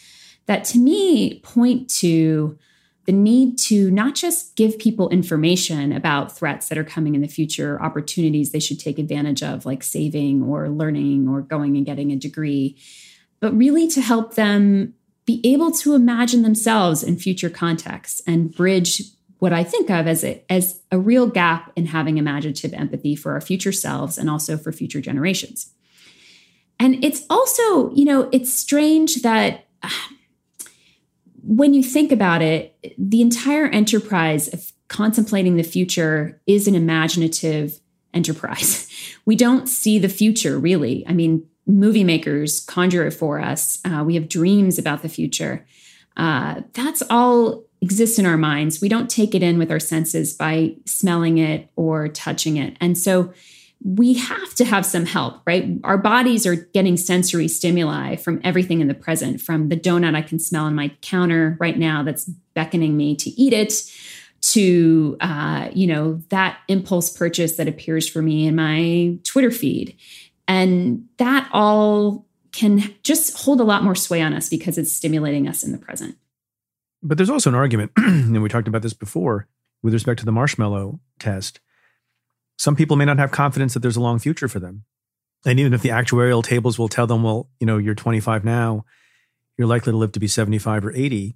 that 0.48 0.66
to 0.66 0.80
me 0.80 1.40
point 1.42 1.90
to 1.90 2.58
the 3.08 3.14
need 3.14 3.58
to 3.58 3.90
not 3.90 4.16
just 4.16 4.58
give 4.58 4.78
people 4.78 5.08
information 5.10 5.94
about 5.94 6.38
threats 6.38 6.68
that 6.68 6.78
are 6.78 6.84
coming 6.84 7.16
in 7.16 7.22
the 7.22 7.28
future, 7.28 7.82
opportunities 7.82 8.52
they 8.52 8.60
should 8.60 8.80
take 8.80 9.00
advantage 9.00 9.42
of, 9.42 9.66
like 9.66 9.82
saving 9.82 10.44
or 10.44 10.70
learning 10.70 11.28
or 11.30 11.42
going 11.42 11.78
and 11.78 11.86
getting 11.86 12.12
a 12.12 12.18
degree, 12.18 12.78
but 13.40 13.56
really 13.56 13.88
to 13.88 14.02
help 14.02 14.36
them 14.36 14.94
be 15.26 15.40
able 15.46 15.72
to 15.72 15.96
imagine 15.96 16.42
themselves 16.42 17.02
in 17.02 17.18
future 17.18 17.50
contexts 17.50 18.22
and 18.28 18.54
bridge 18.54 19.02
what 19.40 19.54
I 19.54 19.64
think 19.64 19.90
of 19.90 20.06
as 20.06 20.26
a, 20.26 20.44
as 20.50 20.82
a 20.92 21.00
real 21.00 21.28
gap 21.28 21.72
in 21.78 21.86
having 21.86 22.18
imaginative 22.18 22.74
empathy 22.74 23.16
for 23.16 23.34
our 23.34 23.42
future 23.42 23.72
selves 23.72 24.18
and 24.18 24.30
also 24.30 24.58
for 24.58 24.74
future 24.74 25.00
generations. 25.00 25.72
And 26.78 27.04
it's 27.06 27.26
also, 27.30 27.94
you 27.94 28.04
know, 28.04 28.28
it's 28.34 28.54
strange 28.54 29.22
that 29.22 29.66
when 31.48 31.74
you 31.74 31.82
think 31.82 32.12
about 32.12 32.42
it, 32.42 32.78
the 32.98 33.22
entire 33.22 33.68
enterprise 33.68 34.54
of 34.54 34.74
contemplating 34.90 35.56
the 35.56 35.64
future 35.64 36.42
is 36.46 36.68
an 36.68 36.76
imaginative 36.76 37.80
enterprise. 38.14 38.86
We 39.26 39.36
don't 39.36 39.68
see 39.68 40.00
the 40.00 40.08
future 40.08 40.58
really. 40.58 41.06
I 41.06 41.12
mean, 41.12 41.46
movie 41.66 42.06
makers 42.06 42.62
conjure 42.62 43.06
it 43.06 43.12
for 43.12 43.42
us. 43.42 43.78
Uh, 43.84 44.02
we 44.06 44.16
have 44.16 44.30
dreams 44.30 44.80
about 44.80 45.02
the 45.02 45.10
future. 45.10 45.66
Uh, 46.16 46.62
that's 46.72 47.04
all 47.10 47.66
exists 47.82 48.18
in 48.18 48.26
our 48.26 48.38
minds. 48.38 48.80
We 48.80 48.88
don't 48.88 49.10
take 49.10 49.36
it 49.36 49.44
in 49.44 49.58
with 49.60 49.70
our 49.70 49.82
senses 49.82 50.34
by 50.34 50.78
smelling 50.86 51.40
it 51.40 51.70
or 51.76 52.08
touching 52.08 52.56
it. 52.56 52.78
And 52.80 52.98
so 52.98 53.34
we 53.84 54.16
have 54.16 54.56
to 54.56 54.66
have 54.66 54.86
some 54.86 55.06
help, 55.06 55.42
right? 55.46 55.70
Our 55.84 55.98
bodies 55.98 56.46
are 56.48 56.56
getting 56.56 56.98
sensory 56.98 57.48
stimuli 57.48 58.16
from 58.16 58.42
everything 58.44 58.82
in 58.82 58.88
the 58.88 58.94
present, 58.94 59.40
from 59.40 59.70
the 59.70 59.78
donut 59.78 60.16
I 60.16 60.22
can 60.22 60.40
smell 60.40 60.66
on 60.66 60.76
my 60.76 60.90
counter 61.02 61.58
right 61.60 61.78
now 61.78 62.04
that's 62.04 62.26
beckoning 62.54 62.98
me 62.98 63.16
to 63.18 63.30
eat 63.30 63.54
it, 63.54 63.90
to 64.42 65.18
uh, 65.20 65.70
you 65.74 65.88
know 65.88 66.22
that 66.30 66.60
impulse 66.68 67.16
purchase 67.16 67.58
that 67.58 67.68
appears 67.68 68.08
for 68.10 68.22
me 68.22 68.48
in 68.48 68.56
my 68.56 69.18
Twitter 69.24 69.52
feed, 69.52 69.96
and 70.48 71.06
that 71.18 71.50
all 71.54 72.26
can 72.52 72.96
just 73.04 73.38
hold 73.38 73.62
a 73.62 73.64
lot 73.64 73.84
more 73.84 73.96
sway 73.96 74.22
on 74.22 74.34
us 74.34 74.50
because 74.50 74.78
it's 74.78 74.92
stimulating 74.92 75.48
us 75.48 75.64
in 75.64 75.72
the 75.72 75.78
present. 75.78 76.18
But 77.04 77.18
there's 77.18 77.30
also 77.30 77.52
an 77.52 77.56
argument, 77.56 77.92
and 77.98 78.42
we 78.42 78.50
talked 78.50 78.68
about 78.68 78.82
this 78.82 78.94
before, 78.94 79.48
with 79.84 79.94
respect 79.94 80.20
to 80.20 80.26
the 80.26 80.32
marshmallow 80.32 81.00
test 81.20 81.60
some 82.58 82.76
people 82.76 82.98
may 82.98 83.06
not 83.06 83.20
have 83.20 83.32
confidence 83.32 83.74
that 83.74 83.80
there's 83.80 83.98
a 83.98 84.02
long 84.02 84.20
future 84.20 84.48
for 84.48 84.60
them. 84.60 84.84
And 85.46 85.60
even 85.60 85.74
if 85.74 85.82
the 85.82 85.90
actuarial 85.90 86.44
tables 86.44 86.80
will 86.80 86.88
tell 86.88 87.08
them, 87.08 87.24
well, 87.24 87.50
you 87.60 87.68
know, 87.68 87.78
you're 87.78 87.96
25 87.96 88.44
now, 88.44 88.86
you're 89.58 89.68
likely 89.68 89.92
to 89.92 89.98
live 89.98 90.12
to 90.14 90.20
be 90.20 90.28
75 90.28 90.86
or 90.86 90.94
80. 90.94 91.36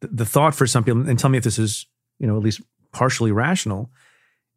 The, 0.00 0.26
thought 0.26 0.54
for 0.54 0.66
some 0.66 0.84
people, 0.84 1.08
and 1.08 1.18
tell 1.18 1.30
me 1.30 1.38
if 1.38 1.44
this 1.44 1.58
is, 1.58 1.86
you 2.18 2.26
know, 2.26 2.36
at 2.36 2.42
least 2.42 2.60
partially 2.92 3.32
rational, 3.32 3.90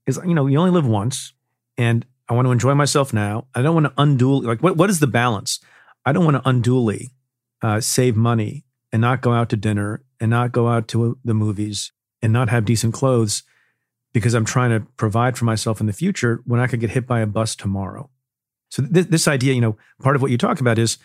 is, 0.06 0.20
you 0.26 0.34
know, 0.34 0.48
you 0.48 0.58
only 0.58 0.72
live 0.72 0.86
once 0.86 1.34
and 1.78 2.06
I 2.28 2.34
want 2.34 2.48
to 2.48 2.52
enjoy 2.52 2.74
myself 2.74 3.14
now. 3.14 3.48
I 3.56 3.62
don't 3.62 3.74
want 3.74 3.86
to 3.86 3.94
unduly, 3.98 4.48
like, 4.48 4.62
what, 4.62 4.76
what 4.76 4.90
is 4.90 5.00
the 5.00 5.08
balance? 5.08 5.60
I 6.06 6.12
don't 6.12 6.26
want 6.26 6.44
to 6.44 6.50
unduly 6.50 7.14
uh, 7.62 7.80
save 7.80 8.16
money 8.16 8.66
and 8.92 9.02
not 9.02 9.22
go 9.22 9.32
out 9.32 9.50
to 9.50 9.58
dinner 9.58 10.04
and 10.20 10.30
not 10.32 10.52
go 10.52 10.68
out 10.68 10.88
to 10.90 11.18
the 11.24 11.34
movies 11.34 11.92
and 12.22 12.34
not 12.34 12.50
have 12.50 12.66
decent 12.66 12.94
clothes 12.94 13.44
because 14.18 14.34
I'm 14.34 14.46
trying 14.46 14.72
to 14.72 14.86
provide 14.98 15.38
for 15.38 15.46
myself 15.46 15.80
in 15.80 15.88
the 15.88 15.94
future 15.94 16.42
when 16.46 16.60
I 16.60 16.68
could 16.68 16.80
get 16.80 16.90
hit 16.90 17.06
by 17.06 17.20
a 17.20 17.28
bus 17.28 17.56
tomorrow. 17.56 18.10
So 18.70 18.84
th- 18.84 19.08
this 19.08 19.28
idea, 19.28 19.54
you 19.54 19.62
know, 19.62 19.78
part 20.02 20.16
of 20.16 20.22
what 20.22 20.32
you 20.32 20.38
talk 20.38 20.60
about 20.60 20.80
is 20.80 20.98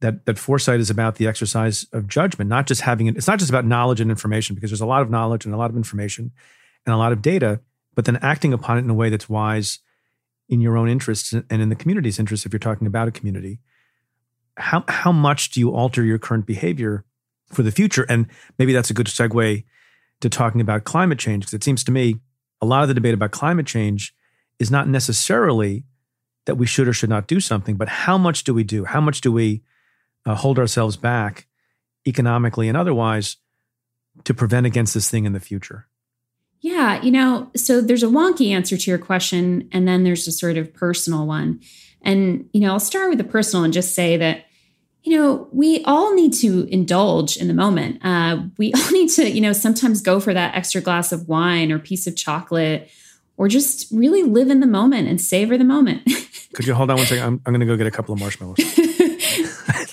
that 0.00 0.26
that 0.26 0.38
foresight 0.38 0.80
is 0.80 0.90
about 0.90 1.16
the 1.16 1.26
exercise 1.26 1.86
of 1.92 2.06
judgment, 2.06 2.48
not 2.48 2.66
just 2.66 2.82
having 2.82 3.06
it. 3.06 3.16
It's 3.16 3.26
not 3.26 3.38
just 3.38 3.50
about 3.50 3.64
knowledge 3.64 4.00
and 4.00 4.10
information 4.10 4.54
because 4.54 4.70
there's 4.70 4.80
a 4.80 4.86
lot 4.86 5.02
of 5.02 5.10
knowledge 5.10 5.44
and 5.44 5.54
a 5.54 5.58
lot 5.58 5.70
of 5.70 5.76
information 5.76 6.32
and 6.86 6.94
a 6.94 6.98
lot 6.98 7.12
of 7.12 7.22
data, 7.22 7.60
but 7.94 8.04
then 8.04 8.16
acting 8.16 8.52
upon 8.52 8.78
it 8.78 8.82
in 8.82 8.90
a 8.90 8.94
way 8.94 9.10
that's 9.10 9.28
wise 9.28 9.80
in 10.48 10.60
your 10.60 10.76
own 10.76 10.88
interests 10.88 11.32
and 11.32 11.44
in 11.50 11.68
the 11.68 11.76
community's 11.76 12.18
interests. 12.18 12.46
If 12.46 12.52
you're 12.52 12.60
talking 12.60 12.86
about 12.86 13.08
a 13.08 13.12
community, 13.12 13.60
how 14.56 14.84
how 14.88 15.12
much 15.12 15.50
do 15.50 15.60
you 15.60 15.70
alter 15.70 16.04
your 16.04 16.18
current 16.18 16.46
behavior 16.46 17.04
for 17.48 17.62
the 17.62 17.72
future? 17.72 18.06
And 18.08 18.26
maybe 18.58 18.72
that's 18.72 18.90
a 18.90 18.94
good 18.94 19.06
segue 19.06 19.64
to 20.20 20.28
talking 20.28 20.60
about 20.60 20.84
climate 20.84 21.18
change 21.18 21.42
because 21.42 21.54
it 21.54 21.64
seems 21.64 21.84
to 21.84 21.92
me 21.92 22.20
a 22.60 22.66
lot 22.66 22.82
of 22.82 22.88
the 22.88 22.94
debate 22.94 23.14
about 23.14 23.30
climate 23.30 23.66
change 23.66 24.14
is 24.58 24.70
not 24.70 24.88
necessarily 24.88 25.84
that 26.46 26.56
we 26.56 26.66
should 26.66 26.88
or 26.88 26.92
should 26.92 27.10
not 27.10 27.28
do 27.28 27.40
something, 27.40 27.76
but 27.76 27.88
how 27.88 28.18
much 28.18 28.44
do 28.44 28.54
we 28.54 28.64
do? 28.64 28.84
How 28.84 29.00
much 29.00 29.20
do 29.20 29.30
we 29.30 29.62
uh, 30.24 30.34
hold 30.34 30.58
ourselves 30.58 30.96
back 30.96 31.46
economically 32.06 32.68
and 32.68 32.76
otherwise 32.76 33.36
to 34.24 34.34
prevent 34.34 34.66
against 34.66 34.94
this 34.94 35.10
thing 35.10 35.26
in 35.26 35.32
the 35.32 35.40
future? 35.40 35.86
Yeah, 36.60 37.00
you 37.02 37.12
know, 37.12 37.50
so 37.54 37.80
there's 37.80 38.02
a 38.02 38.08
wonky 38.08 38.50
answer 38.50 38.76
to 38.76 38.90
your 38.90 38.98
question, 38.98 39.68
and 39.70 39.86
then 39.86 40.02
there's 40.02 40.26
a 40.26 40.32
sort 40.32 40.56
of 40.56 40.74
personal 40.74 41.26
one. 41.26 41.60
And, 42.02 42.48
you 42.52 42.60
know, 42.60 42.72
I'll 42.72 42.80
start 42.80 43.10
with 43.10 43.18
the 43.18 43.24
personal 43.24 43.64
and 43.64 43.72
just 43.72 43.94
say 43.94 44.16
that 44.16 44.46
you 45.02 45.16
know, 45.16 45.48
we 45.52 45.82
all 45.84 46.14
need 46.14 46.32
to 46.34 46.68
indulge 46.70 47.36
in 47.36 47.48
the 47.48 47.54
moment. 47.54 48.04
Uh, 48.04 48.42
we 48.58 48.72
all 48.76 48.90
need 48.90 49.10
to, 49.10 49.30
you 49.30 49.40
know, 49.40 49.52
sometimes 49.52 50.00
go 50.00 50.20
for 50.20 50.34
that 50.34 50.54
extra 50.54 50.80
glass 50.80 51.12
of 51.12 51.28
wine 51.28 51.72
or 51.72 51.78
piece 51.78 52.06
of 52.06 52.16
chocolate 52.16 52.90
or 53.36 53.48
just 53.48 53.90
really 53.92 54.22
live 54.24 54.50
in 54.50 54.60
the 54.60 54.66
moment 54.66 55.08
and 55.08 55.20
savor 55.20 55.56
the 55.56 55.64
moment. 55.64 56.02
Could 56.54 56.66
you 56.66 56.74
hold 56.74 56.90
on 56.90 56.96
one 56.96 57.06
second? 57.06 57.24
I'm, 57.24 57.42
I'm 57.46 57.52
going 57.52 57.60
to 57.60 57.66
go 57.66 57.76
get 57.76 57.86
a 57.86 57.90
couple 57.90 58.12
of 58.12 58.20
marshmallows. 58.20 58.58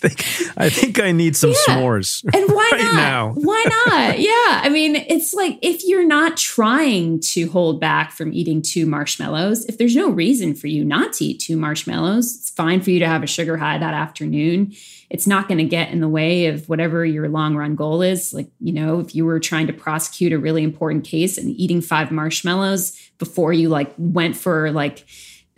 I 0.03 0.09
think 0.09 0.57
I 0.57 0.69
think 0.69 0.99
I 0.99 1.11
need 1.11 1.35
some 1.35 1.51
yeah. 1.51 1.75
s'mores. 1.75 2.23
And 2.33 2.51
why 2.51 2.69
right 2.73 2.81
not? 2.81 2.95
Now. 2.95 3.33
why 3.35 3.63
not? 3.87 4.19
Yeah. 4.19 4.61
I 4.63 4.69
mean, 4.69 4.95
it's 4.95 5.33
like 5.33 5.59
if 5.61 5.83
you're 5.85 6.05
not 6.05 6.37
trying 6.37 7.19
to 7.21 7.49
hold 7.49 7.79
back 7.79 8.11
from 8.11 8.33
eating 8.33 8.61
two 8.61 8.85
marshmallows, 8.85 9.65
if 9.65 9.77
there's 9.77 9.95
no 9.95 10.09
reason 10.09 10.53
for 10.53 10.67
you 10.67 10.83
not 10.83 11.13
to 11.13 11.25
eat 11.25 11.39
two 11.39 11.57
marshmallows, 11.57 12.35
it's 12.35 12.49
fine 12.49 12.81
for 12.81 12.91
you 12.91 12.99
to 12.99 13.07
have 13.07 13.23
a 13.23 13.27
sugar 13.27 13.57
high 13.57 13.77
that 13.77 13.93
afternoon 13.93 14.73
it's 15.09 15.27
not 15.27 15.47
going 15.47 15.59
to 15.59 15.63
get 15.63 15.91
in 15.91 16.01
the 16.01 16.09
way 16.09 16.47
of 16.47 16.67
whatever 16.67 17.05
your 17.05 17.29
long 17.29 17.55
run 17.55 17.75
goal 17.75 18.01
is. 18.01 18.33
Like, 18.33 18.49
you 18.59 18.73
know, 18.73 18.99
if 18.99 19.15
you 19.15 19.25
were 19.25 19.39
trying 19.39 19.67
to 19.67 19.73
prosecute 19.73 20.33
a 20.33 20.39
really 20.39 20.63
important 20.63 21.05
case 21.05 21.37
and 21.37 21.49
eating 21.51 21.81
five 21.81 22.11
marshmallows 22.11 22.97
before 23.17 23.53
you 23.53 23.69
like 23.69 23.93
went 23.97 24.35
for 24.35 24.71
like 24.71 25.05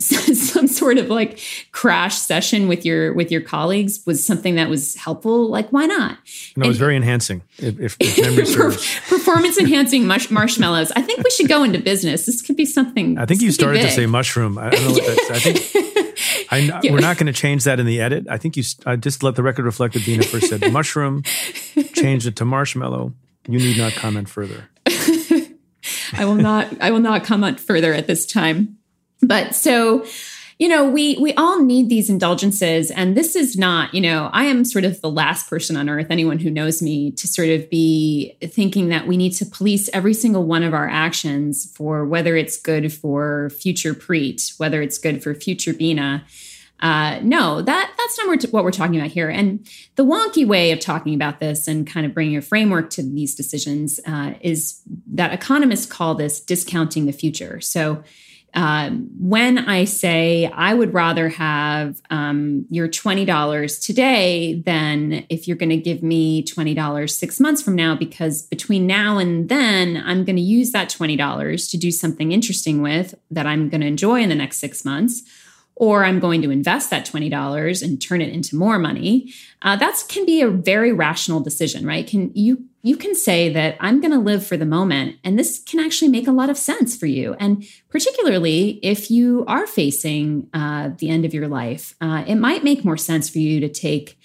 some 0.00 0.68
sort 0.68 0.96
of 0.96 1.08
like 1.08 1.40
crash 1.72 2.16
session 2.16 2.68
with 2.68 2.84
your 2.84 3.12
with 3.14 3.32
your 3.32 3.40
colleagues 3.40 4.00
was 4.06 4.24
something 4.24 4.54
that 4.54 4.68
was 4.68 4.94
helpful 4.94 5.48
like 5.48 5.68
why 5.70 5.86
not 5.86 6.16
no 6.56 6.66
it 6.66 6.68
was 6.68 6.78
very 6.78 6.94
enhancing 6.94 7.42
if, 7.58 7.80
if, 7.80 7.96
if 7.98 8.18
memory 8.22 8.46
serves 8.46 9.00
performance 9.08 9.58
enhancing 9.60 10.06
mush- 10.06 10.30
marshmallows 10.30 10.92
i 10.92 11.02
think 11.02 11.24
we 11.24 11.30
should 11.30 11.48
go 11.48 11.64
into 11.64 11.80
business 11.80 12.26
this 12.26 12.40
could 12.40 12.56
be 12.56 12.64
something 12.64 13.18
i 13.18 13.26
think 13.26 13.42
you 13.42 13.50
started 13.50 13.80
to 13.80 13.90
say 13.90 14.06
mushroom 14.06 14.56
i 14.56 14.70
don't 14.70 14.84
know 14.84 14.92
what 14.92 15.04
that's 15.04 15.30
i 15.32 15.38
think 15.40 15.88
I, 16.50 16.58
yeah. 16.82 16.92
We're 16.92 17.00
not 17.00 17.18
going 17.18 17.26
to 17.26 17.32
change 17.32 17.64
that 17.64 17.78
in 17.78 17.86
the 17.86 18.00
edit. 18.00 18.26
I 18.28 18.38
think 18.38 18.56
you 18.56 18.64
I 18.86 18.96
just 18.96 19.22
let 19.22 19.36
the 19.36 19.42
record 19.42 19.66
reflect 19.66 19.94
that 19.94 20.04
Bina 20.04 20.22
first 20.22 20.48
said 20.48 20.72
mushroom, 20.72 21.22
changed 21.92 22.26
it 22.26 22.36
to 22.36 22.44
marshmallow. 22.44 23.12
You 23.46 23.58
need 23.58 23.76
not 23.76 23.92
comment 23.92 24.28
further. 24.28 24.68
I 26.12 26.24
will 26.24 26.34
not. 26.34 26.68
I 26.80 26.90
will 26.90 27.00
not 27.00 27.24
comment 27.24 27.60
further 27.60 27.92
at 27.92 28.06
this 28.06 28.26
time. 28.26 28.77
But 29.20 29.54
so, 29.54 30.06
you 30.58 30.68
know, 30.68 30.88
we 30.88 31.16
we 31.18 31.32
all 31.34 31.62
need 31.62 31.88
these 31.88 32.10
indulgences, 32.10 32.90
and 32.90 33.16
this 33.16 33.36
is 33.36 33.56
not. 33.56 33.94
You 33.94 34.00
know, 34.00 34.30
I 34.32 34.44
am 34.44 34.64
sort 34.64 34.84
of 34.84 35.00
the 35.00 35.10
last 35.10 35.48
person 35.48 35.76
on 35.76 35.88
earth, 35.88 36.06
anyone 36.10 36.38
who 36.38 36.50
knows 36.50 36.82
me, 36.82 37.10
to 37.12 37.28
sort 37.28 37.48
of 37.48 37.68
be 37.70 38.36
thinking 38.42 38.88
that 38.88 39.06
we 39.06 39.16
need 39.16 39.32
to 39.34 39.46
police 39.46 39.88
every 39.92 40.14
single 40.14 40.44
one 40.44 40.62
of 40.62 40.74
our 40.74 40.88
actions 40.88 41.72
for 41.76 42.04
whether 42.04 42.36
it's 42.36 42.60
good 42.60 42.92
for 42.92 43.50
future 43.50 43.94
Preet, 43.94 44.58
whether 44.58 44.82
it's 44.82 44.98
good 44.98 45.22
for 45.22 45.34
future 45.34 45.72
Bina 45.72 46.24
uh, 46.80 47.18
no, 47.22 47.60
that 47.60 47.92
that's 47.96 48.18
not 48.18 48.52
what 48.52 48.62
we're 48.62 48.70
talking 48.70 48.96
about 48.96 49.10
here. 49.10 49.28
And 49.28 49.66
the 49.96 50.04
wonky 50.04 50.46
way 50.46 50.70
of 50.70 50.78
talking 50.78 51.14
about 51.14 51.40
this 51.40 51.66
and 51.66 51.86
kind 51.86 52.06
of 52.06 52.14
bringing 52.14 52.36
a 52.36 52.42
framework 52.42 52.90
to 52.90 53.02
these 53.02 53.34
decisions 53.34 53.98
uh, 54.06 54.34
is 54.40 54.80
that 55.08 55.32
economists 55.32 55.86
call 55.86 56.14
this 56.14 56.40
discounting 56.40 57.06
the 57.06 57.12
future. 57.12 57.60
So 57.60 58.04
um, 58.54 59.10
when 59.18 59.58
I 59.58 59.84
say 59.84 60.46
I 60.46 60.74
would 60.74 60.94
rather 60.94 61.28
have 61.28 62.00
um, 62.10 62.66
your 62.70 62.88
$20 62.88 63.84
today 63.84 64.62
than 64.64 65.26
if 65.28 65.46
you're 65.46 65.56
going 65.56 65.70
to 65.70 65.76
give 65.76 66.02
me 66.02 66.44
$20 66.44 67.10
six 67.10 67.40
months 67.40 67.62
from 67.62 67.74
now, 67.74 67.94
because 67.94 68.42
between 68.42 68.86
now 68.86 69.18
and 69.18 69.48
then, 69.48 70.02
I'm 70.04 70.24
going 70.24 70.36
to 70.36 70.42
use 70.42 70.72
that 70.72 70.88
$20 70.88 71.70
to 71.70 71.76
do 71.76 71.90
something 71.90 72.32
interesting 72.32 72.82
with 72.82 73.14
that 73.30 73.46
I'm 73.46 73.68
going 73.68 73.82
to 73.82 73.86
enjoy 73.86 74.22
in 74.22 74.28
the 74.28 74.34
next 74.34 74.58
six 74.58 74.84
months 74.84 75.22
or 75.78 76.04
I'm 76.04 76.18
going 76.18 76.42
to 76.42 76.50
invest 76.50 76.90
that 76.90 77.06
$20 77.06 77.82
and 77.82 78.02
turn 78.02 78.20
it 78.20 78.32
into 78.32 78.56
more 78.56 78.80
money. 78.80 79.32
Uh, 79.62 79.76
that 79.76 80.02
can 80.08 80.26
be 80.26 80.42
a 80.42 80.48
very 80.48 80.92
rational 80.92 81.40
decision, 81.40 81.86
right? 81.86 82.06
Can 82.06 82.32
you 82.34 82.64
you 82.82 82.96
can 82.96 83.14
say 83.14 83.52
that 83.52 83.76
I'm 83.80 84.00
going 84.00 84.12
to 84.12 84.18
live 84.18 84.46
for 84.46 84.56
the 84.56 84.64
moment, 84.64 85.16
and 85.24 85.36
this 85.36 85.58
can 85.58 85.80
actually 85.80 86.08
make 86.08 86.28
a 86.28 86.32
lot 86.32 86.48
of 86.48 86.56
sense 86.56 86.96
for 86.96 87.06
you. 87.06 87.34
And 87.40 87.66
particularly 87.90 88.78
if 88.84 89.10
you 89.10 89.44
are 89.46 89.66
facing 89.66 90.48
uh, 90.54 90.90
the 90.96 91.08
end 91.08 91.24
of 91.24 91.34
your 91.34 91.48
life, 91.48 91.96
uh, 92.00 92.24
it 92.26 92.36
might 92.36 92.62
make 92.62 92.84
more 92.84 92.96
sense 92.96 93.28
for 93.28 93.40
you 93.40 93.58
to 93.60 93.68
take 93.68 94.18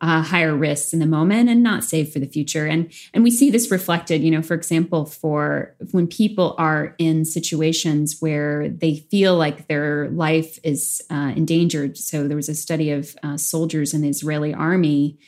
uh, 0.00 0.22
higher 0.22 0.54
risks 0.54 0.92
in 0.92 0.98
the 0.98 1.06
moment 1.06 1.48
and 1.48 1.62
not 1.62 1.84
save 1.84 2.12
for 2.12 2.18
the 2.18 2.26
future. 2.26 2.66
And 2.66 2.92
and 3.12 3.24
we 3.24 3.30
see 3.30 3.50
this 3.50 3.70
reflected, 3.70 4.22
you 4.22 4.30
know, 4.30 4.42
for 4.42 4.54
example, 4.54 5.04
for 5.06 5.74
when 5.90 6.06
people 6.06 6.54
are 6.58 6.94
in 6.98 7.24
situations 7.24 8.16
where 8.20 8.68
they 8.68 8.96
feel 8.96 9.36
like 9.36 9.66
their 9.66 10.08
life 10.10 10.58
is 10.62 11.02
uh, 11.10 11.32
endangered. 11.36 11.96
So 11.96 12.28
there 12.28 12.36
was 12.36 12.48
a 12.48 12.54
study 12.54 12.90
of 12.90 13.16
uh, 13.22 13.36
soldiers 13.36 13.94
in 13.94 14.02
the 14.02 14.08
Israeli 14.08 14.54
army 14.54 15.18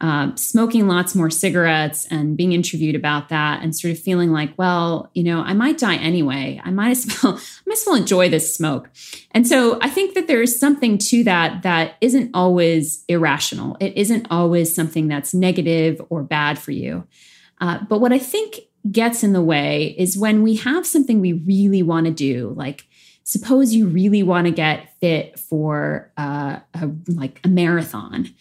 uh, 0.00 0.34
smoking 0.36 0.86
lots 0.86 1.14
more 1.14 1.30
cigarettes 1.30 2.06
and 2.10 2.36
being 2.36 2.52
interviewed 2.52 2.94
about 2.94 3.30
that 3.30 3.62
and 3.62 3.74
sort 3.74 3.92
of 3.92 3.98
feeling 3.98 4.30
like, 4.30 4.50
well, 4.58 5.10
you 5.14 5.22
know, 5.22 5.40
I 5.40 5.54
might 5.54 5.78
die 5.78 5.96
anyway. 5.96 6.60
I 6.62 6.70
might 6.70 6.90
as 6.90 7.06
well, 7.22 7.34
I 7.34 7.62
might 7.66 7.78
as 7.78 7.84
well 7.86 7.96
enjoy 7.96 8.28
this 8.28 8.54
smoke. 8.54 8.90
And 9.30 9.46
so 9.46 9.78
I 9.80 9.88
think 9.88 10.14
that 10.14 10.26
there 10.26 10.42
is 10.42 10.58
something 10.58 10.98
to 10.98 11.24
that 11.24 11.62
that 11.62 11.94
isn't 12.00 12.30
always 12.34 13.04
irrational. 13.08 13.76
It 13.80 13.96
isn't 13.96 14.26
always 14.30 14.74
something 14.74 15.08
that's 15.08 15.32
negative 15.32 16.00
or 16.10 16.22
bad 16.22 16.58
for 16.58 16.72
you. 16.72 17.06
Uh, 17.60 17.78
but 17.88 18.00
what 18.00 18.12
I 18.12 18.18
think 18.18 18.60
gets 18.90 19.24
in 19.24 19.32
the 19.32 19.42
way 19.42 19.94
is 19.98 20.18
when 20.18 20.42
we 20.42 20.56
have 20.56 20.86
something 20.86 21.20
we 21.20 21.32
really 21.32 21.82
want 21.82 22.04
to 22.06 22.12
do, 22.12 22.52
like 22.54 22.86
suppose 23.24 23.74
you 23.74 23.88
really 23.88 24.22
want 24.22 24.46
to 24.46 24.52
get 24.52 24.94
fit 25.00 25.38
for 25.38 26.12
uh, 26.16 26.60
a, 26.74 26.90
like 27.08 27.40
a 27.44 27.48
marathon 27.48 28.32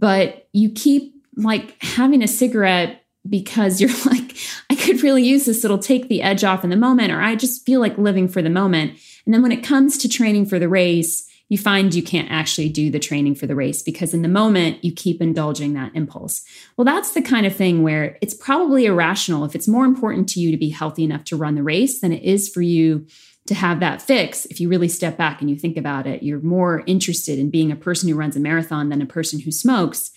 but 0.00 0.48
you 0.52 0.70
keep 0.70 1.14
like 1.36 1.80
having 1.82 2.22
a 2.22 2.28
cigarette 2.28 3.04
because 3.28 3.80
you're 3.80 3.90
like, 4.06 4.36
I 4.70 4.74
could 4.74 5.02
really 5.02 5.22
use 5.22 5.44
this. 5.44 5.64
It'll 5.64 5.78
take 5.78 6.08
the 6.08 6.22
edge 6.22 6.42
off 6.42 6.64
in 6.64 6.70
the 6.70 6.76
moment, 6.76 7.12
or 7.12 7.20
I 7.20 7.36
just 7.36 7.64
feel 7.64 7.80
like 7.80 7.98
living 7.98 8.26
for 8.26 8.42
the 8.42 8.50
moment. 8.50 8.98
And 9.24 9.34
then 9.34 9.42
when 9.42 9.52
it 9.52 9.62
comes 9.62 9.98
to 9.98 10.08
training 10.08 10.46
for 10.46 10.58
the 10.58 10.68
race, 10.68 11.28
you 11.50 11.58
find 11.58 11.92
you 11.92 12.02
can't 12.02 12.30
actually 12.30 12.68
do 12.68 12.90
the 12.90 13.00
training 13.00 13.34
for 13.34 13.46
the 13.46 13.56
race 13.56 13.82
because 13.82 14.14
in 14.14 14.22
the 14.22 14.28
moment 14.28 14.84
you 14.84 14.92
keep 14.92 15.20
indulging 15.20 15.74
that 15.74 15.94
impulse. 15.96 16.44
Well, 16.76 16.84
that's 16.84 17.12
the 17.12 17.22
kind 17.22 17.44
of 17.44 17.54
thing 17.54 17.82
where 17.82 18.16
it's 18.22 18.34
probably 18.34 18.86
irrational. 18.86 19.44
If 19.44 19.56
it's 19.56 19.66
more 19.66 19.84
important 19.84 20.28
to 20.30 20.40
you 20.40 20.52
to 20.52 20.56
be 20.56 20.70
healthy 20.70 21.02
enough 21.02 21.24
to 21.24 21.36
run 21.36 21.56
the 21.56 21.64
race 21.64 22.00
than 22.00 22.12
it 22.12 22.22
is 22.22 22.48
for 22.48 22.62
you 22.62 23.06
to 23.50 23.54
have 23.56 23.80
that 23.80 24.00
fix, 24.00 24.44
if 24.44 24.60
you 24.60 24.68
really 24.68 24.86
step 24.86 25.16
back 25.16 25.40
and 25.40 25.50
you 25.50 25.56
think 25.56 25.76
about 25.76 26.06
it, 26.06 26.22
you're 26.22 26.38
more 26.38 26.84
interested 26.86 27.36
in 27.36 27.50
being 27.50 27.72
a 27.72 27.76
person 27.76 28.08
who 28.08 28.14
runs 28.14 28.36
a 28.36 28.40
marathon 28.40 28.90
than 28.90 29.02
a 29.02 29.06
person 29.06 29.40
who 29.40 29.50
smokes, 29.50 30.12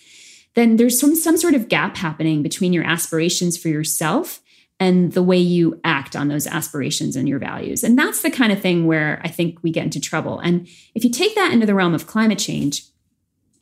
then 0.54 0.76
there's 0.76 1.00
some, 1.00 1.16
some 1.16 1.36
sort 1.36 1.56
of 1.56 1.68
gap 1.68 1.98
happening 1.98 2.44
between 2.44 2.74
your 2.74 2.84
aspirations 2.84 3.58
for 3.58 3.70
yourself 3.70 4.40
and 4.80 5.14
the 5.14 5.24
way 5.24 5.40
you 5.40 5.82
act 5.84 6.16
on 6.16 6.28
those 6.28 6.46
aspirations 6.46 7.16
and 7.16 7.28
your 7.28 7.40
values. 7.40 7.84
And 7.84 7.98
that's 7.98 8.22
the 8.22 8.30
kind 8.30 8.52
of 8.52 8.62
thing 8.62 8.86
where 8.86 9.20
I 9.24 9.30
think 9.30 9.64
we 9.64 9.72
get 9.72 9.86
into 9.86 10.00
trouble. 10.00 10.38
And 10.38 10.68
if 10.94 11.04
you 11.04 11.10
take 11.10 11.34
that 11.34 11.52
into 11.52 11.66
the 11.66 11.74
realm 11.74 11.96
of 11.96 12.06
climate 12.06 12.38
change, 12.38 12.86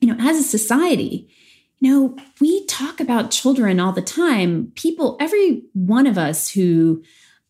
you 0.01 0.13
know, 0.13 0.17
as 0.19 0.37
a 0.37 0.43
society, 0.43 1.29
you 1.79 1.89
know, 1.89 2.17
we 2.41 2.65
talk 2.65 2.99
about 2.99 3.31
children 3.31 3.79
all 3.79 3.93
the 3.93 4.01
time. 4.01 4.73
People, 4.75 5.15
every 5.21 5.63
one 5.71 6.07
of 6.07 6.17
us 6.17 6.49
who 6.49 7.03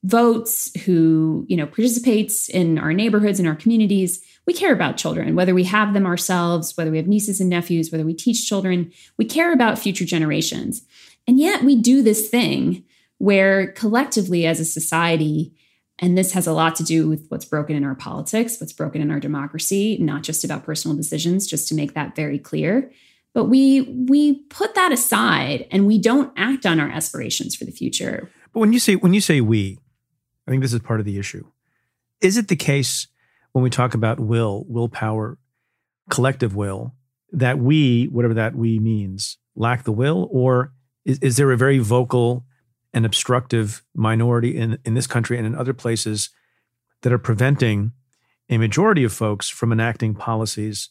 votes, 0.04 0.72
who, 0.82 1.46
you 1.48 1.56
know, 1.56 1.68
participates 1.68 2.50
in 2.50 2.80
our 2.80 2.94
neighborhoods 2.94 3.40
and 3.40 3.48
our 3.48 3.56
communities, 3.56 4.22
we 4.48 4.54
care 4.54 4.74
about 4.74 4.98
children, 4.98 5.36
whether 5.36 5.54
we 5.54 5.64
have 5.66 5.94
them 5.94 6.06
ourselves, 6.06 6.76
whether 6.76 6.90
we 6.90 6.98
have 6.98 7.08
nieces 7.08 7.40
and 7.40 7.50
nephews, 7.50 7.92
whether 7.92 8.06
we 8.06 8.14
teach 8.14 8.48
children, 8.48 8.92
we 9.18 9.26
care 9.26 9.54
about 9.54 9.78
future 9.78 10.06
generations. 10.06 10.82
And 11.28 11.40
yet 11.40 11.64
we 11.64 11.76
do 11.76 12.02
this 12.02 12.30
thing 12.30 12.84
where 13.20 13.72
collectively 13.74 14.48
as 14.48 14.60
a 14.60 14.66
society, 14.66 15.54
and 16.00 16.18
this 16.18 16.34
has 16.34 16.48
a 16.48 16.54
lot 16.54 16.76
to 16.78 16.84
do 16.84 17.08
with 17.08 17.28
what's 17.30 17.46
broken 17.46 17.76
in 17.76 17.84
our 17.84 17.94
politics, 17.94 18.60
what's 18.60 18.74
broken 18.74 19.02
in 19.02 19.12
our 19.12 19.20
democracy, 19.20 20.00
not 20.00 20.24
just 20.24 20.44
about 20.44 20.64
personal 20.64 20.98
decisions, 20.98 21.46
just 21.46 21.68
to 21.68 21.76
make 21.76 21.94
that 21.94 22.16
very 22.16 22.40
clear. 22.40 22.92
But 23.36 23.46
we 23.46 23.82
we 24.10 24.40
put 24.46 24.74
that 24.74 24.92
aside 24.92 25.68
and 25.72 25.86
we 25.86 26.00
don't 26.00 26.34
act 26.36 26.66
on 26.66 26.80
our 26.80 26.90
aspirations 26.90 27.56
for 27.56 27.66
the 27.66 27.72
future. 27.72 28.30
But 28.52 28.60
when 28.60 28.74
you 28.74 28.80
say 28.80 28.96
when 28.96 29.14
you 29.14 29.22
say 29.22 29.40
we, 29.40 29.78
I 30.48 30.52
think 30.52 30.62
this 30.62 30.74
is 30.74 30.80
part 30.80 31.00
of 31.00 31.06
the 31.06 31.18
issue. 31.18 31.46
Is 32.20 32.38
it 32.38 32.48
the 32.48 32.56
case 32.56 33.08
when 33.52 33.64
we 33.64 33.70
talk 33.70 33.94
about 33.94 34.20
will, 34.20 34.66
willpower, 34.68 35.38
collective 36.10 36.56
will, 36.56 36.94
that 37.32 37.58
we, 37.58 38.06
whatever 38.06 38.34
that 38.34 38.56
we 38.56 38.80
means, 38.80 39.38
lack 39.56 39.84
the 39.84 39.92
will? 39.92 40.28
Or 40.32 40.74
is, 41.06 41.20
is 41.20 41.38
there 41.38 41.52
a 41.52 41.58
very 41.58 41.80
vocal 41.80 42.46
and 42.94 43.06
obstructive 43.06 43.84
minority 43.96 44.58
in, 44.58 44.78
in 44.86 44.94
this 44.94 45.08
country 45.08 45.38
and 45.38 45.48
in 45.48 45.56
other 45.56 45.74
places 45.74 46.30
that 47.02 47.14
are 47.14 47.18
preventing 47.18 47.94
a 48.50 48.58
majority 48.58 49.04
of 49.04 49.14
folks 49.14 49.50
from 49.50 49.72
enacting 49.72 50.14
policies 50.14 50.90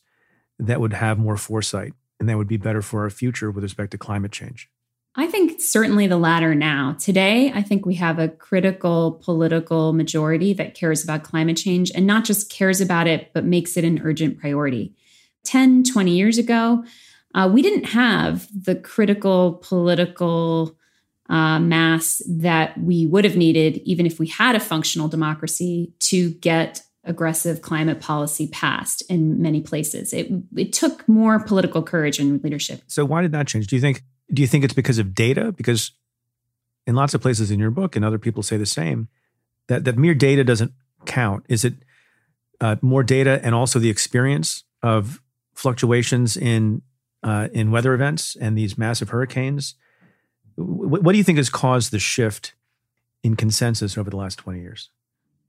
that 0.58 0.80
would 0.80 0.94
have 0.94 1.18
more 1.18 1.36
foresight 1.36 1.92
and 2.18 2.28
that 2.28 2.36
would 2.36 2.48
be 2.48 2.56
better 2.56 2.82
for 2.82 3.02
our 3.02 3.10
future 3.10 3.50
with 3.50 3.62
respect 3.62 3.90
to 3.90 3.98
climate 3.98 4.32
change? 4.32 4.68
I 5.16 5.26
think 5.26 5.60
certainly 5.60 6.06
the 6.06 6.16
latter 6.16 6.54
now. 6.54 6.96
Today, 6.98 7.50
I 7.52 7.62
think 7.62 7.84
we 7.84 7.96
have 7.96 8.18
a 8.18 8.28
critical 8.28 9.20
political 9.24 9.92
majority 9.92 10.52
that 10.54 10.74
cares 10.74 11.02
about 11.02 11.24
climate 11.24 11.56
change 11.56 11.90
and 11.94 12.06
not 12.06 12.24
just 12.24 12.50
cares 12.50 12.80
about 12.80 13.08
it, 13.08 13.32
but 13.32 13.44
makes 13.44 13.76
it 13.76 13.84
an 13.84 14.00
urgent 14.04 14.38
priority. 14.38 14.94
10, 15.44 15.84
20 15.84 16.12
years 16.12 16.38
ago, 16.38 16.84
uh, 17.34 17.50
we 17.52 17.60
didn't 17.60 17.84
have 17.84 18.48
the 18.54 18.76
critical 18.76 19.54
political 19.64 20.76
uh, 21.28 21.58
mass 21.58 22.22
that 22.28 22.78
we 22.78 23.06
would 23.06 23.24
have 23.24 23.36
needed, 23.36 23.78
even 23.78 24.06
if 24.06 24.18
we 24.20 24.26
had 24.28 24.54
a 24.54 24.60
functional 24.60 25.08
democracy, 25.08 25.92
to 26.00 26.30
get 26.34 26.82
aggressive 27.04 27.62
climate 27.62 28.00
policy 28.00 28.46
passed 28.48 29.02
in 29.08 29.40
many 29.40 29.60
places. 29.60 30.12
It, 30.12 30.30
it 30.56 30.72
took 30.72 31.08
more 31.08 31.40
political 31.40 31.82
courage 31.82 32.18
and 32.18 32.42
leadership. 32.44 32.82
So, 32.88 33.04
why 33.04 33.22
did 33.22 33.32
that 33.32 33.46
change? 33.46 33.68
Do 33.68 33.76
you 33.76 33.82
think 33.82 34.02
do 34.32 34.42
you 34.42 34.48
think 34.48 34.64
it's 34.64 34.74
because 34.74 34.98
of 34.98 35.14
data? 35.14 35.52
Because 35.52 35.92
in 36.86 36.94
lots 36.94 37.14
of 37.14 37.20
places 37.20 37.50
in 37.50 37.58
your 37.58 37.70
book, 37.70 37.96
and 37.96 38.04
other 38.04 38.18
people 38.18 38.42
say 38.42 38.56
the 38.56 38.66
same, 38.66 39.08
that, 39.68 39.84
that 39.84 39.96
mere 39.96 40.14
data 40.14 40.44
doesn't 40.44 40.72
count. 41.06 41.44
Is 41.48 41.64
it 41.64 41.74
uh, 42.60 42.76
more 42.82 43.02
data 43.02 43.40
and 43.42 43.54
also 43.54 43.78
the 43.78 43.90
experience 43.90 44.64
of 44.82 45.20
fluctuations 45.54 46.36
in 46.36 46.82
uh, 47.22 47.48
in 47.52 47.70
weather 47.70 47.92
events 47.92 48.34
and 48.36 48.56
these 48.56 48.78
massive 48.78 49.10
hurricanes? 49.10 49.74
W- 50.56 51.02
what 51.02 51.12
do 51.12 51.18
you 51.18 51.24
think 51.24 51.36
has 51.38 51.50
caused 51.50 51.90
the 51.90 51.98
shift 51.98 52.54
in 53.22 53.36
consensus 53.36 53.98
over 53.98 54.08
the 54.08 54.16
last 54.16 54.36
20 54.38 54.60
years? 54.60 54.90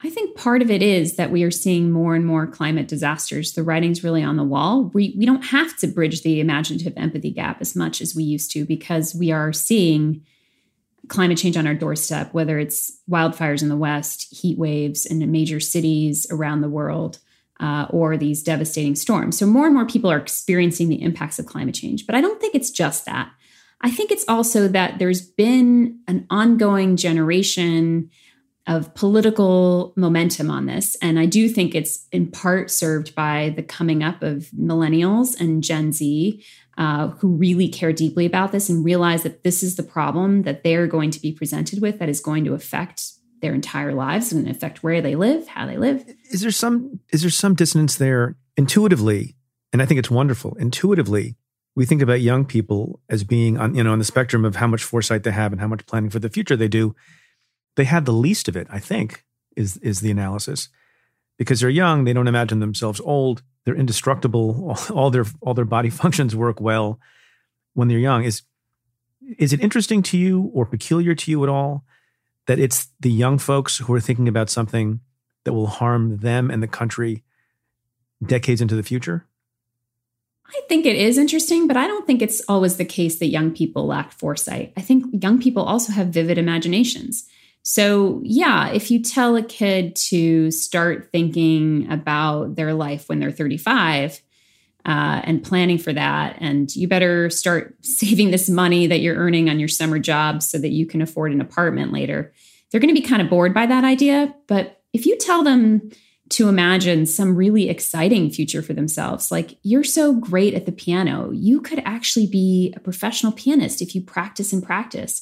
I 0.04 0.10
think 0.10 0.36
part 0.36 0.62
of 0.62 0.72
it 0.72 0.82
is 0.82 1.16
that 1.18 1.32
we 1.32 1.44
are 1.44 1.52
seeing 1.52 1.92
more 1.92 2.16
and 2.16 2.26
more 2.26 2.48
climate 2.48 2.88
disasters. 2.88 3.54
The 3.54 3.64
writing's 3.64 4.04
really 4.04 4.24
on 4.24 4.36
the 4.36 4.44
wall. 4.44 4.90
We, 4.94 5.14
we 5.18 5.26
don't 5.26 5.46
have 5.46 5.78
to 5.78 5.88
bridge 5.88 6.24
the 6.24 6.40
imaginative 6.40 6.94
empathy 6.98 7.30
gap 7.30 7.62
as 7.62 7.76
much 7.76 8.02
as 8.02 8.16
we 8.16 8.24
used 8.24 8.52
to 8.52 8.66
because 8.66 9.14
we 9.14 9.32
are 9.32 9.54
seeing 9.54 10.26
climate 11.08 11.38
change 11.38 11.58
on 11.58 11.68
our 11.68 11.76
doorstep, 11.76 12.34
whether 12.34 12.58
it's 12.58 13.00
wildfires 13.10 13.62
in 13.62 13.70
the 13.70 13.78
West, 13.78 14.34
heat 14.34 14.58
waves 14.58 15.06
in 15.06 15.30
major 15.32 15.60
cities 15.60 16.26
around 16.32 16.62
the 16.62 16.70
world, 16.70 17.20
uh, 17.60 17.86
or 17.90 18.18
these 18.18 18.42
devastating 18.42 18.96
storms. 18.96 19.38
So 19.38 19.46
more 19.46 19.66
and 19.66 19.76
more 19.76 19.86
people 19.86 20.12
are 20.12 20.18
experiencing 20.18 20.90
the 20.90 21.02
impacts 21.02 21.38
of 21.38 21.46
climate 21.46 21.76
change. 21.76 22.08
But 22.08 22.16
I 22.16 22.22
don't 22.22 22.42
think 22.42 22.56
it's 22.56 22.72
just 22.72 23.06
that. 23.06 23.32
I 23.82 23.92
think 23.92 24.12
it's 24.12 24.26
also 24.28 24.68
that 24.70 25.00
there's 25.00 25.22
been 25.22 26.00
an 26.08 26.26
ongoing 26.30 26.96
generation 26.96 28.10
of 28.68 28.94
political 28.94 29.94
momentum 29.96 30.52
on 30.52 30.68
this. 30.68 30.96
And 31.02 31.20
I 31.20 31.26
do 31.26 31.50
think 31.50 31.74
it's 31.74 32.08
in 32.12 32.30
part 32.30 32.70
served 32.70 33.16
by 33.16 33.54
the 33.56 33.64
coming 33.64 34.04
up 34.04 34.22
of 34.22 34.50
millennials 34.58 35.40
and 35.40 35.64
Gen 35.64 35.92
Z 35.92 36.44
uh, 36.78 37.10
who 37.10 37.30
really 37.30 37.68
care 37.68 37.92
deeply 37.92 38.26
about 38.26 38.52
this 38.52 38.70
and 38.70 38.86
realize 38.86 39.24
that 39.24 39.44
this 39.44 39.64
is 39.64 39.76
the 39.76 39.84
problem 39.84 40.44
that 40.44 40.64
they're 40.64 40.88
going 40.88 41.12
to 41.12 41.20
be 41.20 41.32
presented 41.32 41.82
with 41.82 42.00
that 42.00 42.10
is 42.10 42.20
going 42.20 42.46
to 42.46 42.54
affect 42.54 43.12
their 43.42 43.54
entire 43.54 43.94
lives 43.94 44.32
and 44.32 44.48
affect 44.48 44.84
where 44.84 45.02
they 45.02 45.16
live, 45.16 45.48
how 45.48 45.66
they 45.66 45.78
live. 45.78 46.06
Is 46.32 46.42
there 46.42 46.52
some 46.52 47.00
is 47.12 47.22
there 47.22 47.32
some 47.32 47.56
dissonance 47.56 47.96
there 47.96 48.38
intuitively? 48.56 49.36
And 49.74 49.82
I 49.82 49.86
think 49.86 50.00
it's 50.00 50.12
wonderful. 50.12 50.56
Intuitively, 50.60 51.36
we 51.76 51.86
think 51.86 52.02
about 52.02 52.22
young 52.22 52.46
people 52.46 53.00
as 53.10 53.24
being 53.24 53.58
on 53.58 53.74
you 53.76 53.84
know 53.84 53.92
on 53.92 54.00
the 54.00 54.06
spectrum 54.06 54.46
of 54.46 54.56
how 54.58 54.68
much 54.68 54.84
foresight 54.84 55.24
they 55.24 55.32
have 55.32 55.52
and 55.52 55.60
how 55.60 55.68
much 55.68 55.86
planning 55.86 56.10
for 56.10 56.20
the 56.20 56.30
future 56.30 56.56
they 56.56 56.68
do 56.68 56.96
they 57.76 57.86
had 57.86 58.06
the 58.06 58.14
least 58.14 58.48
of 58.48 58.56
it, 58.58 58.68
I 58.70 58.80
think, 58.80 59.26
is 59.56 59.78
is 59.78 60.02
the 60.02 60.12
analysis. 60.12 60.70
because 61.38 61.60
they're 61.60 61.70
young, 61.70 62.04
they 62.04 62.14
don't 62.14 62.28
imagine 62.28 62.60
themselves 62.60 63.02
old. 63.04 63.42
They're 63.66 63.76
indestructible. 63.76 64.78
All 64.94 65.10
their 65.10 65.26
all 65.42 65.54
their 65.54 65.66
body 65.66 65.90
functions 66.02 66.36
work 66.36 66.62
well 66.62 67.00
when 67.74 67.88
they're 67.88 67.98
young. 68.10 68.24
Is 68.24 68.44
is 69.38 69.54
it 69.54 69.62
interesting 69.62 70.04
to 70.04 70.18
you 70.18 70.52
or 70.54 70.66
peculiar 70.66 71.16
to 71.16 71.32
you 71.32 71.44
at 71.44 71.50
all 71.50 71.84
that 72.48 72.60
it's 72.60 72.90
the 73.00 73.12
young 73.12 73.38
folks 73.38 73.78
who 73.78 73.94
are 73.94 74.02
thinking 74.02 74.28
about 74.28 74.50
something 74.50 75.00
that 75.44 75.54
will 75.54 75.68
harm 75.68 76.18
them 76.18 76.52
and 76.52 76.62
the 76.62 76.68
country 76.68 77.24
decades 78.26 78.62
into 78.62 78.76
the 78.76 78.84
future? 78.84 79.26
I 80.48 80.62
think 80.68 80.86
it 80.86 80.96
is 80.96 81.18
interesting, 81.18 81.68
but 81.68 81.78
I 81.78 81.88
don't 81.88 82.06
think 82.06 82.22
it's 82.22 82.42
always 82.48 82.78
the 82.78 82.86
case 82.86 83.20
that 83.20 83.28
young 83.28 83.52
people 83.52 83.86
lack 83.88 84.12
foresight. 84.12 84.74
I 84.76 84.82
think 84.82 85.24
young 85.24 85.40
people 85.40 85.64
also 85.64 85.94
have 85.94 86.08
vivid 86.08 86.38
imaginations. 86.38 87.26
So, 87.64 88.22
yeah, 88.24 88.70
if 88.70 88.90
you 88.90 89.02
tell 89.02 89.36
a 89.36 89.44
kid 89.44 89.96
to 90.08 90.50
start 90.50 91.10
thinking 91.12 91.92
about 91.92 92.56
their 92.56 92.74
life 92.74 93.08
when 93.08 93.20
they're 93.20 93.32
35 93.32 94.22
uh, 94.84 95.22
and 95.24 95.44
planning 95.44 95.78
for 95.78 95.94
that, 95.94 96.38
and 96.40 96.76
you 96.76 96.88
better 96.88 97.30
start 97.30 97.76
saving 97.86 98.32
this 98.32 98.50
money 98.50 98.88
that 98.88 99.02
you're 99.02 99.16
earning 99.16 99.50
on 99.50 99.60
your 99.60 99.68
summer 99.68 100.00
job 100.00 100.42
so 100.42 100.58
that 100.58 100.72
you 100.72 100.86
can 100.86 101.02
afford 101.02 101.32
an 101.32 101.42
apartment 101.42 101.94
later, 101.94 102.34
they're 102.72 102.82
going 102.82 102.94
to 102.94 103.00
be 103.00 103.08
kind 103.08 103.22
of 103.22 103.30
bored 103.30 103.54
by 103.54 103.66
that 103.66 103.84
idea. 103.84 104.34
But 104.48 104.82
if 104.94 105.06
you 105.06 105.18
tell 105.18 105.44
them 105.44 105.92
to 106.30 106.48
imagine 106.48 107.06
some 107.06 107.36
really 107.36 107.70
exciting 107.70 108.32
future 108.32 108.62
for 108.62 108.74
themselves, 108.74 109.32
like 109.32 109.58
you're 109.64 109.84
so 109.84 110.14
great 110.14 110.54
at 110.54 110.66
the 110.66 110.72
piano, 110.72 111.30
you 111.32 111.62
could 111.62 111.82
actually 111.86 112.26
be 112.26 112.74
a 112.76 112.80
professional 112.80 113.34
pianist 113.34 113.82
if 113.82 113.94
you 113.94 114.02
practice 114.02 114.54
and 114.54 114.64
practice 114.64 115.22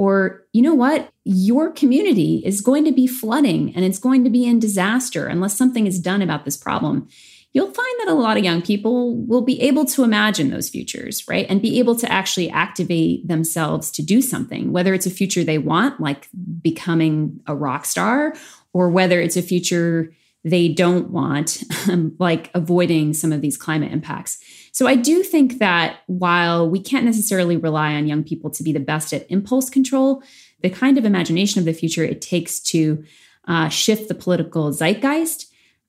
or, 0.00 0.46
you 0.54 0.62
know 0.62 0.74
what? 0.74 1.12
Your 1.24 1.70
community 1.70 2.42
is 2.42 2.62
going 2.62 2.86
to 2.86 2.90
be 2.90 3.06
flooding 3.06 3.76
and 3.76 3.84
it's 3.84 3.98
going 3.98 4.24
to 4.24 4.30
be 4.30 4.46
in 4.46 4.58
disaster 4.58 5.26
unless 5.26 5.58
something 5.58 5.86
is 5.86 6.00
done 6.00 6.22
about 6.22 6.46
this 6.46 6.56
problem. 6.56 7.06
You'll 7.52 7.66
find 7.66 8.00
that 8.00 8.08
a 8.08 8.14
lot 8.14 8.38
of 8.38 8.42
young 8.42 8.62
people 8.62 9.14
will 9.14 9.42
be 9.42 9.60
able 9.60 9.84
to 9.84 10.02
imagine 10.02 10.48
those 10.48 10.70
futures, 10.70 11.28
right? 11.28 11.44
And 11.50 11.60
be 11.60 11.78
able 11.80 11.96
to 11.96 12.10
actually 12.10 12.48
activate 12.48 13.28
themselves 13.28 13.90
to 13.90 14.02
do 14.02 14.22
something, 14.22 14.72
whether 14.72 14.94
it's 14.94 15.04
a 15.04 15.10
future 15.10 15.44
they 15.44 15.58
want, 15.58 16.00
like 16.00 16.30
becoming 16.62 17.38
a 17.46 17.54
rock 17.54 17.84
star, 17.84 18.34
or 18.72 18.88
whether 18.88 19.20
it's 19.20 19.36
a 19.36 19.42
future 19.42 20.14
they 20.44 20.68
don't 20.68 21.10
want, 21.10 21.62
like 22.18 22.50
avoiding 22.54 23.12
some 23.12 23.32
of 23.32 23.42
these 23.42 23.58
climate 23.58 23.92
impacts. 23.92 24.38
So 24.72 24.86
I 24.86 24.94
do 24.94 25.22
think 25.22 25.58
that 25.58 26.00
while 26.06 26.68
we 26.68 26.80
can't 26.80 27.04
necessarily 27.04 27.56
rely 27.56 27.94
on 27.94 28.06
young 28.06 28.22
people 28.22 28.50
to 28.50 28.62
be 28.62 28.72
the 28.72 28.80
best 28.80 29.12
at 29.12 29.30
impulse 29.30 29.68
control, 29.68 30.22
the 30.62 30.70
kind 30.70 30.98
of 30.98 31.04
imagination 31.04 31.58
of 31.58 31.64
the 31.64 31.72
future 31.72 32.04
it 32.04 32.20
takes 32.20 32.60
to 32.60 33.04
uh, 33.48 33.68
shift 33.68 34.08
the 34.08 34.14
political 34.14 34.72
zeitgeist, 34.72 35.46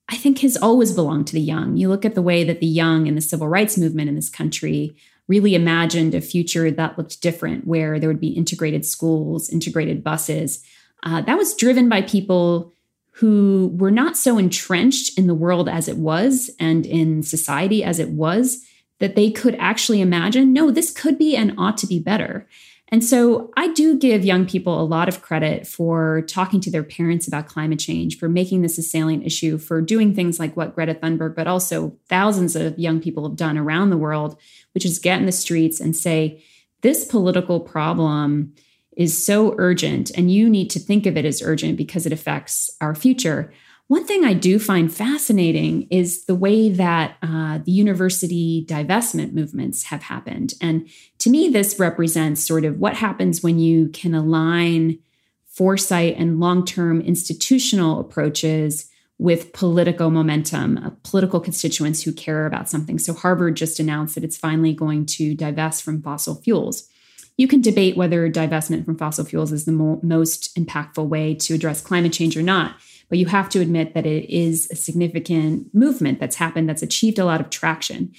I 0.09 0.15
think 0.15 0.39
has 0.39 0.57
always 0.57 0.93
belonged 0.93 1.27
to 1.27 1.33
the 1.33 1.41
young. 1.41 1.77
You 1.77 1.89
look 1.89 2.05
at 2.05 2.15
the 2.15 2.21
way 2.21 2.43
that 2.43 2.59
the 2.59 2.67
young 2.67 3.07
in 3.07 3.15
the 3.15 3.21
civil 3.21 3.47
rights 3.47 3.77
movement 3.77 4.09
in 4.09 4.15
this 4.15 4.29
country 4.29 4.95
really 5.27 5.55
imagined 5.55 6.13
a 6.13 6.21
future 6.21 6.71
that 6.71 6.97
looked 6.97 7.21
different, 7.21 7.65
where 7.65 7.99
there 7.99 8.09
would 8.09 8.19
be 8.19 8.29
integrated 8.29 8.85
schools, 8.85 9.49
integrated 9.49 10.03
buses. 10.03 10.63
Uh, 11.03 11.21
that 11.21 11.37
was 11.37 11.55
driven 11.55 11.87
by 11.87 12.01
people 12.01 12.73
who 13.11 13.71
were 13.77 13.91
not 13.91 14.17
so 14.17 14.37
entrenched 14.37 15.17
in 15.17 15.27
the 15.27 15.35
world 15.35 15.69
as 15.69 15.87
it 15.87 15.97
was 15.97 16.49
and 16.59 16.85
in 16.85 17.23
society 17.23 17.83
as 17.83 17.99
it 17.99 18.09
was 18.09 18.65
that 19.01 19.15
they 19.15 19.29
could 19.29 19.55
actually 19.59 19.99
imagine, 19.99 20.53
no, 20.53 20.71
this 20.71 20.91
could 20.91 21.17
be 21.17 21.35
and 21.35 21.53
ought 21.57 21.77
to 21.79 21.87
be 21.87 21.99
better. 21.99 22.47
And 22.93 23.03
so 23.03 23.51
I 23.55 23.69
do 23.69 23.97
give 23.97 24.25
young 24.25 24.45
people 24.45 24.81
a 24.81 24.83
lot 24.83 25.07
of 25.07 25.21
credit 25.21 25.65
for 25.65 26.23
talking 26.27 26.59
to 26.61 26.71
their 26.71 26.83
parents 26.83 27.27
about 27.27 27.47
climate 27.47 27.79
change, 27.79 28.17
for 28.17 28.27
making 28.27 28.61
this 28.61 28.77
a 28.77 28.81
salient 28.81 29.25
issue, 29.25 29.57
for 29.57 29.81
doing 29.81 30.13
things 30.13 30.39
like 30.39 30.57
what 30.57 30.75
Greta 30.75 30.93
Thunberg, 30.95 31.35
but 31.35 31.47
also 31.47 31.97
thousands 32.09 32.55
of 32.55 32.77
young 32.77 32.99
people 32.99 33.27
have 33.27 33.37
done 33.37 33.57
around 33.57 33.89
the 33.89 33.97
world, 33.97 34.37
which 34.73 34.85
is 34.85 34.99
get 34.99 35.19
in 35.19 35.25
the 35.25 35.31
streets 35.31 35.79
and 35.79 35.95
say, 35.95 36.43
this 36.81 37.05
political 37.05 37.59
problem 37.59 38.53
is 38.97 39.25
so 39.25 39.55
urgent, 39.57 40.11
and 40.17 40.31
you 40.31 40.49
need 40.49 40.69
to 40.69 40.79
think 40.79 41.05
of 41.05 41.15
it 41.15 41.23
as 41.23 41.41
urgent 41.41 41.77
because 41.77 42.05
it 42.05 42.11
affects 42.11 42.69
our 42.81 42.93
future. 42.93 43.53
One 43.91 44.05
thing 44.05 44.23
I 44.23 44.33
do 44.33 44.57
find 44.57 44.89
fascinating 44.89 45.85
is 45.91 46.23
the 46.23 46.33
way 46.33 46.69
that 46.69 47.17
uh, 47.21 47.57
the 47.57 47.73
university 47.73 48.65
divestment 48.65 49.33
movements 49.33 49.83
have 49.83 50.03
happened. 50.03 50.53
And 50.61 50.87
to 51.17 51.29
me, 51.29 51.49
this 51.49 51.77
represents 51.77 52.39
sort 52.41 52.63
of 52.63 52.79
what 52.79 52.95
happens 52.95 53.43
when 53.43 53.59
you 53.59 53.89
can 53.89 54.15
align 54.15 54.99
foresight 55.45 56.15
and 56.17 56.39
long 56.39 56.63
term 56.63 57.01
institutional 57.01 57.99
approaches 57.99 58.89
with 59.17 59.51
political 59.51 60.09
momentum, 60.09 60.77
uh, 60.77 60.91
political 61.03 61.41
constituents 61.41 62.01
who 62.01 62.13
care 62.13 62.45
about 62.45 62.69
something. 62.69 62.97
So, 62.97 63.13
Harvard 63.13 63.57
just 63.57 63.77
announced 63.77 64.15
that 64.15 64.23
it's 64.23 64.37
finally 64.37 64.71
going 64.71 65.05
to 65.17 65.35
divest 65.35 65.83
from 65.83 66.01
fossil 66.01 66.35
fuels. 66.35 66.87
You 67.35 67.49
can 67.49 67.59
debate 67.59 67.97
whether 67.97 68.31
divestment 68.31 68.85
from 68.85 68.97
fossil 68.97 69.25
fuels 69.25 69.51
is 69.51 69.65
the 69.65 69.73
mo- 69.73 69.99
most 70.01 70.55
impactful 70.55 71.09
way 71.09 71.35
to 71.35 71.53
address 71.53 71.81
climate 71.81 72.13
change 72.13 72.37
or 72.37 72.41
not. 72.41 72.77
But 73.11 73.19
you 73.19 73.25
have 73.25 73.49
to 73.49 73.59
admit 73.59 73.93
that 73.93 74.05
it 74.05 74.33
is 74.33 74.69
a 74.71 74.75
significant 74.75 75.75
movement 75.75 76.19
that's 76.21 76.37
happened 76.37 76.69
that's 76.69 76.81
achieved 76.81 77.19
a 77.19 77.25
lot 77.25 77.41
of 77.41 77.49
traction. 77.49 78.13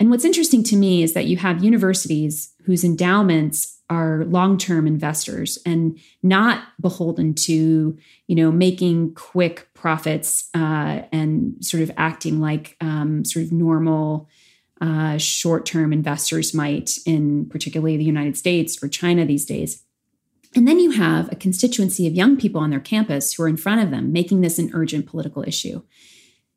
And 0.00 0.10
what's 0.10 0.24
interesting 0.24 0.64
to 0.64 0.76
me 0.76 1.04
is 1.04 1.12
that 1.12 1.26
you 1.26 1.36
have 1.36 1.62
universities 1.62 2.52
whose 2.64 2.82
endowments 2.82 3.80
are 3.88 4.24
long-term 4.24 4.88
investors 4.88 5.60
and 5.64 5.96
not 6.24 6.64
beholden 6.80 7.34
to, 7.34 7.96
you 8.26 8.34
know, 8.34 8.50
making 8.50 9.14
quick 9.14 9.68
profits 9.74 10.50
uh, 10.54 11.02
and 11.12 11.64
sort 11.64 11.84
of 11.84 11.92
acting 11.96 12.40
like 12.40 12.76
um, 12.80 13.24
sort 13.24 13.44
of 13.44 13.52
normal 13.52 14.28
uh, 14.80 15.18
short-term 15.18 15.92
investors 15.92 16.52
might 16.52 16.98
in 17.06 17.46
particularly 17.48 17.96
the 17.96 18.02
United 18.02 18.36
States 18.36 18.82
or 18.82 18.88
China 18.88 19.24
these 19.24 19.44
days. 19.44 19.84
And 20.54 20.68
then 20.68 20.78
you 20.78 20.90
have 20.90 21.32
a 21.32 21.36
constituency 21.36 22.06
of 22.06 22.14
young 22.14 22.36
people 22.36 22.60
on 22.60 22.70
their 22.70 22.80
campus 22.80 23.32
who 23.32 23.42
are 23.42 23.48
in 23.48 23.56
front 23.56 23.80
of 23.80 23.90
them, 23.90 24.12
making 24.12 24.42
this 24.42 24.58
an 24.58 24.70
urgent 24.74 25.06
political 25.06 25.42
issue. 25.42 25.82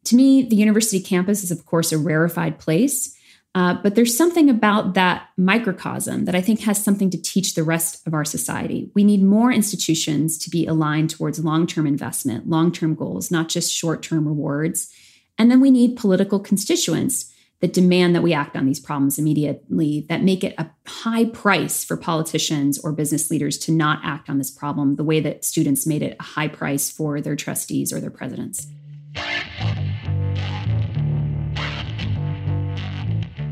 To 0.05 0.15
me, 0.15 0.43
the 0.43 0.55
university 0.55 0.99
campus 0.99 1.43
is, 1.43 1.51
of 1.51 1.65
course, 1.65 1.91
a 1.91 1.97
rarefied 1.97 2.59
place, 2.59 3.15
uh, 3.55 3.73
but 3.81 3.95
there's 3.95 4.15
something 4.15 4.49
about 4.49 4.95
that 4.95 5.29
microcosm 5.37 6.25
that 6.25 6.35
I 6.35 6.41
think 6.41 6.59
has 6.61 6.83
something 6.83 7.09
to 7.09 7.21
teach 7.21 7.53
the 7.55 7.63
rest 7.63 8.05
of 8.05 8.13
our 8.13 8.25
society. 8.25 8.91
We 8.93 9.05
need 9.05 9.23
more 9.23 9.49
institutions 9.49 10.37
to 10.39 10.49
be 10.49 10.67
aligned 10.67 11.09
towards 11.09 11.43
long 11.43 11.65
term 11.65 11.87
investment, 11.87 12.49
long 12.49 12.73
term 12.73 12.95
goals, 12.95 13.31
not 13.31 13.47
just 13.47 13.71
short 13.71 14.03
term 14.03 14.27
rewards. 14.27 14.93
And 15.37 15.49
then 15.49 15.61
we 15.61 15.71
need 15.71 15.95
political 15.95 16.37
constituents 16.39 17.33
that 17.61 17.73
demand 17.73 18.15
that 18.15 18.21
we 18.21 18.33
act 18.33 18.55
on 18.55 18.65
these 18.65 18.79
problems 18.79 19.17
immediately, 19.17 20.05
that 20.09 20.23
make 20.23 20.43
it 20.43 20.53
a 20.57 20.69
high 20.87 21.25
price 21.25 21.83
for 21.83 21.97
politicians 21.97 22.77
or 22.79 22.91
business 22.91 23.31
leaders 23.31 23.57
to 23.57 23.71
not 23.71 23.99
act 24.03 24.29
on 24.29 24.37
this 24.37 24.51
problem 24.51 24.95
the 24.95 25.03
way 25.03 25.19
that 25.19 25.45
students 25.45 25.87
made 25.87 26.03
it 26.03 26.15
a 26.19 26.23
high 26.23 26.47
price 26.47 26.91
for 26.91 27.21
their 27.21 27.35
trustees 27.35 27.93
or 27.93 27.99
their 27.99 28.11
presidents. 28.11 28.67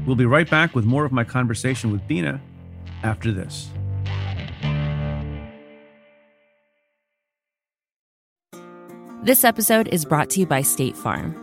We'll 0.06 0.18
be 0.18 0.26
right 0.26 0.50
back 0.50 0.76
with 0.76 0.86
more 0.86 1.06
of 1.06 1.12
my 1.14 1.24
conversation 1.24 1.92
with 1.92 2.06
Bina 2.08 2.42
after 3.04 3.32
this. 3.32 3.70
This 9.24 9.46
episode 9.46 9.88
is 9.88 10.04
brought 10.04 10.30
to 10.32 10.42
you 10.42 10.46
by 10.46 10.62
State 10.62 10.98
Farm. 10.98 11.43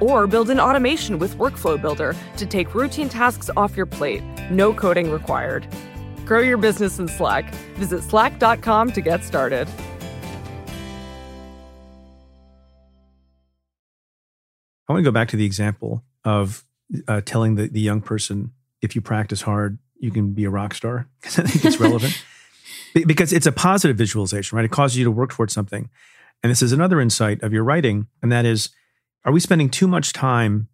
Or 0.00 0.26
build 0.26 0.50
an 0.50 0.60
automation 0.60 1.18
with 1.18 1.36
Workflow 1.36 1.80
Builder 1.80 2.14
to 2.36 2.46
take 2.46 2.74
routine 2.74 3.08
tasks 3.08 3.50
off 3.56 3.76
your 3.76 3.86
plate. 3.86 4.22
No 4.50 4.72
coding 4.72 5.10
required. 5.10 5.66
Grow 6.24 6.40
your 6.40 6.58
business 6.58 6.98
in 6.98 7.08
Slack. 7.08 7.54
Visit 7.76 8.02
slack.com 8.02 8.92
to 8.92 9.00
get 9.00 9.24
started. 9.24 9.68
I 14.88 14.92
want 14.92 15.04
to 15.04 15.08
go 15.08 15.12
back 15.12 15.28
to 15.28 15.36
the 15.36 15.44
example 15.44 16.02
of 16.24 16.64
uh, 17.06 17.20
telling 17.24 17.56
the, 17.56 17.68
the 17.68 17.80
young 17.80 18.00
person 18.00 18.52
if 18.80 18.94
you 18.94 19.02
practice 19.02 19.42
hard, 19.42 19.78
you 19.98 20.10
can 20.10 20.32
be 20.32 20.44
a 20.44 20.50
rock 20.50 20.74
star 20.74 21.08
because 21.20 21.38
I 21.38 21.42
think 21.42 21.64
it's 21.64 21.80
relevant. 21.80 22.24
because 23.06 23.32
it's 23.32 23.46
a 23.46 23.52
positive 23.52 23.96
visualization, 23.96 24.56
right? 24.56 24.64
It 24.64 24.70
causes 24.70 24.96
you 24.96 25.04
to 25.04 25.10
work 25.10 25.30
towards 25.30 25.52
something. 25.52 25.90
And 26.42 26.50
this 26.50 26.62
is 26.62 26.72
another 26.72 27.00
insight 27.00 27.42
of 27.42 27.52
your 27.52 27.64
writing, 27.64 28.06
and 28.22 28.30
that 28.30 28.46
is 28.46 28.70
are 29.24 29.32
we 29.32 29.40
spending 29.40 29.68
too 29.68 29.88
much 29.88 30.12
time 30.12 30.68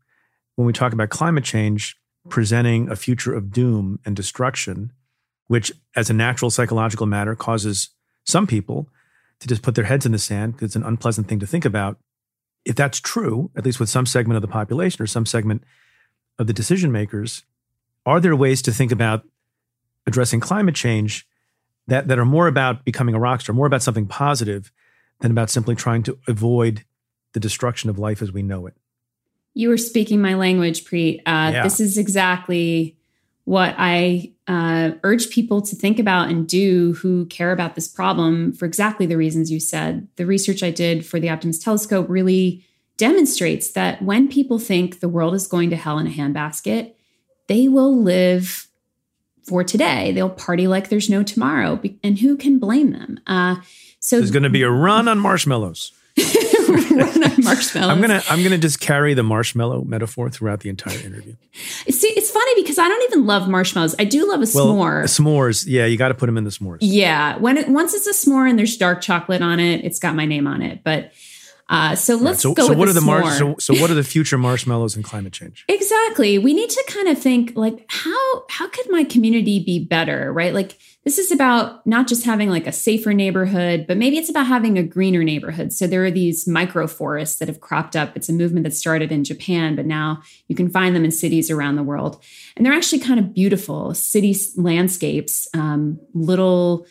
when 0.57 0.67
we 0.67 0.73
talk 0.73 0.93
about 0.93 1.11
climate 1.11 1.45
change 1.45 1.97
presenting 2.29 2.89
a 2.89 2.97
future 2.97 3.35
of 3.35 3.53
doom 3.53 3.99
and 4.05 4.17
destruction, 4.17 4.93
which, 5.47 5.73
as 5.95 6.09
a 6.09 6.15
natural 6.15 6.51
psychological 6.51 7.07
matter, 7.07 7.35
causes 7.35 7.91
some 8.25 8.47
people 8.47 8.89
to 9.41 9.49
just 9.49 9.63
put 9.63 9.75
their 9.75 9.85
heads 9.85 10.07
in 10.07 10.13
the 10.13 10.19
sand 10.19 10.53
because 10.53 10.67
it's 10.67 10.77
an 10.77 10.85
unpleasant 10.85 11.29
thing 11.29 11.41
to 11.41 11.47
think 11.47 11.65
about? 11.65 11.99
If 12.65 12.77
that's 12.77 13.01
true, 13.01 13.51
at 13.57 13.65
least 13.65 13.79
with 13.81 13.91
some 13.91 14.07
segment 14.07 14.37
of 14.37 14.43
the 14.43 14.49
population 14.49 15.03
or 15.03 15.07
some 15.07 15.27
segment 15.27 15.65
of 16.39 16.47
the 16.47 16.53
decision 16.53 16.91
makers, 16.91 17.43
are 18.07 18.21
there 18.21 18.37
ways 18.37 18.63
to 18.63 18.73
think 18.73 18.91
about 18.91 19.25
addressing 20.07 20.41
climate 20.41 20.75
change 20.75 21.27
that, 21.87 22.09
that 22.09 22.19
are 22.19 22.25
more 22.25 22.47
about 22.47 22.85
becoming 22.85 23.15
a 23.15 23.21
rock 23.21 23.41
star, 23.41 23.55
more 23.55 23.67
about 23.67 23.83
something 23.83 24.07
positive 24.07 24.73
than 25.21 25.31
about 25.31 25.51
simply 25.51 25.75
trying 25.75 26.03
to 26.03 26.19
avoid 26.27 26.85
the 27.35 27.41
destruction 27.41 27.91
of 27.91 27.99
life 27.99 28.23
as 28.23 28.33
we 28.33 28.43
know 28.43 28.67
it? 28.67 28.75
You 29.53 29.69
were 29.69 29.77
speaking 29.77 30.21
my 30.21 30.35
language, 30.35 30.85
Preet. 30.85 31.19
Uh, 31.27 31.51
Yeah. 31.53 31.63
This 31.63 31.79
is 31.79 31.99
exactly 31.99 32.97
what 33.45 33.75
I 33.77 34.33
uh, 34.49 34.93
urge 35.03 35.29
people 35.31 35.61
to 35.63 35.77
think 35.77 35.99
about 35.99 36.31
and 36.31 36.49
do 36.49 36.95
who 36.95 37.27
care 37.27 37.53
about 37.53 37.75
this 37.75 37.87
problem 37.87 38.53
for 38.53 38.65
exactly 38.65 39.05
the 39.07 39.17
reasons 39.17 39.51
you 39.51 39.61
said. 39.61 40.09
The 40.17 40.27
research 40.27 40.63
I 40.63 40.71
did 40.71 41.05
for 41.05 41.21
the 41.21 41.29
Optimist's 41.29 41.63
Telescope 41.63 42.07
really 42.09 42.65
demonstrates 42.97 43.73
that 43.73 44.01
when 44.01 44.29
people 44.29 44.59
think 44.59 45.01
the 45.01 45.09
world 45.09 45.35
is 45.35 45.47
going 45.47 45.71
to 45.71 45.77
hell 45.77 45.99
in 45.99 46.07
a 46.07 46.11
handbasket, 46.11 46.95
they 47.49 47.69
will 47.69 48.01
live 48.01 48.69
for 49.47 49.63
today. 49.63 50.13
They'll 50.13 50.31
party 50.31 50.67
like 50.67 50.89
there's 50.89 51.11
no 51.11 51.23
tomorrow. 51.23 51.81
And 52.03 52.19
who 52.19 52.37
can 52.37 52.59
blame 52.59 52.93
them? 52.93 53.21
Uh, 53.27 53.57
so 54.01 54.19
There's 54.19 54.31
going 54.31 54.45
to 54.45 54.51
be 54.51 54.63
a 54.63 54.71
run 54.71 55.09
on 55.09 55.19
marshmallows. 55.19 55.93
run 56.91 57.25
on 57.25 57.45
marshmallows. 57.45 57.91
I'm 57.91 58.01
gonna 58.01 58.23
I'm 58.29 58.43
gonna 58.43 58.59
just 58.59 58.81
carry 58.81 59.15
the 59.15 59.23
marshmallow 59.23 59.85
metaphor 59.85 60.31
throughout 60.31 60.61
the 60.61 60.69
entire 60.69 60.99
interview. 60.99 61.35
See, 61.89 62.09
it's 62.09 62.31
funny 62.31 62.63
because 62.63 62.79
I 62.79 62.89
don't 62.89 63.03
even 63.13 63.27
love 63.27 63.49
marshmallows. 63.49 63.95
I 63.99 64.05
do 64.05 64.29
love 64.29 64.41
a 64.41 64.47
Well, 64.55 64.75
s'more. 64.75 65.05
s'mores. 65.05 65.65
Yeah, 65.67 65.87
you 65.87 65.97
got 65.97 66.09
to 66.09 66.15
put 66.15 66.27
them 66.27 66.37
in 66.37 66.45
the 66.45 66.51
s'mores. 66.51 66.79
yeah, 66.81 67.37
when 67.39 67.57
it 67.57 67.69
once 67.69 67.95
it's 67.95 68.07
a 68.07 68.13
s'more 68.13 68.49
and 68.49 68.59
there's 68.59 68.77
dark 68.77 69.01
chocolate 69.01 69.43
on 69.43 69.61
it, 69.61 69.85
it's 69.85 69.99
got 69.99 70.15
my 70.15 70.27
name 70.27 70.47
on 70.47 70.63
it. 70.63 70.83
But 70.85 71.13
uh, 71.69 71.95
so 71.95 72.17
let's 72.17 72.43
so, 72.43 72.53
go 72.53 72.65
so 72.65 72.69
with 72.71 72.79
what 72.79 72.85
the 72.87 72.91
are 72.91 72.95
the 72.95 73.01
mar- 73.01 73.31
so, 73.33 73.57
so 73.59 73.75
what 73.81 73.91
are 73.91 73.95
the 73.95 74.05
future 74.05 74.37
marshmallows 74.37 74.97
and 74.97 75.05
climate 75.05 75.33
change? 75.33 75.65
Exactly. 75.85 76.39
We 76.39 76.53
need 76.55 76.71
to 76.71 76.85
kind 76.89 77.09
of 77.09 77.19
think 77.19 77.53
like 77.57 77.85
how 77.89 78.45
how 78.51 78.69
could 78.69 78.87
my 78.91 79.05
community 79.05 79.63
be 79.65 79.83
better, 79.85 80.33
right? 80.33 80.53
Like 80.53 80.79
this 81.05 81.19
is 81.19 81.31
about 81.31 81.87
not 81.87 82.09
just 82.09 82.25
having 82.25 82.49
like 82.49 82.67
a 82.67 82.73
safer 82.73 83.13
neighborhood, 83.13 83.87
but 83.87 83.99
maybe 83.99 84.17
it's 84.17 84.31
about 84.31 84.47
having 84.47 84.79
a 84.79 84.83
greener 84.83 85.23
neighborhood. 85.23 85.73
So 85.73 85.87
there 85.87 86.05
are 86.05 86.11
these 86.11 86.49
micro 86.49 86.87
forests 86.87 87.39
that 87.39 87.49
have 87.49 87.61
cropped 87.61 87.95
up. 87.95 88.17
It's 88.17 88.31
a 88.31 88.33
movement 88.33 88.65
that 88.65 88.75
started 88.75 89.13
in 89.13 89.23
Japan, 89.23 89.77
but 89.77 89.85
now 89.85 90.23
you 90.49 90.57
can 90.57 90.71
find 90.71 90.97
them 90.97 91.05
in 91.05 91.11
cities 91.11 91.51
around 91.51 91.77
the 91.77 91.83
world. 91.83 92.23
And 92.57 92.65
they're 92.65 92.73
actually 92.73 93.01
kind 93.01 93.21
of 93.21 93.35
beautiful 93.35 93.95
city 93.95 94.35
landscapes, 94.57 95.47
um, 95.53 96.01
little 96.15 96.87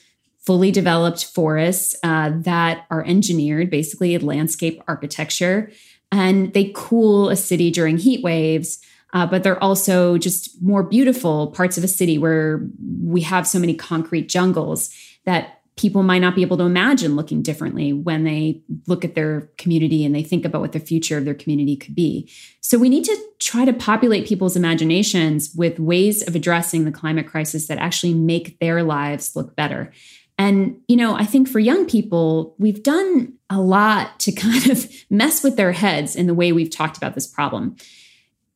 fully 0.45 0.71
developed 0.71 1.25
forests 1.25 1.95
uh, 2.03 2.31
that 2.35 2.85
are 2.91 3.03
engineered, 3.05 3.71
basically 3.71 4.17
landscape 4.17 4.81
architecture, 4.87 5.71
and 6.11 6.53
they 6.53 6.71
cool 6.75 7.29
a 7.29 7.35
city 7.35 7.71
during 7.71 7.97
heat 7.97 8.21
waves. 8.23 8.79
Uh, 9.13 9.27
but 9.27 9.43
they're 9.43 9.63
also 9.63 10.17
just 10.17 10.61
more 10.61 10.83
beautiful 10.83 11.47
parts 11.51 11.77
of 11.77 11.83
a 11.83 11.87
city 11.87 12.17
where 12.17 12.67
we 13.03 13.21
have 13.21 13.47
so 13.47 13.59
many 13.59 13.75
concrete 13.75 14.27
jungles 14.27 14.93
that 15.25 15.59
people 15.75 16.03
might 16.03 16.19
not 16.19 16.35
be 16.35 16.41
able 16.41 16.57
to 16.57 16.63
imagine 16.63 17.15
looking 17.15 17.41
differently 17.41 17.93
when 17.93 18.23
they 18.23 18.61
look 18.85 19.03
at 19.03 19.15
their 19.15 19.49
community 19.57 20.05
and 20.05 20.13
they 20.13 20.21
think 20.21 20.45
about 20.45 20.61
what 20.61 20.71
the 20.71 20.79
future 20.79 21.17
of 21.17 21.25
their 21.25 21.33
community 21.33 21.75
could 21.75 21.95
be. 21.95 22.29
So 22.61 22.77
we 22.77 22.89
need 22.89 23.05
to 23.05 23.17
try 23.39 23.65
to 23.65 23.73
populate 23.73 24.27
people's 24.27 24.55
imaginations 24.55 25.53
with 25.55 25.79
ways 25.79 26.27
of 26.27 26.35
addressing 26.35 26.85
the 26.85 26.91
climate 26.91 27.27
crisis 27.27 27.67
that 27.67 27.79
actually 27.79 28.13
make 28.13 28.59
their 28.59 28.83
lives 28.83 29.35
look 29.35 29.55
better. 29.55 29.91
And, 30.37 30.79
you 30.87 30.95
know, 30.95 31.15
I 31.15 31.25
think 31.25 31.47
for 31.47 31.59
young 31.59 31.85
people, 31.87 32.55
we've 32.59 32.83
done 32.83 33.33
a 33.49 33.59
lot 33.59 34.19
to 34.21 34.31
kind 34.31 34.69
of 34.69 34.87
mess 35.09 35.43
with 35.43 35.55
their 35.55 35.71
heads 35.71 36.15
in 36.15 36.27
the 36.27 36.33
way 36.33 36.51
we've 36.51 36.69
talked 36.69 36.97
about 36.97 37.15
this 37.15 37.27
problem. 37.27 37.77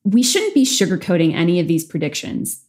We 0.08 0.24
shouldn't 0.24 0.54
be 0.54 0.64
sugarcoating 0.64 1.36
any 1.36 1.60
of 1.60 1.68
these 1.68 1.84
predictions. 1.84 2.64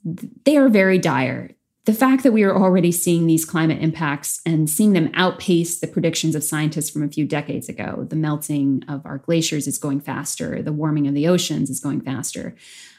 They 0.45 0.57
are 0.57 0.69
very 0.69 0.99
dire. 0.99 1.53
The 1.85 1.95
fact 1.95 2.25
that 2.25 2.33
we 2.33 2.43
are 2.43 2.57
already 2.57 2.91
seeing 2.91 3.29
these 3.29 3.45
climate 3.45 3.81
impacts 3.81 4.41
and 4.45 4.69
seeing 4.69 4.93
them 4.93 5.13
outpace 5.15 5.79
the 5.79 5.87
predictions 5.87 6.35
of 6.35 6.43
scientists 6.43 6.91
from 6.91 7.05
a 7.05 7.09
few 7.09 7.25
decades 7.25 7.69
ago, 7.69 8.07
the 8.11 8.17
melting 8.17 8.83
of 8.89 9.07
our 9.07 9.19
glaciers 9.19 9.69
is 9.69 9.79
going 9.79 10.01
faster, 10.01 10.61
the 10.63 10.73
warming 10.73 11.07
of 11.07 11.15
the 11.15 11.29
oceans 11.29 11.71
is 11.71 11.79
going 11.79 12.01
faster. 12.01 12.57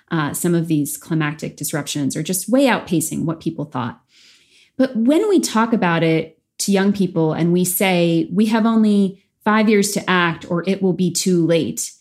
Uh, 0.09 0.33
some 0.33 0.55
of 0.55 0.67
these 0.67 0.95
climactic 0.95 1.57
disruptions 1.57 2.15
are 2.15 2.23
just 2.23 2.47
way 2.47 2.65
outpacing 2.65 3.25
what 3.25 3.41
people 3.41 3.65
thought. 3.65 4.01
But 4.77 4.95
when 4.95 5.27
we 5.27 5.41
talk 5.41 5.73
about 5.73 6.01
it 6.01 6.39
to 6.59 6.71
young 6.71 6.93
people 6.93 7.33
and 7.33 7.51
we 7.51 7.65
say 7.65 8.29
we 8.31 8.45
have 8.45 8.65
only 8.65 9.21
five 9.43 9.67
years 9.67 9.91
to 9.91 10.09
act 10.09 10.49
or 10.49 10.63
it 10.65 10.81
will 10.81 10.93
be 10.93 11.11
too 11.11 11.45
late, 11.45 11.91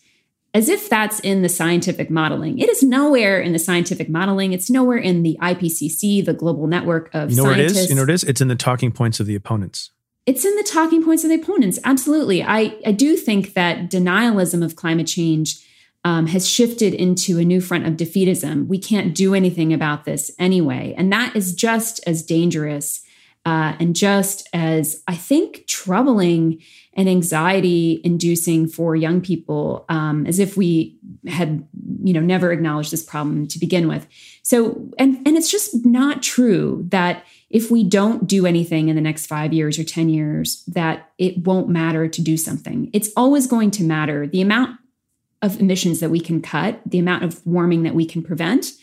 as 0.53 0.67
if 0.67 0.89
that's 0.89 1.19
in 1.19 1.41
the 1.41 1.49
scientific 1.49 2.09
modeling. 2.09 2.57
It 2.59 2.69
is 2.69 2.81
nowhere 2.81 3.39
in 3.39 3.53
the 3.53 3.59
scientific 3.59 4.09
modeling. 4.09 4.53
It's 4.53 4.69
nowhere 4.69 4.97
in 4.97 5.23
the 5.23 5.37
IPCC, 5.41 6.25
the 6.25 6.33
global 6.33 6.67
network 6.67 7.09
of 7.13 7.29
You 7.29 7.37
know 7.37 7.43
where 7.43 7.53
it 7.53 7.69
scientists. 7.69 7.89
You 7.89 7.95
know 7.95 8.01
what 8.01 8.09
it 8.09 8.13
is? 8.13 8.23
It's 8.23 8.41
in 8.41 8.47
the 8.47 8.55
talking 8.55 8.91
points 8.91 9.19
of 9.19 9.27
the 9.27 9.35
opponents. 9.35 9.91
It's 10.25 10.45
in 10.45 10.55
the 10.55 10.63
talking 10.63 11.03
points 11.03 11.23
of 11.23 11.29
the 11.29 11.35
opponents. 11.35 11.79
Absolutely. 11.83 12.43
I, 12.43 12.77
I 12.85 12.91
do 12.91 13.15
think 13.15 13.53
that 13.53 13.89
denialism 13.89 14.63
of 14.63 14.75
climate 14.75 15.07
change 15.07 15.65
um, 16.03 16.27
has 16.27 16.47
shifted 16.47 16.93
into 16.93 17.39
a 17.39 17.45
new 17.45 17.61
front 17.61 17.85
of 17.85 17.93
defeatism. 17.93 18.67
We 18.67 18.79
can't 18.79 19.13
do 19.13 19.33
anything 19.33 19.73
about 19.73 20.05
this 20.05 20.31
anyway. 20.39 20.93
And 20.97 21.11
that 21.11 21.35
is 21.35 21.53
just 21.53 21.99
as 22.07 22.23
dangerous 22.23 23.01
uh, 23.45 23.75
and 23.79 23.95
just 23.95 24.47
as, 24.53 25.01
I 25.07 25.15
think, 25.15 25.65
troubling 25.67 26.61
and 26.93 27.07
anxiety 27.07 28.01
inducing 28.03 28.67
for 28.67 28.95
young 28.95 29.21
people 29.21 29.85
um, 29.89 30.25
as 30.25 30.39
if 30.39 30.57
we 30.57 30.97
had 31.27 31.65
you 32.03 32.13
know 32.13 32.19
never 32.19 32.51
acknowledged 32.51 32.91
this 32.91 33.03
problem 33.03 33.47
to 33.47 33.59
begin 33.59 33.87
with. 33.87 34.07
So 34.43 34.89
and 34.97 35.17
and 35.25 35.37
it's 35.37 35.49
just 35.49 35.85
not 35.85 36.21
true 36.21 36.85
that 36.89 37.25
if 37.49 37.71
we 37.71 37.83
don't 37.83 38.27
do 38.27 38.45
anything 38.45 38.89
in 38.89 38.95
the 38.95 39.01
next 39.01 39.27
5 39.27 39.53
years 39.53 39.79
or 39.79 39.83
10 39.83 40.09
years 40.09 40.63
that 40.67 41.11
it 41.17 41.45
won't 41.45 41.69
matter 41.69 42.07
to 42.07 42.21
do 42.21 42.37
something. 42.37 42.89
It's 42.93 43.09
always 43.15 43.47
going 43.47 43.71
to 43.71 43.83
matter. 43.83 44.27
The 44.27 44.41
amount 44.41 44.77
of 45.41 45.59
emissions 45.59 46.01
that 46.01 46.09
we 46.09 46.19
can 46.19 46.41
cut 46.41 46.81
the 46.85 46.99
amount 46.99 47.23
of 47.23 47.45
warming 47.45 47.83
that 47.83 47.95
we 47.95 48.05
can 48.05 48.21
prevent 48.21 48.73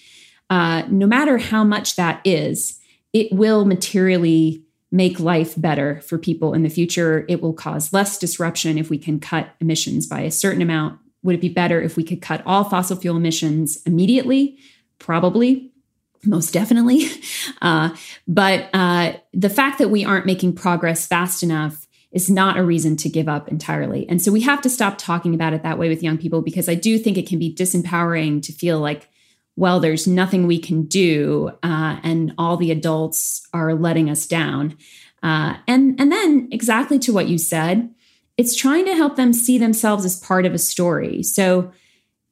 uh, 0.49 0.85
no 0.89 1.07
matter 1.07 1.39
how 1.39 1.65
much 1.65 1.97
that 1.97 2.21
is 2.25 2.81
it 3.17 3.33
will 3.33 3.64
materially 3.64 4.62
make 4.93 5.19
life 5.19 5.55
better 5.57 6.03
for 6.03 6.19
people 6.19 6.53
in 6.53 6.62
the 6.62 6.69
future. 6.69 7.25
It 7.31 7.41
will 7.41 7.55
cause 7.55 7.91
less 7.91 8.19
disruption 8.19 8.77
if 8.77 8.91
we 8.91 8.99
can 8.99 9.21
cut 9.21 9.49
emissions 9.59 10.07
by 10.07 10.21
a 10.21 10.31
certain 10.31 10.61
amount. 10.61 11.01
Would 11.23 11.37
it 11.37 11.41
be 11.41 11.49
better 11.49 11.81
if 11.81 11.97
we 11.97 12.05
could 12.05 12.21
cut 12.21 12.43
all 12.45 12.62
fossil 12.62 12.95
fuel 12.95 13.17
emissions 13.17 13.79
immediately? 13.87 14.59
Probably, 14.99 15.73
most 16.25 16.53
definitely. 16.53 17.09
Uh, 17.62 17.95
but 18.29 18.69
uh, 18.75 19.14
the 19.33 19.49
fact 19.49 19.79
that 19.79 19.89
we 19.89 20.05
aren't 20.05 20.27
making 20.27 20.53
progress 20.53 21.07
fast 21.07 21.43
enough 21.43 21.87
is 22.12 22.29
not 22.29 22.59
a 22.59 22.62
reason 22.62 22.97
to 22.97 23.09
give 23.09 23.29
up 23.29 23.49
entirely. 23.49 24.07
And 24.09 24.21
so 24.21 24.31
we 24.31 24.43
have 24.43 24.61
to 24.62 24.69
stop 24.69 24.99
talking 24.99 25.35
about 25.35 25.55
it 25.55 25.62
that 25.62 25.79
way 25.79 25.89
with 25.89 26.03
young 26.03 26.19
people 26.19 26.43
because 26.43 26.69
I 26.69 26.75
do 26.75 26.99
think 26.99 27.17
it 27.17 27.27
can 27.27 27.39
be 27.39 27.55
disempowering 27.55 28.43
to 28.43 28.53
feel 28.53 28.79
like 28.79 29.09
well, 29.57 29.81
there's 29.81 30.07
nothing 30.07 30.47
we 30.47 30.59
can 30.59 30.83
do, 30.83 31.51
uh, 31.63 31.99
and 32.03 32.35
all 32.37 32.57
the 32.57 32.71
adults 32.71 33.47
are 33.55 33.75
letting 33.75 34.11
us 34.11 34.27
down. 34.27 34.77
Uh, 35.23 35.57
and 35.67 35.99
and 35.99 36.13
then 36.13 36.49
exactly 36.53 36.99
to 37.01 37.13
what 37.13 37.29
you 37.29 37.39
said, 37.39 37.93
it's 38.37 38.55
trying 38.55 38.85
to 38.85 38.95
help 38.95 39.17
them 39.17 39.33
see 39.33 39.57
themselves 39.59 40.05
as 40.05 40.21
part 40.21 40.45
of 40.45 40.53
a 40.53 40.59
story. 40.59 41.23
So, 41.23 41.73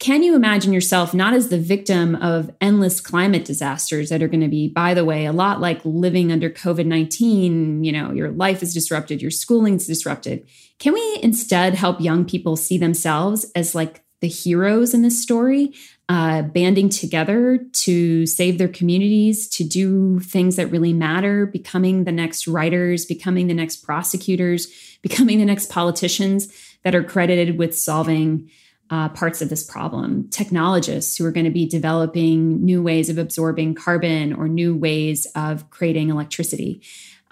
can 0.00 0.22
you 0.22 0.36
imagine 0.36 0.72
yourself 0.72 1.14
not 1.14 1.32
as 1.32 1.48
the 1.48 1.58
victim 1.58 2.14
of 2.16 2.50
endless 2.60 3.00
climate 3.00 3.46
disasters 3.46 4.10
that 4.10 4.22
are 4.22 4.28
going 4.28 4.42
to 4.42 4.48
be, 4.48 4.68
by 4.68 4.92
the 4.92 5.04
way, 5.04 5.24
a 5.24 5.32
lot 5.32 5.60
like 5.60 5.80
living 5.82 6.30
under 6.30 6.50
COVID 6.50 6.84
nineteen? 6.84 7.82
You 7.82 7.92
know, 7.92 8.12
your 8.12 8.30
life 8.32 8.62
is 8.62 8.74
disrupted, 8.74 9.22
your 9.22 9.30
schooling's 9.30 9.86
disrupted. 9.86 10.46
Can 10.78 10.92
we 10.92 11.18
instead 11.22 11.74
help 11.74 12.02
young 12.02 12.26
people 12.26 12.56
see 12.56 12.76
themselves 12.76 13.50
as 13.56 13.74
like 13.74 14.04
the 14.20 14.28
heroes 14.28 14.94
in 14.94 15.02
this 15.02 15.20
story, 15.20 15.74
uh, 16.08 16.42
banding 16.42 16.90
together 16.90 17.58
to 17.72 18.26
save 18.26 18.58
their 18.58 18.68
communities, 18.68 19.48
to 19.48 19.64
do 19.64 20.20
things 20.20 20.56
that 20.56 20.70
really 20.70 20.92
matter, 20.92 21.46
becoming 21.46 22.04
the 22.04 22.12
next 22.12 22.46
writers, 22.46 23.06
becoming 23.06 23.46
the 23.46 23.54
next 23.54 23.76
prosecutors, 23.76 24.68
becoming 25.02 25.38
the 25.38 25.44
next 25.44 25.70
politicians 25.70 26.52
that 26.82 26.94
are 26.94 27.04
credited 27.04 27.58
with 27.58 27.76
solving 27.76 28.50
uh, 28.90 29.08
parts 29.08 29.40
of 29.40 29.48
this 29.48 29.64
problem. 29.64 30.28
Technologists 30.28 31.16
who 31.16 31.24
are 31.24 31.32
going 31.32 31.46
to 31.46 31.50
be 31.50 31.66
developing 31.66 32.62
new 32.62 32.82
ways 32.82 33.08
of 33.08 33.16
absorbing 33.16 33.74
carbon 33.74 34.34
or 34.34 34.46
new 34.46 34.76
ways 34.76 35.26
of 35.34 35.70
creating 35.70 36.10
electricity. 36.10 36.82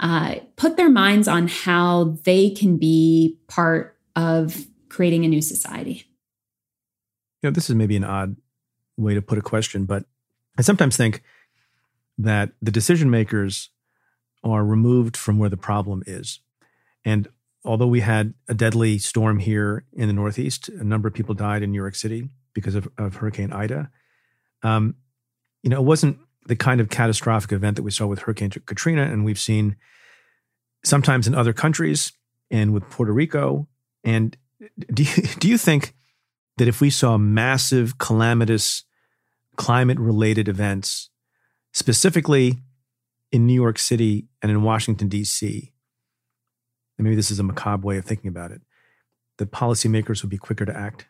Uh, 0.00 0.36
put 0.56 0.76
their 0.76 0.90
minds 0.90 1.28
on 1.28 1.46
how 1.46 2.16
they 2.24 2.50
can 2.50 2.78
be 2.78 3.38
part 3.48 3.96
of 4.16 4.66
creating 4.88 5.24
a 5.24 5.28
new 5.28 5.42
society. 5.42 6.04
You 7.42 7.50
know, 7.50 7.52
this 7.52 7.68
is 7.68 7.76
maybe 7.76 7.96
an 7.96 8.04
odd 8.04 8.36
way 9.03 9.14
to 9.14 9.22
put 9.22 9.38
a 9.38 9.42
question, 9.42 9.84
but 9.84 10.05
I 10.59 10.62
sometimes 10.62 10.96
think 10.96 11.22
that 12.18 12.53
the 12.61 12.70
decision 12.70 13.11
makers 13.11 13.70
are 14.44 14.64
removed 14.64 15.16
from 15.16 15.38
where 15.38 15.48
the 15.48 15.57
problem 15.57 16.03
is. 16.07 16.40
And 17.05 17.28
although 17.64 17.86
we 17.86 18.00
had 18.00 18.34
a 18.48 18.55
deadly 18.55 18.98
storm 18.98 19.38
here 19.38 19.84
in 19.92 20.09
the 20.09 20.12
Northeast, 20.12 20.68
a 20.68 20.84
number 20.84 21.09
of 21.09 21.14
people 21.14 21.34
died 21.34 21.62
in 21.62 21.72
New 21.72 21.80
York 21.80 21.94
City 21.94 22.28
because 22.55 22.74
of, 22.74 22.88
of 22.98 23.16
Hurricane 23.16 23.53
Ida. 23.53 23.90
Um, 24.62 24.96
you 25.62 25.70
know, 25.70 25.78
it 25.78 25.84
wasn't 25.84 26.18
the 26.46 26.57
kind 26.57 26.80
of 26.80 26.90
catastrophic 26.90 27.53
event 27.53 27.76
that 27.76 27.82
we 27.82 27.90
saw 27.90 28.07
with 28.07 28.20
Hurricane 28.20 28.50
Katrina, 28.50 29.03
and 29.03 29.24
we've 29.24 29.38
seen 29.38 29.76
sometimes 30.84 31.26
in 31.26 31.34
other 31.34 31.53
countries 31.53 32.12
and 32.50 32.72
with 32.72 32.88
Puerto 32.90 33.12
Rico. 33.12 33.68
And 34.03 34.36
do 34.92 35.05
you, 35.05 35.22
do 35.38 35.48
you 35.48 35.59
think 35.59 35.94
that 36.59 36.68
if 36.68 36.80
we 36.80 36.90
saw 36.90 37.16
massive 37.16 37.98
calamitous 37.98 38.84
climate 39.62 40.00
related 40.00 40.48
events, 40.48 41.08
specifically 41.72 42.58
in 43.30 43.46
New 43.46 43.54
York 43.54 43.78
City 43.78 44.26
and 44.42 44.50
in 44.50 44.64
Washington, 44.64 45.06
D.C., 45.06 45.72
and 46.98 47.04
maybe 47.04 47.14
this 47.14 47.30
is 47.30 47.38
a 47.38 47.44
macabre 47.44 47.86
way 47.86 47.96
of 47.96 48.04
thinking 48.04 48.26
about 48.26 48.50
it, 48.50 48.60
that 49.38 49.52
policymakers 49.52 50.20
would 50.20 50.30
be 50.30 50.36
quicker 50.36 50.64
to 50.64 50.76
act? 50.76 51.06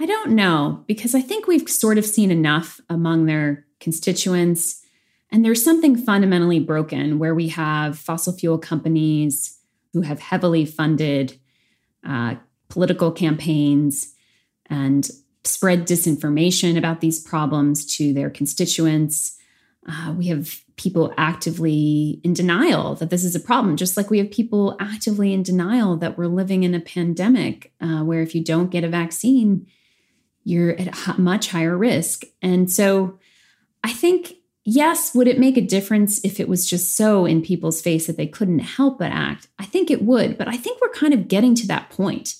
I 0.00 0.06
don't 0.06 0.32
know, 0.32 0.82
because 0.88 1.14
I 1.14 1.20
think 1.20 1.46
we've 1.46 1.68
sort 1.68 1.98
of 1.98 2.04
seen 2.04 2.32
enough 2.32 2.80
among 2.90 3.26
their 3.26 3.64
constituents. 3.78 4.82
And 5.30 5.44
there's 5.44 5.62
something 5.62 5.96
fundamentally 5.96 6.58
broken 6.58 7.20
where 7.20 7.34
we 7.34 7.46
have 7.50 7.96
fossil 7.96 8.32
fuel 8.32 8.58
companies 8.58 9.56
who 9.92 10.00
have 10.00 10.18
heavily 10.18 10.64
funded 10.64 11.38
uh, 12.04 12.34
political 12.68 13.12
campaigns 13.12 14.14
and 14.68 15.08
spread 15.46 15.86
disinformation 15.86 16.76
about 16.76 17.00
these 17.00 17.20
problems 17.20 17.84
to 17.96 18.12
their 18.12 18.30
constituents. 18.30 19.36
Uh, 19.88 20.14
we 20.16 20.26
have 20.26 20.60
people 20.76 21.12
actively 21.16 22.20
in 22.22 22.34
denial 22.34 22.94
that 22.96 23.10
this 23.10 23.24
is 23.24 23.34
a 23.34 23.40
problem, 23.40 23.76
just 23.76 23.96
like 23.96 24.10
we 24.10 24.18
have 24.18 24.30
people 24.30 24.76
actively 24.80 25.32
in 25.32 25.42
denial 25.42 25.96
that 25.96 26.18
we're 26.18 26.26
living 26.26 26.64
in 26.64 26.74
a 26.74 26.80
pandemic 26.80 27.72
uh, 27.80 28.00
where 28.02 28.20
if 28.20 28.34
you 28.34 28.42
don't 28.42 28.70
get 28.70 28.84
a 28.84 28.88
vaccine, 28.88 29.66
you're 30.44 30.78
at 30.78 31.18
much 31.18 31.50
higher 31.50 31.76
risk. 31.76 32.24
And 32.42 32.70
so 32.70 33.18
I 33.82 33.92
think, 33.92 34.34
yes, 34.64 35.14
would 35.14 35.28
it 35.28 35.38
make 35.38 35.56
a 35.56 35.62
difference 35.62 36.22
if 36.24 36.40
it 36.40 36.48
was 36.48 36.68
just 36.68 36.96
so 36.96 37.24
in 37.24 37.40
people's 37.42 37.80
face 37.80 38.06
that 38.06 38.16
they 38.16 38.26
couldn't 38.26 38.60
help 38.60 38.98
but 38.98 39.12
act? 39.12 39.48
I 39.58 39.64
think 39.64 39.90
it 39.90 40.02
would, 40.02 40.36
but 40.36 40.48
I 40.48 40.56
think 40.56 40.80
we're 40.80 40.90
kind 40.90 41.14
of 41.14 41.28
getting 41.28 41.54
to 41.56 41.66
that 41.68 41.90
point. 41.90 42.34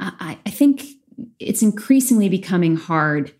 I, 0.00 0.38
I 0.46 0.50
think 0.50 0.84
it's 1.38 1.62
increasingly 1.62 2.28
becoming 2.28 2.76
hard 2.76 3.32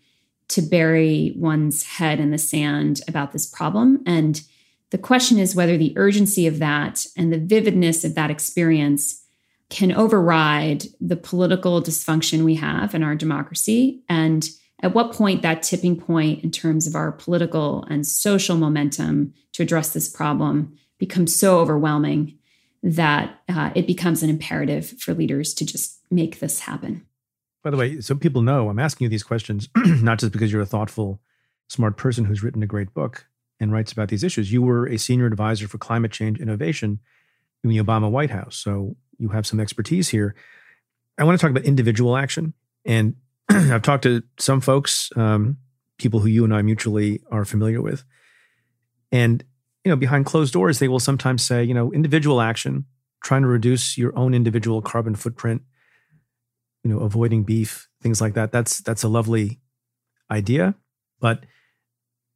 to 0.49 0.61
bury 0.61 1.33
one's 1.37 1.83
head 1.83 2.19
in 2.19 2.31
the 2.31 2.37
sand 2.37 3.01
about 3.07 3.31
this 3.31 3.45
problem. 3.45 4.03
And 4.05 4.41
the 4.89 4.97
question 4.97 5.39
is 5.39 5.55
whether 5.55 5.77
the 5.77 5.93
urgency 5.95 6.45
of 6.47 6.59
that 6.59 7.05
and 7.15 7.31
the 7.31 7.39
vividness 7.39 8.03
of 8.03 8.15
that 8.15 8.29
experience 8.29 9.23
can 9.69 9.93
override 9.93 10.83
the 10.99 11.15
political 11.15 11.81
dysfunction 11.81 12.43
we 12.43 12.55
have 12.55 12.93
in 12.93 13.03
our 13.03 13.15
democracy. 13.15 14.03
And 14.09 14.47
at 14.83 14.93
what 14.93 15.13
point 15.13 15.41
that 15.41 15.63
tipping 15.63 15.95
point 15.95 16.43
in 16.43 16.51
terms 16.51 16.87
of 16.87 16.95
our 16.95 17.11
political 17.13 17.85
and 17.89 18.05
social 18.05 18.57
momentum 18.57 19.33
to 19.53 19.63
address 19.63 19.93
this 19.93 20.09
problem 20.09 20.77
becomes 20.97 21.33
so 21.33 21.59
overwhelming 21.59 22.37
that 22.83 23.39
uh, 23.47 23.71
it 23.75 23.87
becomes 23.87 24.23
an 24.23 24.29
imperative 24.29 24.89
for 24.99 25.13
leaders 25.13 25.53
to 25.53 25.65
just 25.65 25.99
make 26.09 26.39
this 26.39 26.59
happen. 26.59 27.05
By 27.63 27.69
the 27.69 27.77
way, 27.77 28.01
so 28.01 28.15
people 28.15 28.41
know 28.41 28.69
I'm 28.69 28.79
asking 28.79 29.05
you 29.05 29.09
these 29.09 29.23
questions 29.23 29.69
not 29.75 30.19
just 30.19 30.31
because 30.31 30.51
you're 30.51 30.61
a 30.61 30.65
thoughtful, 30.65 31.21
smart 31.67 31.97
person 31.97 32.25
who's 32.25 32.43
written 32.43 32.63
a 32.63 32.67
great 32.67 32.93
book 32.93 33.27
and 33.59 33.71
writes 33.71 33.91
about 33.91 34.09
these 34.09 34.23
issues. 34.23 34.51
You 34.51 34.61
were 34.61 34.87
a 34.87 34.97
senior 34.97 35.27
advisor 35.27 35.67
for 35.67 35.77
climate 35.77 36.11
change 36.11 36.39
innovation 36.39 36.99
in 37.63 37.69
the 37.69 37.77
Obama 37.77 38.09
White 38.09 38.31
House. 38.31 38.55
So 38.57 38.95
you 39.19 39.29
have 39.29 39.45
some 39.45 39.59
expertise 39.59 40.09
here. 40.09 40.35
I 41.17 41.23
want 41.23 41.39
to 41.39 41.41
talk 41.41 41.51
about 41.51 41.65
individual 41.65 42.17
action. 42.17 42.53
And 42.83 43.15
I've 43.49 43.83
talked 43.83 44.03
to 44.03 44.23
some 44.39 44.61
folks, 44.61 45.11
um, 45.15 45.57
people 45.99 46.19
who 46.19 46.27
you 46.27 46.43
and 46.43 46.53
I 46.53 46.63
mutually 46.63 47.21
are 47.31 47.45
familiar 47.45 47.81
with. 47.81 48.03
And, 49.11 49.43
you 49.85 49.91
know, 49.91 49.95
behind 49.95 50.25
closed 50.25 50.53
doors, 50.53 50.79
they 50.79 50.87
will 50.87 50.99
sometimes 50.99 51.43
say, 51.43 51.63
you 51.63 51.75
know, 51.75 51.93
individual 51.93 52.41
action, 52.41 52.85
trying 53.23 53.43
to 53.43 53.47
reduce 53.47 53.97
your 53.97 54.17
own 54.17 54.33
individual 54.33 54.81
carbon 54.81 55.13
footprint 55.13 55.61
you 56.83 56.91
know, 56.91 56.99
avoiding 56.99 57.43
beef, 57.43 57.89
things 58.01 58.21
like 58.21 58.33
that. 58.33 58.51
That's 58.51 58.79
that's 58.79 59.03
a 59.03 59.07
lovely 59.07 59.59
idea, 60.29 60.75
but 61.19 61.45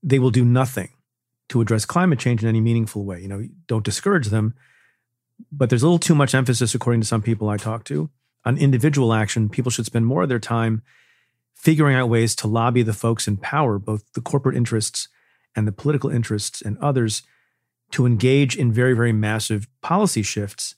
they 0.04 0.20
will 0.20 0.32
do 0.32 0.46
nothing 0.46 0.90
to 1.50 1.62
address 1.62 1.86
climate 1.86 2.20
change 2.20 2.44
in 2.44 2.50
any 2.50 2.62
meaningful 2.62 3.06
way. 3.06 3.22
You 3.22 3.28
know, 3.28 3.48
don't 3.68 3.86
discourage 3.86 4.28
them, 4.28 4.56
but 5.52 5.70
there's 5.70 5.84
a 5.84 5.86
little 5.86 6.00
too 6.00 6.16
much 6.16 6.36
emphasis, 6.36 6.76
according 6.76 7.02
to 7.02 7.08
some 7.08 7.22
people 7.22 7.50
I 7.50 7.58
talk 7.58 7.84
to, 7.86 8.10
on 8.44 8.58
individual 8.58 9.14
action. 9.14 9.50
People 9.50 9.72
should 9.72 9.86
spend 9.86 10.06
more 10.06 10.24
of 10.24 10.30
their 10.30 10.40
time 10.40 10.84
figuring 11.56 11.96
out 11.96 12.10
ways 12.10 12.36
to 12.36 12.48
lobby 12.48 12.84
the 12.84 12.94
folks 12.94 13.28
in 13.28 13.38
power, 13.38 13.80
both 13.80 14.12
the 14.14 14.22
corporate 14.22 14.56
interests 14.56 15.08
and 15.56 15.68
the 15.68 15.72
political 15.72 16.10
interests 16.10 16.62
and 16.62 16.78
others, 16.80 17.24
to 17.92 18.06
engage 18.06 18.56
in 18.56 18.72
very, 18.72 18.94
very 18.94 19.14
massive 19.14 19.68
policy 19.82 20.22
shifts. 20.22 20.76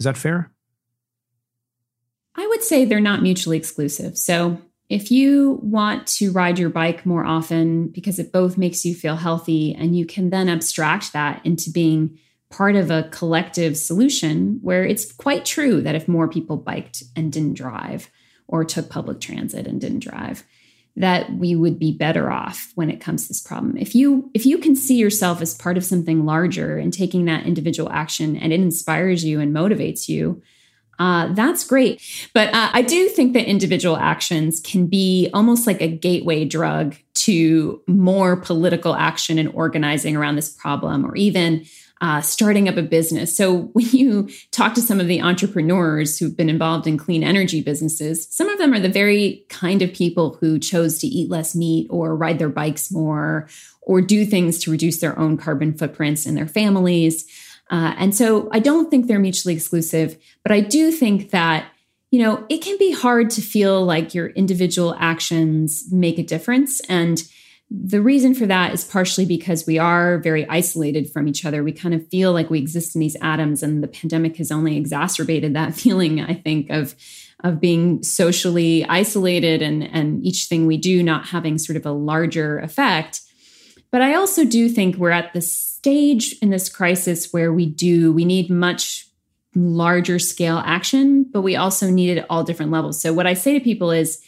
Is 0.00 0.04
that 0.04 0.16
fair? 0.16 0.53
I 2.36 2.46
would 2.46 2.62
say 2.62 2.84
they're 2.84 3.00
not 3.00 3.22
mutually 3.22 3.56
exclusive. 3.56 4.18
So, 4.18 4.58
if 4.90 5.10
you 5.10 5.58
want 5.62 6.06
to 6.06 6.30
ride 6.30 6.58
your 6.58 6.68
bike 6.68 7.06
more 7.06 7.24
often 7.24 7.88
because 7.88 8.18
it 8.18 8.32
both 8.32 8.58
makes 8.58 8.84
you 8.84 8.94
feel 8.94 9.16
healthy 9.16 9.74
and 9.74 9.96
you 9.96 10.04
can 10.04 10.28
then 10.28 10.48
abstract 10.48 11.14
that 11.14 11.40
into 11.44 11.70
being 11.70 12.18
part 12.50 12.76
of 12.76 12.90
a 12.90 13.08
collective 13.10 13.76
solution 13.76 14.58
where 14.62 14.84
it's 14.84 15.10
quite 15.12 15.44
true 15.44 15.80
that 15.80 15.94
if 15.94 16.06
more 16.06 16.28
people 16.28 16.56
biked 16.56 17.02
and 17.16 17.32
didn't 17.32 17.54
drive 17.54 18.10
or 18.46 18.64
took 18.64 18.90
public 18.90 19.20
transit 19.20 19.66
and 19.66 19.80
didn't 19.80 20.00
drive 20.04 20.44
that 20.96 21.32
we 21.32 21.56
would 21.56 21.78
be 21.78 21.90
better 21.90 22.30
off 22.30 22.70
when 22.76 22.88
it 22.88 23.00
comes 23.00 23.22
to 23.22 23.28
this 23.28 23.42
problem 23.42 23.76
if 23.76 23.94
you 23.94 24.30
if 24.34 24.46
you 24.46 24.58
can 24.58 24.76
see 24.76 24.96
yourself 24.96 25.42
as 25.42 25.54
part 25.54 25.76
of 25.76 25.84
something 25.84 26.24
larger 26.24 26.78
and 26.78 26.92
taking 26.92 27.24
that 27.24 27.46
individual 27.46 27.90
action 27.90 28.36
and 28.36 28.52
it 28.52 28.60
inspires 28.60 29.24
you 29.24 29.40
and 29.40 29.52
motivates 29.52 30.08
you 30.08 30.40
uh, 30.98 31.32
that's 31.34 31.64
great. 31.64 32.00
But 32.34 32.54
uh, 32.54 32.70
I 32.72 32.82
do 32.82 33.08
think 33.08 33.32
that 33.34 33.46
individual 33.46 33.96
actions 33.96 34.60
can 34.60 34.86
be 34.86 35.28
almost 35.34 35.66
like 35.66 35.80
a 35.80 35.88
gateway 35.88 36.44
drug 36.44 36.96
to 37.14 37.82
more 37.86 38.36
political 38.36 38.94
action 38.94 39.38
and 39.38 39.48
organizing 39.54 40.16
around 40.16 40.36
this 40.36 40.50
problem, 40.50 41.04
or 41.04 41.16
even 41.16 41.64
uh, 42.00 42.20
starting 42.20 42.68
up 42.68 42.76
a 42.76 42.82
business. 42.82 43.34
So 43.34 43.70
when 43.72 43.86
you 43.86 44.28
talk 44.50 44.74
to 44.74 44.82
some 44.82 45.00
of 45.00 45.06
the 45.06 45.22
entrepreneurs 45.22 46.18
who've 46.18 46.36
been 46.36 46.50
involved 46.50 46.86
in 46.86 46.98
clean 46.98 47.22
energy 47.22 47.62
businesses, 47.62 48.28
some 48.30 48.48
of 48.48 48.58
them 48.58 48.74
are 48.74 48.80
the 48.80 48.88
very 48.88 49.44
kind 49.48 49.80
of 49.80 49.92
people 49.92 50.36
who 50.40 50.58
chose 50.58 50.98
to 50.98 51.06
eat 51.06 51.30
less 51.30 51.54
meat 51.54 51.86
or 51.88 52.14
ride 52.16 52.38
their 52.38 52.50
bikes 52.50 52.92
more 52.92 53.48
or 53.80 54.02
do 54.02 54.26
things 54.26 54.58
to 54.58 54.70
reduce 54.70 55.00
their 55.00 55.18
own 55.18 55.36
carbon 55.36 55.72
footprints 55.72 56.26
in 56.26 56.34
their 56.34 56.48
families. 56.48 57.26
Uh, 57.70 57.94
and 57.96 58.14
so 58.14 58.48
I 58.52 58.58
don't 58.58 58.90
think 58.90 59.06
they're 59.06 59.18
mutually 59.18 59.54
exclusive, 59.54 60.18
but 60.42 60.52
I 60.52 60.60
do 60.60 60.92
think 60.92 61.30
that, 61.30 61.66
you 62.10 62.20
know, 62.20 62.44
it 62.48 62.58
can 62.58 62.76
be 62.78 62.92
hard 62.92 63.30
to 63.30 63.40
feel 63.40 63.84
like 63.84 64.14
your 64.14 64.28
individual 64.28 64.94
actions 64.98 65.84
make 65.90 66.18
a 66.18 66.22
difference. 66.22 66.80
And 66.88 67.22
the 67.70 68.00
reason 68.00 68.34
for 68.34 68.46
that 68.46 68.72
is 68.72 68.84
partially 68.84 69.26
because 69.26 69.66
we 69.66 69.78
are 69.78 70.18
very 70.18 70.48
isolated 70.48 71.10
from 71.10 71.26
each 71.26 71.44
other. 71.44 71.64
We 71.64 71.72
kind 71.72 71.94
of 71.94 72.06
feel 72.08 72.32
like 72.32 72.50
we 72.50 72.58
exist 72.58 72.94
in 72.94 73.00
these 73.00 73.16
atoms, 73.20 73.62
and 73.62 73.82
the 73.82 73.88
pandemic 73.88 74.36
has 74.36 74.52
only 74.52 74.76
exacerbated 74.76 75.54
that 75.54 75.74
feeling, 75.80 76.20
I 76.20 76.34
think, 76.34 76.70
of 76.70 76.94
of 77.42 77.60
being 77.60 78.02
socially 78.02 78.84
isolated 78.86 79.60
and 79.60 79.82
and 79.82 80.24
each 80.24 80.46
thing 80.46 80.66
we 80.66 80.76
do 80.76 81.02
not 81.02 81.26
having 81.26 81.58
sort 81.58 81.76
of 81.76 81.86
a 81.86 81.92
larger 81.92 82.58
effect. 82.58 83.22
But 83.90 84.02
I 84.02 84.14
also 84.14 84.44
do 84.44 84.68
think 84.68 84.96
we're 84.96 85.10
at 85.10 85.32
this 85.32 85.73
stage 85.84 86.34
in 86.40 86.48
this 86.48 86.70
crisis 86.70 87.30
where 87.30 87.52
we 87.52 87.66
do, 87.66 88.10
we 88.10 88.24
need 88.24 88.48
much 88.48 89.06
larger 89.54 90.18
scale 90.18 90.62
action, 90.64 91.24
but 91.30 91.42
we 91.42 91.56
also 91.56 91.90
need 91.90 92.08
it 92.08 92.20
at 92.20 92.26
all 92.30 92.42
different 92.42 92.72
levels. 92.72 93.02
So, 93.02 93.12
what 93.12 93.26
I 93.26 93.34
say 93.34 93.58
to 93.58 93.62
people 93.62 93.90
is 93.90 94.22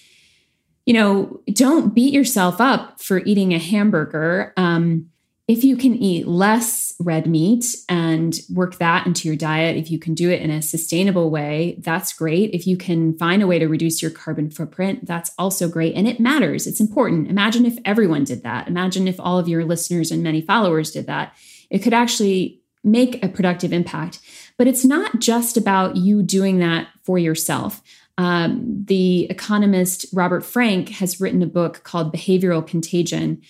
you 0.84 0.94
know, 0.94 1.40
don't 1.52 1.94
beat 1.94 2.14
yourself 2.14 2.60
up 2.60 3.00
for 3.00 3.18
eating 3.24 3.52
a 3.52 3.58
hamburger. 3.58 4.52
Um, 4.56 5.10
if 5.48 5.62
you 5.62 5.76
can 5.76 5.94
eat 5.94 6.26
less 6.26 6.92
red 6.98 7.26
meat 7.26 7.76
and 7.88 8.36
work 8.50 8.78
that 8.78 9.06
into 9.06 9.28
your 9.28 9.36
diet, 9.36 9.76
if 9.76 9.90
you 9.92 9.98
can 9.98 10.12
do 10.12 10.28
it 10.28 10.42
in 10.42 10.50
a 10.50 10.60
sustainable 10.60 11.30
way, 11.30 11.76
that's 11.84 12.12
great. 12.12 12.50
If 12.52 12.66
you 12.66 12.76
can 12.76 13.16
find 13.16 13.42
a 13.42 13.46
way 13.46 13.60
to 13.60 13.68
reduce 13.68 14.02
your 14.02 14.10
carbon 14.10 14.50
footprint, 14.50 15.06
that's 15.06 15.30
also 15.38 15.68
great. 15.68 15.94
And 15.94 16.08
it 16.08 16.18
matters, 16.18 16.66
it's 16.66 16.80
important. 16.80 17.28
Imagine 17.28 17.64
if 17.64 17.78
everyone 17.84 18.24
did 18.24 18.42
that. 18.42 18.66
Imagine 18.66 19.06
if 19.06 19.20
all 19.20 19.38
of 19.38 19.46
your 19.46 19.64
listeners 19.64 20.10
and 20.10 20.22
many 20.22 20.40
followers 20.40 20.90
did 20.90 21.06
that. 21.06 21.36
It 21.70 21.78
could 21.78 21.94
actually 21.94 22.60
make 22.82 23.22
a 23.22 23.28
productive 23.28 23.72
impact. 23.72 24.18
But 24.58 24.66
it's 24.66 24.84
not 24.84 25.20
just 25.20 25.56
about 25.56 25.96
you 25.96 26.22
doing 26.22 26.58
that 26.58 26.88
for 27.04 27.18
yourself. 27.18 27.82
Um, 28.18 28.84
the 28.86 29.24
economist 29.30 30.06
Robert 30.12 30.44
Frank 30.44 30.88
has 30.88 31.20
written 31.20 31.42
a 31.42 31.46
book 31.46 31.84
called 31.84 32.14
Behavioral 32.14 32.66
Contagion 32.66 33.42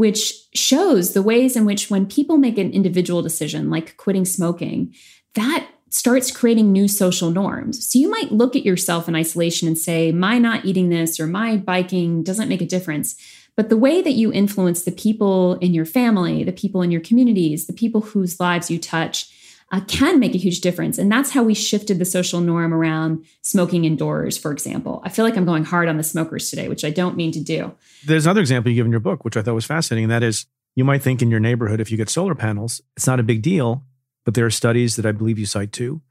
which 0.00 0.32
shows 0.54 1.12
the 1.12 1.20
ways 1.20 1.56
in 1.56 1.66
which 1.66 1.90
when 1.90 2.06
people 2.06 2.38
make 2.38 2.56
an 2.56 2.70
individual 2.70 3.20
decision, 3.20 3.68
like 3.68 3.98
quitting 3.98 4.24
smoking, 4.24 4.94
that 5.34 5.68
starts 5.90 6.30
creating 6.30 6.72
new 6.72 6.88
social 6.88 7.30
norms. 7.30 7.86
So 7.86 7.98
you 7.98 8.10
might 8.10 8.32
look 8.32 8.56
at 8.56 8.64
yourself 8.64 9.10
in 9.10 9.14
isolation 9.14 9.68
and 9.68 9.76
say, 9.76 10.10
my 10.10 10.38
not 10.38 10.64
eating 10.64 10.88
this 10.88 11.20
or 11.20 11.26
my 11.26 11.58
biking 11.58 12.22
doesn't 12.22 12.48
make 12.48 12.62
a 12.62 12.66
difference. 12.66 13.14
But 13.56 13.68
the 13.68 13.76
way 13.76 14.00
that 14.00 14.12
you 14.12 14.32
influence 14.32 14.84
the 14.84 14.90
people 14.90 15.56
in 15.56 15.74
your 15.74 15.84
family, 15.84 16.44
the 16.44 16.52
people 16.52 16.80
in 16.80 16.90
your 16.90 17.02
communities, 17.02 17.66
the 17.66 17.74
people 17.74 18.00
whose 18.00 18.40
lives 18.40 18.70
you 18.70 18.78
touch, 18.78 19.30
uh, 19.70 19.80
can 19.86 20.18
make 20.18 20.34
a 20.34 20.38
huge 20.38 20.60
difference. 20.60 20.98
And 20.98 21.10
that's 21.10 21.30
how 21.30 21.42
we 21.42 21.54
shifted 21.54 21.98
the 21.98 22.04
social 22.04 22.40
norm 22.40 22.74
around 22.74 23.24
smoking 23.42 23.84
indoors, 23.84 24.36
for 24.36 24.52
example. 24.52 25.00
I 25.04 25.08
feel 25.10 25.24
like 25.24 25.36
I'm 25.36 25.44
going 25.44 25.64
hard 25.64 25.88
on 25.88 25.96
the 25.96 26.02
smokers 26.02 26.50
today, 26.50 26.68
which 26.68 26.84
I 26.84 26.90
don't 26.90 27.16
mean 27.16 27.32
to 27.32 27.40
do. 27.40 27.72
There's 28.04 28.26
another 28.26 28.40
example 28.40 28.70
you 28.70 28.76
give 28.76 28.86
in 28.86 28.90
your 28.90 29.00
book, 29.00 29.24
which 29.24 29.36
I 29.36 29.42
thought 29.42 29.54
was 29.54 29.66
fascinating. 29.66 30.04
And 30.04 30.12
that 30.12 30.22
is 30.22 30.46
you 30.74 30.84
might 30.84 31.02
think 31.02 31.22
in 31.22 31.30
your 31.30 31.40
neighborhood, 31.40 31.80
if 31.80 31.90
you 31.90 31.96
get 31.96 32.08
solar 32.08 32.34
panels, 32.34 32.80
it's 32.96 33.06
not 33.06 33.20
a 33.20 33.24
big 33.24 33.42
deal. 33.42 33.84
But 34.24 34.34
there 34.34 34.44
are 34.44 34.50
studies 34.50 34.96
that 34.96 35.06
I 35.06 35.12
believe 35.12 35.38
you 35.38 35.46
cite 35.46 35.72
too 35.72 36.02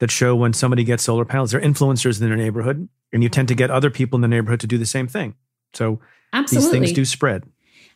that 0.00 0.10
show 0.10 0.34
when 0.34 0.52
somebody 0.52 0.84
gets 0.84 1.04
solar 1.04 1.24
panels, 1.24 1.52
they're 1.52 1.60
influencers 1.60 2.20
in 2.20 2.28
their 2.28 2.36
neighborhood, 2.36 2.88
and 3.12 3.22
you 3.22 3.28
tend 3.28 3.48
to 3.48 3.54
get 3.54 3.70
other 3.70 3.90
people 3.90 4.16
in 4.16 4.22
the 4.22 4.28
neighborhood 4.28 4.60
to 4.60 4.66
do 4.66 4.76
the 4.76 4.86
same 4.86 5.06
thing. 5.06 5.34
So 5.72 6.00
Absolutely. 6.32 6.64
these 6.64 6.72
things 6.72 6.92
do 6.92 7.04
spread. 7.04 7.44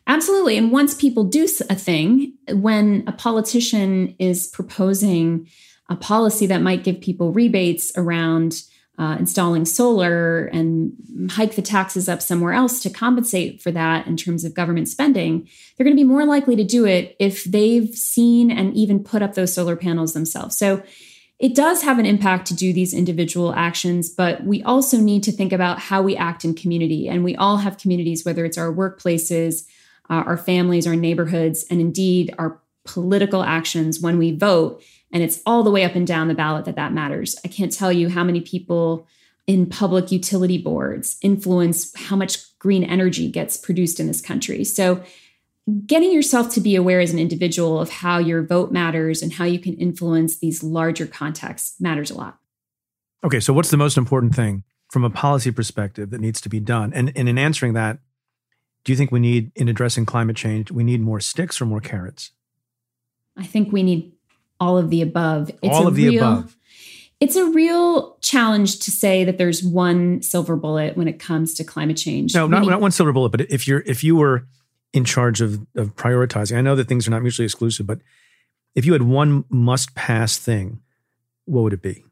Absolutely. 0.09 0.57
And 0.57 0.71
once 0.71 0.95
people 0.95 1.23
do 1.23 1.47
a 1.69 1.75
thing, 1.75 2.33
when 2.51 3.03
a 3.05 3.11
politician 3.11 4.15
is 4.17 4.47
proposing 4.47 5.47
a 5.87 5.95
policy 5.95 6.47
that 6.47 6.63
might 6.63 6.83
give 6.83 6.99
people 6.99 7.31
rebates 7.31 7.91
around 7.95 8.63
uh, 8.97 9.17
installing 9.19 9.65
solar 9.65 10.47
and 10.47 10.93
hike 11.29 11.55
the 11.55 11.61
taxes 11.61 12.09
up 12.09 12.23
somewhere 12.23 12.53
else 12.53 12.81
to 12.81 12.89
compensate 12.89 13.61
for 13.61 13.71
that 13.71 14.07
in 14.07 14.17
terms 14.17 14.43
of 14.43 14.55
government 14.55 14.87
spending, 14.87 15.47
they're 15.77 15.85
going 15.85 15.95
to 15.95 16.01
be 16.01 16.07
more 16.07 16.25
likely 16.25 16.55
to 16.55 16.63
do 16.63 16.85
it 16.85 17.15
if 17.19 17.43
they've 17.43 17.89
seen 17.89 18.49
and 18.49 18.73
even 18.73 19.03
put 19.03 19.21
up 19.21 19.35
those 19.35 19.53
solar 19.53 19.75
panels 19.75 20.13
themselves. 20.13 20.57
So 20.57 20.81
it 21.37 21.53
does 21.55 21.83
have 21.83 21.99
an 21.99 22.07
impact 22.07 22.47
to 22.47 22.55
do 22.55 22.73
these 22.73 22.95
individual 22.95 23.53
actions, 23.53 24.09
but 24.09 24.43
we 24.43 24.63
also 24.63 24.97
need 24.97 25.21
to 25.23 25.31
think 25.31 25.53
about 25.53 25.77
how 25.77 26.01
we 26.01 26.17
act 26.17 26.43
in 26.43 26.55
community. 26.55 27.07
And 27.07 27.23
we 27.23 27.35
all 27.35 27.57
have 27.57 27.77
communities, 27.77 28.25
whether 28.25 28.43
it's 28.43 28.57
our 28.57 28.73
workplaces, 28.73 29.65
uh, 30.09 30.23
our 30.25 30.37
families, 30.37 30.87
our 30.87 30.95
neighborhoods, 30.95 31.65
and 31.69 31.79
indeed 31.79 32.33
our 32.37 32.59
political 32.85 33.43
actions 33.43 33.99
when 33.99 34.17
we 34.17 34.35
vote. 34.35 34.83
And 35.11 35.23
it's 35.23 35.41
all 35.45 35.63
the 35.63 35.71
way 35.71 35.83
up 35.83 35.95
and 35.95 36.05
down 36.05 36.27
the 36.27 36.33
ballot 36.33 36.65
that 36.65 36.75
that 36.75 36.93
matters. 36.93 37.35
I 37.43 37.47
can't 37.47 37.71
tell 37.71 37.91
you 37.91 38.09
how 38.09 38.23
many 38.23 38.41
people 38.41 39.07
in 39.47 39.65
public 39.65 40.11
utility 40.11 40.57
boards 40.57 41.17
influence 41.21 41.91
how 41.95 42.15
much 42.15 42.37
green 42.59 42.83
energy 42.83 43.31
gets 43.31 43.57
produced 43.57 43.99
in 43.99 44.07
this 44.07 44.21
country. 44.21 44.63
So, 44.63 45.03
getting 45.85 46.11
yourself 46.11 46.51
to 46.53 46.61
be 46.61 46.75
aware 46.75 46.99
as 46.99 47.13
an 47.13 47.19
individual 47.19 47.79
of 47.79 47.89
how 47.89 48.17
your 48.17 48.43
vote 48.43 48.71
matters 48.71 49.21
and 49.21 49.33
how 49.33 49.45
you 49.45 49.59
can 49.59 49.75
influence 49.75 50.37
these 50.37 50.63
larger 50.63 51.05
contexts 51.05 51.79
matters 51.79 52.09
a 52.09 52.15
lot. 52.15 52.39
Okay, 53.23 53.39
so 53.39 53.53
what's 53.53 53.69
the 53.69 53.77
most 53.77 53.97
important 53.97 54.35
thing 54.35 54.63
from 54.89 55.03
a 55.03 55.09
policy 55.09 55.51
perspective 55.51 56.09
that 56.09 56.21
needs 56.21 56.41
to 56.41 56.49
be 56.49 56.59
done? 56.59 56.91
And, 56.93 57.11
and 57.15 57.29
in 57.29 57.37
answering 57.37 57.73
that, 57.73 57.99
do 58.83 58.91
you 58.91 58.95
think 58.97 59.11
we 59.11 59.19
need, 59.19 59.51
in 59.55 59.67
addressing 59.67 60.05
climate 60.05 60.35
change, 60.35 60.71
we 60.71 60.83
need 60.83 61.01
more 61.01 61.19
sticks 61.19 61.61
or 61.61 61.65
more 61.65 61.81
carrots? 61.81 62.31
I 63.37 63.45
think 63.45 63.71
we 63.71 63.83
need 63.83 64.13
all 64.59 64.77
of 64.77 64.89
the 64.89 65.01
above. 65.01 65.49
It's 65.61 65.75
all 65.75 65.87
of 65.87 65.95
the 65.95 66.09
real, 66.09 66.23
above. 66.23 66.57
It's 67.19 67.35
a 67.35 67.45
real 67.45 68.17
challenge 68.21 68.79
to 68.79 68.91
say 68.91 69.23
that 69.25 69.37
there's 69.37 69.63
one 69.63 70.21
silver 70.21 70.55
bullet 70.55 70.95
when 70.95 71.07
it 71.07 71.19
comes 71.19 71.53
to 71.55 71.63
climate 71.63 71.97
change. 71.97 72.33
No, 72.33 72.47
not, 72.47 72.61
need, 72.61 72.69
not 72.69 72.81
one 72.81 72.91
silver 72.91 73.11
bullet, 73.11 73.29
but 73.29 73.41
if 73.41 73.67
you're 73.67 73.81
if 73.85 74.03
you 74.03 74.15
were 74.15 74.47
in 74.93 75.05
charge 75.05 75.41
of, 75.41 75.65
of 75.75 75.95
prioritizing, 75.95 76.57
I 76.57 76.61
know 76.61 76.75
that 76.75 76.87
things 76.87 77.07
are 77.07 77.11
not 77.11 77.21
mutually 77.21 77.45
exclusive, 77.45 77.85
but 77.85 77.99
if 78.75 78.85
you 78.85 78.93
had 78.93 79.03
one 79.03 79.45
must 79.49 79.95
pass 79.95 80.37
thing, 80.37 80.81
what 81.45 81.61
would 81.63 81.73
it 81.73 81.81
be? 81.81 82.05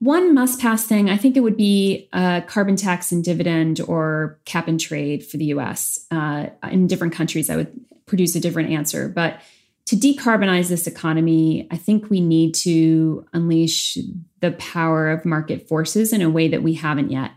One 0.00 0.32
must 0.32 0.60
pass 0.60 0.86
thing, 0.86 1.10
I 1.10 1.16
think 1.16 1.36
it 1.36 1.40
would 1.40 1.56
be 1.56 2.08
a 2.12 2.42
carbon 2.46 2.76
tax 2.76 3.10
and 3.10 3.24
dividend 3.24 3.80
or 3.80 4.38
cap 4.44 4.68
and 4.68 4.78
trade 4.78 5.26
for 5.26 5.36
the 5.38 5.46
US. 5.46 6.06
Uh, 6.10 6.46
in 6.70 6.86
different 6.86 7.14
countries, 7.14 7.50
I 7.50 7.56
would 7.56 7.72
produce 8.06 8.36
a 8.36 8.40
different 8.40 8.70
answer. 8.70 9.08
But 9.08 9.40
to 9.86 9.96
decarbonize 9.96 10.68
this 10.68 10.86
economy, 10.86 11.66
I 11.70 11.76
think 11.76 12.10
we 12.10 12.20
need 12.20 12.54
to 12.56 13.26
unleash 13.32 13.98
the 14.40 14.52
power 14.52 15.10
of 15.10 15.24
market 15.24 15.66
forces 15.66 16.12
in 16.12 16.22
a 16.22 16.30
way 16.30 16.48
that 16.48 16.62
we 16.62 16.74
haven't 16.74 17.10
yet. 17.10 17.32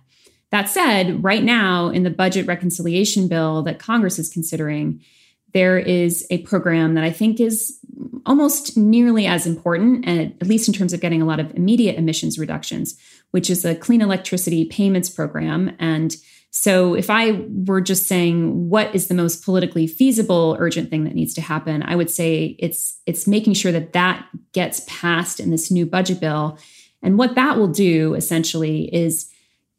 That 0.51 0.69
said, 0.69 1.23
right 1.23 1.43
now 1.43 1.89
in 1.89 2.03
the 2.03 2.09
budget 2.09 2.45
reconciliation 2.45 3.27
bill 3.27 3.63
that 3.63 3.79
Congress 3.79 4.19
is 4.19 4.29
considering, 4.29 5.01
there 5.53 5.77
is 5.77 6.25
a 6.29 6.39
program 6.39 6.93
that 6.95 7.03
I 7.03 7.11
think 7.11 7.39
is 7.39 7.79
almost 8.25 8.77
nearly 8.77 9.25
as 9.25 9.45
important, 9.45 10.07
at 10.07 10.47
least 10.47 10.67
in 10.67 10.73
terms 10.73 10.93
of 10.93 11.01
getting 11.01 11.21
a 11.21 11.25
lot 11.25 11.39
of 11.39 11.53
immediate 11.55 11.97
emissions 11.97 12.39
reductions, 12.39 12.97
which 13.31 13.49
is 13.49 13.65
a 13.65 13.75
clean 13.75 14.01
electricity 14.01 14.65
payments 14.65 15.09
program. 15.09 15.75
And 15.79 16.15
so, 16.53 16.95
if 16.95 17.09
I 17.09 17.45
were 17.65 17.79
just 17.79 18.07
saying 18.07 18.69
what 18.69 18.93
is 18.93 19.07
the 19.07 19.13
most 19.13 19.45
politically 19.45 19.87
feasible 19.87 20.57
urgent 20.59 20.89
thing 20.89 21.05
that 21.05 21.15
needs 21.15 21.33
to 21.35 21.41
happen, 21.41 21.81
I 21.81 21.95
would 21.95 22.09
say 22.09 22.57
it's 22.59 22.99
it's 23.05 23.25
making 23.25 23.53
sure 23.53 23.71
that 23.71 23.93
that 23.93 24.27
gets 24.51 24.81
passed 24.85 25.39
in 25.39 25.49
this 25.49 25.71
new 25.71 25.85
budget 25.85 26.19
bill. 26.19 26.57
And 27.01 27.17
what 27.17 27.35
that 27.35 27.57
will 27.57 27.69
do 27.69 28.15
essentially 28.15 28.93
is 28.93 29.30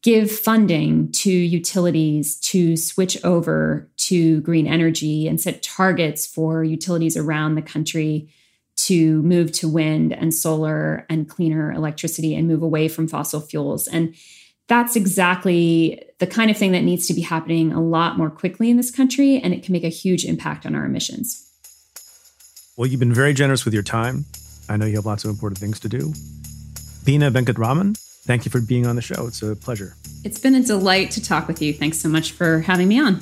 give 0.03 0.31
funding 0.31 1.11
to 1.13 1.31
utilities 1.31 2.37
to 2.41 2.77
switch 2.77 3.23
over 3.25 3.89
to 3.97 4.41
green 4.41 4.67
energy 4.67 5.29
and 5.29 5.41
set 5.41 5.63
targets 5.63 6.27
for 6.27 6.65
utilities 6.65 7.17
around 7.17 7.55
the 7.55 7.63
country 7.63 8.29
to 8.75 9.23
move 9.23 9.53
to 9.53 9.69
wind 9.69 10.13
and 10.13 10.35
solar 10.35 11.07
and 11.09 11.29
cleaner 11.29 11.71
electricity 11.73 12.35
and 12.35 12.49
move 12.49 12.63
away 12.63 12.89
from 12.89 13.07
fossil 13.07 13.41
fuels. 13.41 13.87
And 13.87 14.15
that's 14.67 14.97
exactly 14.97 16.03
the 16.19 16.27
kind 16.27 16.51
of 16.51 16.57
thing 16.57 16.73
that 16.73 16.83
needs 16.83 17.07
to 17.07 17.15
be 17.15 17.21
happening 17.21 17.73
a 17.73 17.81
lot 17.81 18.17
more 18.17 18.31
quickly 18.31 18.71
in 18.71 18.77
this 18.77 18.91
country, 18.91 19.39
and 19.39 19.53
it 19.53 19.63
can 19.63 19.73
make 19.73 19.85
a 19.85 19.89
huge 19.89 20.25
impact 20.25 20.67
on 20.67 20.75
our 20.75 20.85
emissions. 20.85 21.49
Well, 22.77 22.89
you've 22.89 23.01
been 23.01 23.13
very 23.13 23.35
generous 23.35 23.65
with 23.65 23.75
your 23.75 23.83
time. 23.83 24.25
I 24.69 24.77
know 24.77 24.87
you 24.87 24.97
have 24.97 25.07
lots 25.07 25.25
of 25.25 25.31
important 25.31 25.59
things 25.59 25.79
to 25.81 25.89
do. 25.89 26.13
Bina 27.05 27.31
Venkataraman, 27.31 28.01
thank 28.23 28.45
you 28.45 28.51
for 28.51 28.61
being 28.61 28.87
on 28.87 28.97
the 28.97 29.03
show. 29.03 29.27
It's 29.27 29.43
a 29.43 29.55
pleasure. 29.57 29.95
It's 30.25 30.39
been 30.39 30.55
a 30.55 30.63
delight 30.63 31.11
to 31.13 31.23
talk 31.23 31.49
with 31.49 31.61
you. 31.61 31.73
Thanks 31.73 31.99
so 31.99 32.09
much 32.09 32.33
for 32.33 32.61
having 32.61 32.89
me 32.89 33.01
on. 33.01 33.21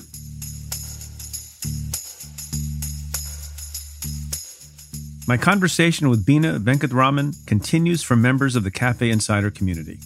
My 5.30 5.36
conversation 5.36 6.10
with 6.10 6.26
Bina 6.26 6.58
Venkataraman 6.58 7.46
continues 7.46 8.02
for 8.02 8.16
members 8.16 8.56
of 8.56 8.64
the 8.64 8.70
Cafe 8.70 9.08
Insider 9.08 9.50
community. 9.50 10.00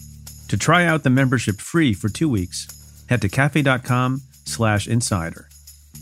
To 0.49 0.57
try 0.57 0.85
out 0.85 1.03
the 1.03 1.09
membership 1.09 1.59
free 1.59 1.95
for 1.95 2.09
two 2.09 2.29
weeks, 2.29 2.67
head 3.09 3.23
to 3.23 3.29
cafe.com 3.29 4.21
slash 4.45 4.87
insider. 4.87 5.49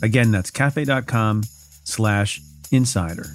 Again, 0.01 0.31
that's 0.31 0.51
cafe.com 0.51 1.43
slash 1.85 2.41
insider. 2.71 3.27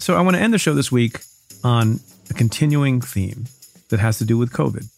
So 0.00 0.16
I 0.16 0.22
want 0.22 0.34
to 0.34 0.42
end 0.42 0.54
the 0.54 0.58
show 0.58 0.72
this 0.72 0.90
week 0.90 1.20
on 1.62 2.00
a 2.30 2.34
continuing 2.34 3.02
theme 3.02 3.44
that 3.90 4.00
has 4.00 4.16
to 4.16 4.24
do 4.24 4.38
with 4.38 4.50
COVID. 4.50 4.88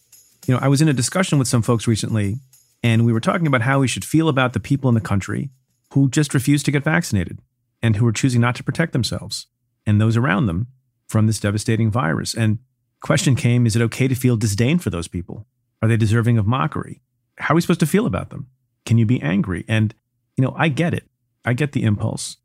You 0.47 0.53
know, 0.53 0.61
I 0.61 0.69
was 0.69 0.81
in 0.81 0.87
a 0.87 0.93
discussion 0.93 1.37
with 1.37 1.49
some 1.49 1.61
folks 1.61 1.87
recently, 1.87 2.37
and 2.81 3.05
we 3.05 3.11
were 3.11 3.19
talking 3.19 3.45
about 3.45 3.63
how 3.63 3.79
we 3.79 3.87
should 3.89 4.05
feel 4.05 4.29
about 4.29 4.53
the 4.53 4.61
people 4.61 4.87
in 4.87 4.95
the 4.95 5.01
country 5.01 5.49
who 5.91 6.09
just 6.09 6.33
refuse 6.33 6.63
to 6.63 6.71
get 6.71 6.85
vaccinated 6.85 7.39
and 7.81 7.97
who 7.97 8.07
are 8.07 8.13
choosing 8.13 8.39
not 8.39 8.55
to 8.55 8.63
protect 8.63 8.93
themselves 8.93 9.47
and 9.85 9.99
those 9.99 10.15
around 10.15 10.45
them 10.45 10.67
from 11.09 11.27
this 11.27 11.39
devastating 11.39 11.91
virus. 11.91 12.33
And 12.33 12.59
question 13.01 13.35
came, 13.35 13.65
is 13.65 13.75
it 13.75 13.81
okay 13.81 14.07
to 14.07 14.15
feel 14.15 14.37
disdain 14.37 14.79
for 14.79 14.89
those 14.89 15.09
people? 15.09 15.45
Are 15.81 15.89
they 15.89 15.97
deserving 15.97 16.37
of 16.37 16.47
mockery? 16.47 17.01
How 17.39 17.53
are 17.53 17.55
we 17.55 17.61
supposed 17.61 17.81
to 17.81 17.85
feel 17.85 18.05
about 18.05 18.29
them? 18.29 18.47
Can 18.85 18.97
you 18.97 19.05
be 19.05 19.21
angry? 19.21 19.65
And, 19.67 19.93
you 20.37 20.45
know, 20.45 20.55
I 20.57 20.69
get 20.69 20.93
it. 20.93 21.09
I 21.43 21.51
get 21.51 21.73
the 21.73 21.83
impulse. 21.83 22.37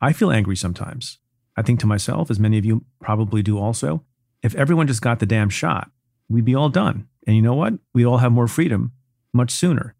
I 0.00 0.14
feel 0.14 0.30
angry 0.30 0.56
sometimes. 0.56 1.18
I 1.58 1.62
think 1.62 1.80
to 1.80 1.86
myself, 1.86 2.30
as 2.30 2.38
many 2.38 2.56
of 2.56 2.64
you 2.64 2.84
probably 3.00 3.42
do 3.42 3.58
also, 3.58 4.04
if 4.44 4.54
everyone 4.54 4.86
just 4.86 5.02
got 5.02 5.18
the 5.18 5.26
damn 5.26 5.50
shot, 5.50 5.90
we'd 6.28 6.44
be 6.44 6.54
all 6.54 6.68
done. 6.68 7.08
And 7.26 7.34
you 7.34 7.42
know 7.42 7.54
what? 7.54 7.74
We'd 7.92 8.04
all 8.04 8.18
have 8.18 8.30
more 8.30 8.46
freedom 8.46 8.92
much 9.32 9.50
sooner. 9.50 9.96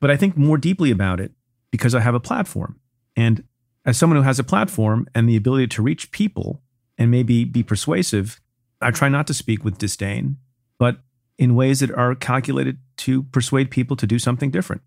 But 0.00 0.12
I 0.12 0.16
think 0.16 0.36
more 0.36 0.56
deeply 0.56 0.92
about 0.92 1.18
it 1.18 1.32
because 1.72 1.96
I 1.96 2.00
have 2.00 2.14
a 2.14 2.20
platform. 2.20 2.78
And 3.16 3.42
as 3.84 3.98
someone 3.98 4.18
who 4.18 4.22
has 4.22 4.38
a 4.38 4.44
platform 4.44 5.08
and 5.12 5.28
the 5.28 5.36
ability 5.36 5.66
to 5.66 5.82
reach 5.82 6.12
people 6.12 6.62
and 6.96 7.10
maybe 7.10 7.44
be 7.44 7.64
persuasive, 7.64 8.40
I 8.80 8.92
try 8.92 9.08
not 9.08 9.26
to 9.26 9.34
speak 9.34 9.64
with 9.64 9.78
disdain, 9.78 10.36
but 10.78 10.98
in 11.38 11.56
ways 11.56 11.80
that 11.80 11.90
are 11.90 12.14
calculated 12.14 12.78
to 12.98 13.24
persuade 13.24 13.70
people 13.70 13.96
to 13.96 14.06
do 14.06 14.20
something 14.20 14.52
different. 14.52 14.82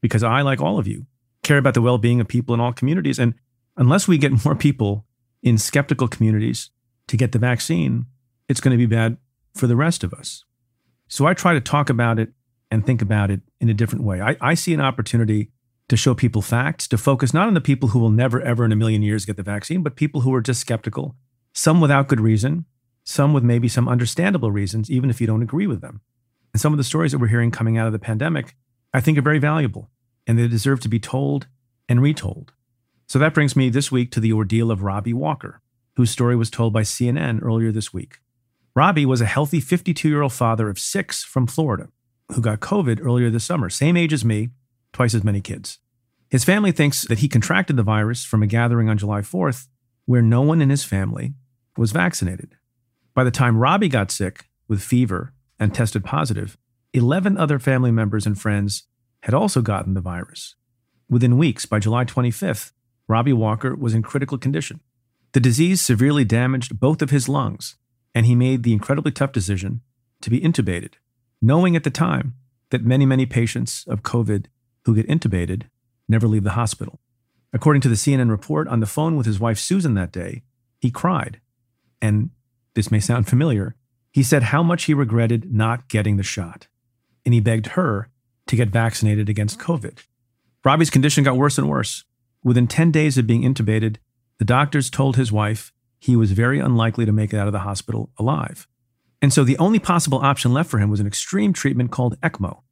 Because 0.00 0.22
I, 0.22 0.40
like 0.40 0.62
all 0.62 0.78
of 0.78 0.88
you, 0.88 1.06
care 1.42 1.58
about 1.58 1.74
the 1.74 1.82
well 1.82 1.98
being 1.98 2.18
of 2.18 2.28
people 2.28 2.54
in 2.54 2.60
all 2.60 2.72
communities. 2.72 3.18
And 3.18 3.34
unless 3.76 4.08
we 4.08 4.16
get 4.16 4.32
more 4.44 4.54
people 4.54 5.04
in 5.42 5.58
skeptical 5.58 6.08
communities 6.08 6.70
to 7.08 7.16
get 7.16 7.32
the 7.32 7.38
vaccine, 7.38 8.06
it's 8.48 8.60
going 8.60 8.76
to 8.76 8.78
be 8.78 8.86
bad 8.86 9.16
for 9.54 9.66
the 9.66 9.76
rest 9.76 10.04
of 10.04 10.12
us. 10.12 10.44
So 11.08 11.26
I 11.26 11.34
try 11.34 11.54
to 11.54 11.60
talk 11.60 11.88
about 11.88 12.18
it 12.18 12.30
and 12.70 12.84
think 12.84 13.00
about 13.00 13.30
it 13.30 13.40
in 13.60 13.68
a 13.68 13.74
different 13.74 14.04
way. 14.04 14.20
I, 14.20 14.36
I 14.40 14.54
see 14.54 14.74
an 14.74 14.80
opportunity 14.80 15.50
to 15.88 15.96
show 15.96 16.14
people 16.14 16.42
facts, 16.42 16.88
to 16.88 16.98
focus 16.98 17.32
not 17.32 17.46
on 17.46 17.54
the 17.54 17.60
people 17.60 17.90
who 17.90 18.00
will 18.00 18.10
never, 18.10 18.40
ever 18.40 18.64
in 18.64 18.72
a 18.72 18.76
million 18.76 19.02
years 19.02 19.24
get 19.24 19.36
the 19.36 19.42
vaccine, 19.42 19.82
but 19.82 19.94
people 19.94 20.22
who 20.22 20.34
are 20.34 20.40
just 20.40 20.60
skeptical, 20.60 21.14
some 21.52 21.80
without 21.80 22.08
good 22.08 22.20
reason, 22.20 22.64
some 23.04 23.32
with 23.32 23.44
maybe 23.44 23.68
some 23.68 23.88
understandable 23.88 24.50
reasons, 24.50 24.90
even 24.90 25.10
if 25.10 25.20
you 25.20 25.28
don't 25.28 25.42
agree 25.42 25.68
with 25.68 25.80
them. 25.80 26.00
And 26.52 26.60
some 26.60 26.72
of 26.72 26.76
the 26.76 26.84
stories 26.84 27.12
that 27.12 27.18
we're 27.18 27.28
hearing 27.28 27.52
coming 27.52 27.78
out 27.78 27.86
of 27.86 27.92
the 27.92 28.00
pandemic, 28.00 28.56
I 28.92 29.00
think 29.00 29.16
are 29.16 29.22
very 29.22 29.38
valuable 29.38 29.90
and 30.26 30.38
they 30.38 30.48
deserve 30.48 30.80
to 30.80 30.88
be 30.88 30.98
told 30.98 31.46
and 31.88 32.02
retold. 32.02 32.52
So 33.06 33.18
that 33.18 33.34
brings 33.34 33.54
me 33.54 33.68
this 33.68 33.92
week 33.92 34.10
to 34.12 34.20
the 34.20 34.32
ordeal 34.32 34.70
of 34.70 34.82
Robbie 34.82 35.12
Walker, 35.12 35.60
whose 35.94 36.10
story 36.10 36.36
was 36.36 36.50
told 36.50 36.72
by 36.72 36.82
CNN 36.82 37.42
earlier 37.42 37.70
this 37.70 37.92
week. 37.92 38.18
Robbie 38.74 39.06
was 39.06 39.20
a 39.20 39.26
healthy 39.26 39.60
52 39.60 40.08
year 40.08 40.22
old 40.22 40.32
father 40.32 40.68
of 40.68 40.78
six 40.78 41.24
from 41.24 41.46
Florida 41.46 41.88
who 42.32 42.40
got 42.40 42.60
COVID 42.60 43.00
earlier 43.02 43.30
this 43.30 43.44
summer, 43.44 43.70
same 43.70 43.96
age 43.96 44.12
as 44.12 44.24
me, 44.24 44.50
twice 44.92 45.14
as 45.14 45.24
many 45.24 45.40
kids. 45.40 45.78
His 46.28 46.44
family 46.44 46.72
thinks 46.72 47.06
that 47.06 47.20
he 47.20 47.28
contracted 47.28 47.76
the 47.76 47.82
virus 47.82 48.24
from 48.24 48.42
a 48.42 48.48
gathering 48.48 48.88
on 48.88 48.98
July 48.98 49.20
4th 49.20 49.68
where 50.06 50.22
no 50.22 50.42
one 50.42 50.60
in 50.60 50.70
his 50.70 50.84
family 50.84 51.34
was 51.76 51.92
vaccinated. 51.92 52.56
By 53.14 53.24
the 53.24 53.30
time 53.30 53.58
Robbie 53.58 53.88
got 53.88 54.10
sick 54.10 54.46
with 54.68 54.82
fever 54.82 55.32
and 55.58 55.74
tested 55.74 56.04
positive, 56.04 56.58
11 56.92 57.36
other 57.38 57.58
family 57.58 57.90
members 57.90 58.26
and 58.26 58.38
friends 58.38 58.84
had 59.22 59.34
also 59.34 59.62
gotten 59.62 59.94
the 59.94 60.00
virus. 60.00 60.54
Within 61.08 61.38
weeks, 61.38 61.66
by 61.66 61.78
July 61.78 62.04
25th, 62.04 62.72
Robbie 63.08 63.32
Walker 63.32 63.74
was 63.74 63.94
in 63.94 64.02
critical 64.02 64.38
condition. 64.38 64.80
The 65.32 65.40
disease 65.40 65.80
severely 65.80 66.24
damaged 66.24 66.80
both 66.80 67.02
of 67.02 67.10
his 67.10 67.28
lungs, 67.28 67.76
and 68.14 68.26
he 68.26 68.34
made 68.34 68.62
the 68.62 68.72
incredibly 68.72 69.12
tough 69.12 69.32
decision 69.32 69.82
to 70.22 70.30
be 70.30 70.40
intubated, 70.40 70.94
knowing 71.42 71.76
at 71.76 71.84
the 71.84 71.90
time 71.90 72.34
that 72.70 72.84
many, 72.84 73.06
many 73.06 73.26
patients 73.26 73.84
of 73.86 74.02
COVID 74.02 74.46
who 74.84 74.94
get 74.94 75.08
intubated 75.08 75.64
never 76.08 76.26
leave 76.26 76.44
the 76.44 76.52
hospital. 76.52 77.00
According 77.52 77.82
to 77.82 77.88
the 77.88 77.94
CNN 77.94 78.30
report, 78.30 78.68
on 78.68 78.80
the 78.80 78.86
phone 78.86 79.16
with 79.16 79.26
his 79.26 79.40
wife 79.40 79.58
Susan 79.58 79.94
that 79.94 80.12
day, 80.12 80.42
he 80.80 80.90
cried. 80.90 81.40
And 82.02 82.30
this 82.74 82.90
may 82.90 83.00
sound 83.00 83.28
familiar. 83.28 83.76
He 84.12 84.22
said 84.22 84.44
how 84.44 84.62
much 84.62 84.84
he 84.84 84.94
regretted 84.94 85.52
not 85.52 85.88
getting 85.88 86.16
the 86.16 86.22
shot. 86.22 86.68
And 87.24 87.34
he 87.34 87.40
begged 87.40 87.68
her 87.68 88.08
to 88.46 88.56
get 88.56 88.68
vaccinated 88.68 89.28
against 89.28 89.58
COVID. 89.58 89.98
Robbie's 90.64 90.90
condition 90.90 91.24
got 91.24 91.36
worse 91.36 91.58
and 91.58 91.68
worse. 91.68 92.04
Within 92.42 92.66
10 92.66 92.90
days 92.90 93.18
of 93.18 93.26
being 93.26 93.42
intubated, 93.42 93.96
the 94.38 94.44
doctors 94.44 94.90
told 94.90 95.16
his 95.16 95.32
wife 95.32 95.72
he 95.98 96.16
was 96.16 96.32
very 96.32 96.58
unlikely 96.60 97.06
to 97.06 97.12
make 97.12 97.32
it 97.32 97.38
out 97.38 97.46
of 97.46 97.52
the 97.52 97.60
hospital 97.60 98.10
alive. 98.18 98.66
And 99.22 99.32
so 99.32 99.44
the 99.44 99.58
only 99.58 99.78
possible 99.78 100.18
option 100.18 100.52
left 100.52 100.70
for 100.70 100.78
him 100.78 100.90
was 100.90 101.00
an 101.00 101.06
extreme 101.06 101.52
treatment 101.52 101.90
called 101.90 102.20
ECMO. 102.20 102.62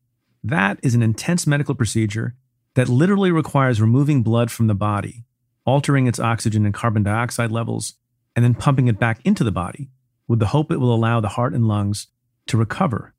That 0.42 0.78
is 0.82 0.94
an 0.94 1.02
intense 1.02 1.46
medical 1.46 1.74
procedure 1.74 2.34
that 2.74 2.88
literally 2.88 3.30
requires 3.30 3.80
removing 3.80 4.22
blood 4.22 4.50
from 4.50 4.66
the 4.66 4.74
body, 4.74 5.24
altering 5.64 6.06
its 6.06 6.20
oxygen 6.20 6.64
and 6.66 6.74
carbon 6.74 7.02
dioxide 7.02 7.50
levels, 7.50 7.94
and 8.36 8.44
then 8.44 8.54
pumping 8.54 8.88
it 8.88 8.98
back 8.98 9.20
into 9.24 9.44
the 9.44 9.52
body 9.52 9.90
with 10.28 10.38
the 10.38 10.48
hope 10.48 10.70
it 10.70 10.78
will 10.80 10.94
allow 10.94 11.20
the 11.20 11.28
heart 11.28 11.54
and 11.54 11.68
lungs 11.68 12.08
to 12.46 12.56
recover. 12.56 13.14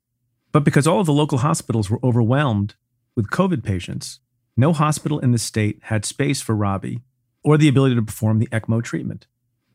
But 0.52 0.64
because 0.64 0.86
all 0.86 1.00
of 1.00 1.06
the 1.06 1.12
local 1.12 1.38
hospitals 1.38 1.90
were 1.90 2.00
overwhelmed 2.02 2.74
with 3.14 3.30
COVID 3.30 3.64
patients, 3.64 4.20
no 4.56 4.72
hospital 4.72 5.18
in 5.18 5.32
the 5.32 5.38
state 5.38 5.80
had 5.84 6.04
space 6.04 6.40
for 6.40 6.54
Robbie 6.54 7.02
or 7.44 7.58
the 7.58 7.68
ability 7.68 7.94
to 7.94 8.02
perform 8.02 8.38
the 8.38 8.48
ECMO 8.48 8.82
treatment. 8.82 9.26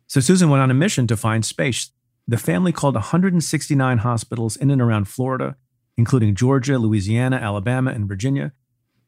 So 0.07 0.19
Susan 0.19 0.49
went 0.49 0.61
on 0.61 0.71
a 0.71 0.75
mission 0.75 1.07
to 1.07 1.15
find 1.15 1.45
space. 1.45 1.91
The 2.27 2.37
family 2.37 2.71
called 2.71 2.95
169 2.95 3.99
hospitals 3.99 4.57
in 4.57 4.69
and 4.71 4.81
around 4.81 5.07
Florida, 5.07 5.55
including 5.97 6.35
Georgia, 6.35 6.77
Louisiana, 6.77 7.37
Alabama, 7.37 7.91
and 7.91 8.07
Virginia. 8.07 8.51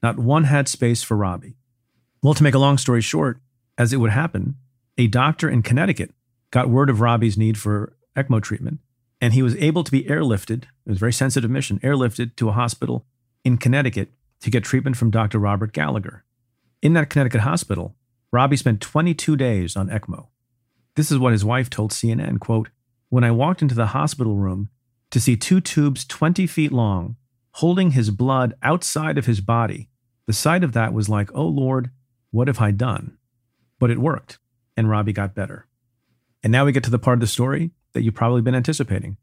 Not 0.02 0.20
one 0.20 0.46
had 0.46 0.68
space 0.68 1.04
for 1.04 1.18
Robbie. 1.18 1.56
Well, 2.22 2.34
to 2.34 2.44
make 2.44 2.54
a 2.54 2.60
long 2.60 2.78
story 2.78 3.02
short, 3.02 3.40
as 3.78 3.92
it 3.92 3.98
would 3.98 4.12
happen, 4.12 4.56
a 4.98 5.08
doctor 5.08 5.50
in 5.50 5.62
Connecticut 5.62 6.12
got 6.52 6.70
word 6.70 6.90
of 6.90 7.02
Robbie's 7.02 7.38
need 7.38 7.58
for 7.58 7.98
ECMO 8.16 8.42
treatment, 8.42 8.80
and 9.20 9.34
he 9.34 9.42
was 9.42 9.56
able 9.58 9.84
to 9.84 9.92
be 9.92 10.04
airlifted. 10.04 10.64
It 10.64 10.90
was 10.90 10.98
a 10.98 11.00
very 11.00 11.14
sensitive 11.14 11.50
mission, 11.50 11.80
airlifted 11.80 12.36
to 12.38 12.50
a 12.50 12.54
hospital 12.54 13.06
in 13.44 13.58
Connecticut 13.58 14.10
to 14.44 14.52
get 14.52 14.64
treatment 14.64 14.98
from 14.98 15.10
Dr. 15.10 15.40
Robert 15.40 15.72
Gallagher. 15.72 16.26
In 16.82 16.94
that 16.94 17.10
Connecticut 17.10 17.42
hospital, 17.42 17.96
Robbie 18.32 18.58
spent 18.58 18.82
22 18.82 19.38
days 19.38 19.78
on 19.78 19.90
ECMO. 19.90 20.28
This 20.96 21.12
is 21.12 21.18
what 21.18 21.32
his 21.32 21.46
wife 21.46 21.70
told 21.70 21.92
CNN, 21.92 22.40
quote, 22.40 22.70
"When 23.08 23.24
I 23.24 23.32
walked 23.32 23.62
into 23.62 23.74
the 23.74 23.88
hospital 23.88 24.36
room 24.36 24.68
to 25.12 25.22
see 25.22 25.38
two 25.38 25.62
tubes 25.62 26.04
20 26.04 26.46
feet 26.46 26.74
long 26.74 27.16
holding 27.54 27.92
his 27.92 28.12
blood 28.12 28.54
outside 28.62 29.18
of 29.18 29.28
his 29.28 29.40
body, 29.40 29.90
the 30.28 30.34
sight 30.34 30.64
of 30.64 30.74
that 30.74 30.94
was 30.94 31.08
like, 31.08 31.30
"Oh 31.34 31.48
Lord, 31.48 31.92
what 32.32 32.50
have 32.50 32.60
I 32.60 32.72
done?" 32.72 33.18
But 33.80 33.92
it 33.92 33.98
worked, 33.98 34.40
and 34.76 34.90
Robbie 34.90 35.14
got 35.14 35.34
better. 35.34 35.68
And 36.44 36.52
now 36.52 36.66
we 36.66 36.74
get 36.74 36.84
to 36.84 36.92
the 36.92 37.00
part 37.00 37.16
of 37.16 37.22
the 37.22 37.28
story 37.28 37.72
that 37.94 38.04
you've 38.04 38.14
probably 38.14 38.42
been 38.42 38.56
anticipating. 38.56 39.16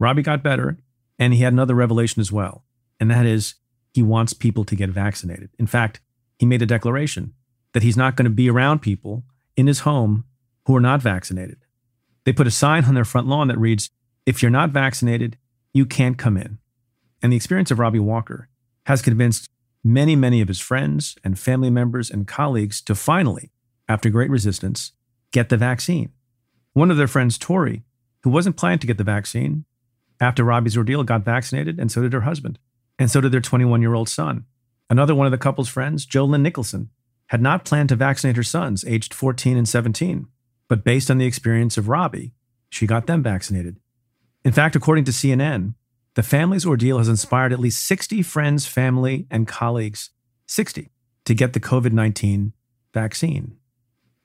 Robbie 0.00 0.22
got 0.22 0.42
better, 0.42 0.78
and 1.20 1.32
he 1.32 1.42
had 1.42 1.52
another 1.52 1.76
revelation 1.76 2.20
as 2.20 2.32
well, 2.32 2.64
and 2.98 3.10
that 3.12 3.26
is 3.26 3.54
he 3.96 4.02
wants 4.02 4.34
people 4.34 4.62
to 4.62 4.76
get 4.76 4.90
vaccinated. 4.90 5.48
In 5.58 5.66
fact, 5.66 6.02
he 6.38 6.44
made 6.44 6.60
a 6.60 6.66
declaration 6.66 7.32
that 7.72 7.82
he's 7.82 7.96
not 7.96 8.14
going 8.14 8.26
to 8.26 8.30
be 8.30 8.50
around 8.50 8.80
people 8.80 9.24
in 9.56 9.66
his 9.66 9.80
home 9.80 10.24
who 10.66 10.76
are 10.76 10.82
not 10.82 11.00
vaccinated. 11.00 11.64
They 12.26 12.34
put 12.34 12.46
a 12.46 12.50
sign 12.50 12.84
on 12.84 12.94
their 12.94 13.06
front 13.06 13.26
lawn 13.26 13.48
that 13.48 13.58
reads, 13.58 13.88
If 14.26 14.42
you're 14.42 14.50
not 14.50 14.68
vaccinated, 14.68 15.38
you 15.72 15.86
can't 15.86 16.18
come 16.18 16.36
in. 16.36 16.58
And 17.22 17.32
the 17.32 17.36
experience 17.36 17.70
of 17.70 17.78
Robbie 17.78 17.98
Walker 17.98 18.50
has 18.84 19.00
convinced 19.00 19.48
many, 19.82 20.14
many 20.14 20.42
of 20.42 20.48
his 20.48 20.60
friends 20.60 21.16
and 21.24 21.38
family 21.38 21.70
members 21.70 22.10
and 22.10 22.28
colleagues 22.28 22.82
to 22.82 22.94
finally, 22.94 23.50
after 23.88 24.10
great 24.10 24.28
resistance, 24.28 24.92
get 25.32 25.48
the 25.48 25.56
vaccine. 25.56 26.12
One 26.74 26.90
of 26.90 26.98
their 26.98 27.08
friends, 27.08 27.38
Tori, 27.38 27.84
who 28.24 28.28
wasn't 28.28 28.58
planning 28.58 28.80
to 28.80 28.86
get 28.86 28.98
the 28.98 29.04
vaccine, 29.04 29.64
after 30.20 30.44
Robbie's 30.44 30.76
ordeal, 30.76 31.02
got 31.02 31.24
vaccinated, 31.24 31.80
and 31.80 31.90
so 31.90 32.02
did 32.02 32.12
her 32.12 32.20
husband 32.20 32.58
and 32.98 33.10
so 33.10 33.20
did 33.20 33.32
their 33.32 33.40
21 33.40 33.82
year 33.82 33.94
old 33.94 34.08
son. 34.08 34.44
Another 34.88 35.14
one 35.14 35.26
of 35.26 35.32
the 35.32 35.38
couple's 35.38 35.68
friends, 35.68 36.06
Jolynn 36.06 36.42
Nicholson, 36.42 36.90
had 37.28 37.42
not 37.42 37.64
planned 37.64 37.88
to 37.88 37.96
vaccinate 37.96 38.36
her 38.36 38.42
sons, 38.42 38.84
aged 38.84 39.12
14 39.12 39.56
and 39.56 39.68
17, 39.68 40.26
but 40.68 40.84
based 40.84 41.10
on 41.10 41.18
the 41.18 41.26
experience 41.26 41.76
of 41.76 41.88
Robbie, 41.88 42.32
she 42.68 42.86
got 42.86 43.06
them 43.06 43.22
vaccinated. 43.22 43.78
In 44.44 44.52
fact, 44.52 44.76
according 44.76 45.04
to 45.04 45.12
CNN, 45.12 45.74
the 46.14 46.22
family's 46.22 46.64
ordeal 46.64 46.98
has 46.98 47.08
inspired 47.08 47.52
at 47.52 47.58
least 47.58 47.84
60 47.84 48.22
friends, 48.22 48.66
family, 48.66 49.26
and 49.30 49.48
colleagues, 49.48 50.10
60, 50.46 50.90
to 51.24 51.34
get 51.34 51.52
the 51.52 51.60
COVID 51.60 51.92
19 51.92 52.52
vaccine. 52.94 53.56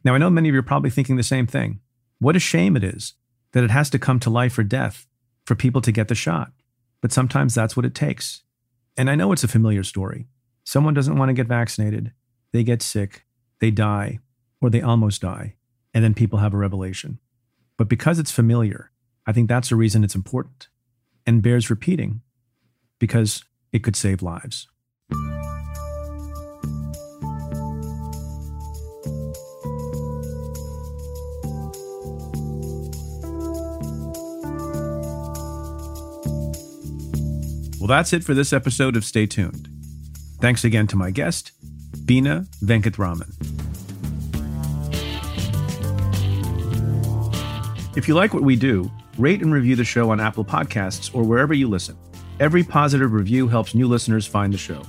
Now, 0.04 0.16
I 0.16 0.18
know 0.18 0.30
many 0.30 0.50
of 0.50 0.54
you 0.54 0.60
are 0.60 0.64
probably 0.64 0.90
thinking 0.90 1.18
the 1.18 1.24
same 1.24 1.48
thing. 1.48 1.80
What 2.20 2.36
a 2.36 2.40
shame 2.40 2.78
it 2.78 2.84
is 2.84 3.16
that 3.52 3.64
it 3.64 3.72
has 3.72 3.90
to 3.90 4.00
come 4.00 4.20
to 4.20 4.30
life 4.30 4.58
or 4.58 4.64
death 4.64 5.08
for 5.46 5.56
people 5.56 5.82
to 5.82 5.92
get 5.92 6.08
the 6.08 6.16
shot. 6.16 6.52
But 7.02 7.12
sometimes 7.12 7.54
that's 7.54 7.76
what 7.76 7.86
it 7.86 7.96
takes. 7.96 8.44
And 8.98 9.10
I 9.10 9.16
know 9.16 9.32
it's 9.32 9.44
a 9.44 9.48
familiar 9.48 9.84
story. 9.84 10.28
Someone 10.64 10.94
doesn't 10.94 11.18
want 11.18 11.30
to 11.30 11.34
get 11.34 11.48
vaccinated, 11.48 12.12
they 12.54 12.64
get 12.64 12.82
sick, 12.82 13.26
they 13.60 13.72
die, 13.72 14.20
or 14.62 14.70
they 14.70 14.82
almost 14.82 15.22
die, 15.22 15.56
and 15.94 16.04
then 16.04 16.14
people 16.14 16.40
have 16.40 16.54
a 16.54 16.58
revelation. 16.58 17.20
But 17.78 17.90
because 17.90 18.20
it's 18.20 18.32
familiar, 18.32 18.92
I 19.26 19.32
think 19.32 19.50
that's 19.50 19.70
the 19.70 19.76
reason 19.76 20.04
it's 20.04 20.16
important 20.16 20.68
and 21.26 21.42
bears 21.42 21.70
repeating 21.70 22.22
because 23.00 23.44
it 23.72 23.84
could 23.84 23.96
save 23.96 24.22
lives. 24.22 24.68
that's 37.92 38.14
it 38.14 38.24
for 38.24 38.34
this 38.34 38.54
episode 38.54 38.96
of 38.96 39.04
Stay 39.04 39.26
Tuned. 39.26 39.68
Thanks 40.40 40.64
again 40.64 40.88
to 40.88 40.96
my 40.96 41.12
guest, 41.12 41.52
Bina 42.06 42.48
Venkataraman. 42.64 43.36
If 47.98 48.08
you 48.08 48.14
like 48.14 48.34
what 48.34 48.44
we 48.44 48.56
do, 48.56 48.90
rate 49.18 49.42
and 49.42 49.52
review 49.52 49.76
the 49.76 49.84
show 49.84 50.10
on 50.10 50.22
Apple 50.22 50.46
Podcasts 50.46 51.14
or 51.14 51.24
wherever 51.24 51.54
you 51.54 51.68
listen. 51.68 51.98
Every 52.40 52.64
positive 52.64 53.12
review 53.12 53.50
helps 53.50 53.76
new 53.76 53.90
listeners 53.90 54.26
find 54.26 54.54
the 54.54 54.58
show. 54.58 54.84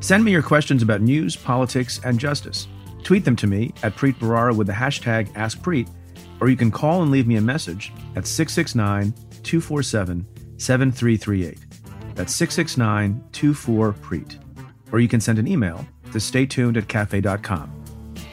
Send 0.00 0.24
me 0.24 0.32
your 0.32 0.42
questions 0.42 0.82
about 0.82 1.02
news, 1.02 1.36
politics, 1.36 2.00
and 2.04 2.18
justice. 2.18 2.66
Tweet 3.04 3.24
them 3.24 3.36
to 3.36 3.46
me 3.46 3.72
at 3.84 3.94
Preet 3.94 4.16
Bharara 4.16 4.56
with 4.56 4.66
the 4.66 4.72
hashtag 4.72 5.32
AskPreet, 5.34 5.88
or 6.40 6.48
you 6.48 6.56
can 6.56 6.72
call 6.72 7.02
and 7.02 7.12
leave 7.12 7.28
me 7.28 7.36
a 7.36 7.40
message 7.40 7.92
at 8.16 8.26
669 8.26 9.14
247 9.44 10.26
7338. 10.58 11.63
That's 12.14 12.34
669 12.34 13.22
24 13.32 13.92
Preet. 13.94 14.38
Or 14.92 15.00
you 15.00 15.08
can 15.08 15.20
send 15.20 15.38
an 15.38 15.48
email 15.48 15.86
to 16.12 16.18
staytuned 16.18 16.76
at 16.76 16.88
cafe.com. 16.88 17.84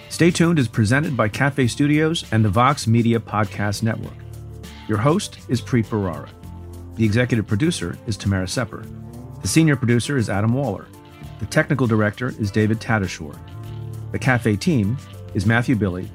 Stay 0.10 0.30
Tuned 0.30 0.60
is 0.60 0.68
presented 0.68 1.16
by 1.16 1.30
Cafe 1.30 1.68
Studios 1.68 2.26
and 2.32 2.44
the 2.44 2.50
Vox 2.50 2.86
Media 2.86 3.20
Podcast 3.20 3.82
Network. 3.82 4.14
Your 4.88 4.98
host 4.98 5.40
is 5.48 5.62
Preet 5.62 5.86
Bharara. 5.86 6.30
The 6.96 7.06
executive 7.06 7.48
producer 7.48 7.98
is 8.06 8.18
Tamara 8.18 8.48
Sepper. 8.48 8.86
The 9.42 9.48
senior 9.48 9.76
producer 9.76 10.18
is 10.18 10.30
Adam 10.30 10.54
Waller. 10.54 10.86
The 11.40 11.46
technical 11.48 11.88
director 11.88 12.36
is 12.40 12.52
David 12.52 12.80
Tatasciore. 12.80 13.40
The 14.12 14.20
cafe 14.20 14.58
team 14.58 14.98
is 15.34 15.46
Matthew 15.46 15.76
Billy, 15.76 16.12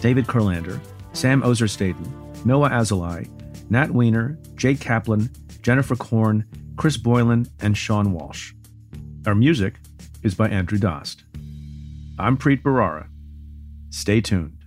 David 0.00 0.26
Kurlander, 0.26 0.80
Sam 1.12 1.42
Ozer-Staten, 1.42 2.32
Noah 2.44 2.70
Azulai, 2.70 3.28
Nat 3.70 3.90
Weiner, 3.90 4.38
Jake 4.54 4.80
Kaplan, 4.80 5.28
Jennifer 5.62 5.96
Korn, 5.96 6.46
Chris 6.76 6.96
Boylan, 6.96 7.46
and 7.60 7.76
Sean 7.76 8.12
Walsh. 8.12 8.52
Our 9.26 9.34
music 9.34 9.74
is 10.22 10.34
by 10.34 10.48
Andrew 10.48 10.78
Dost. 10.78 11.24
I'm 12.18 12.36
Preet 12.36 12.62
Bharara. 12.62 13.08
Stay 13.90 14.20
tuned. 14.20 14.61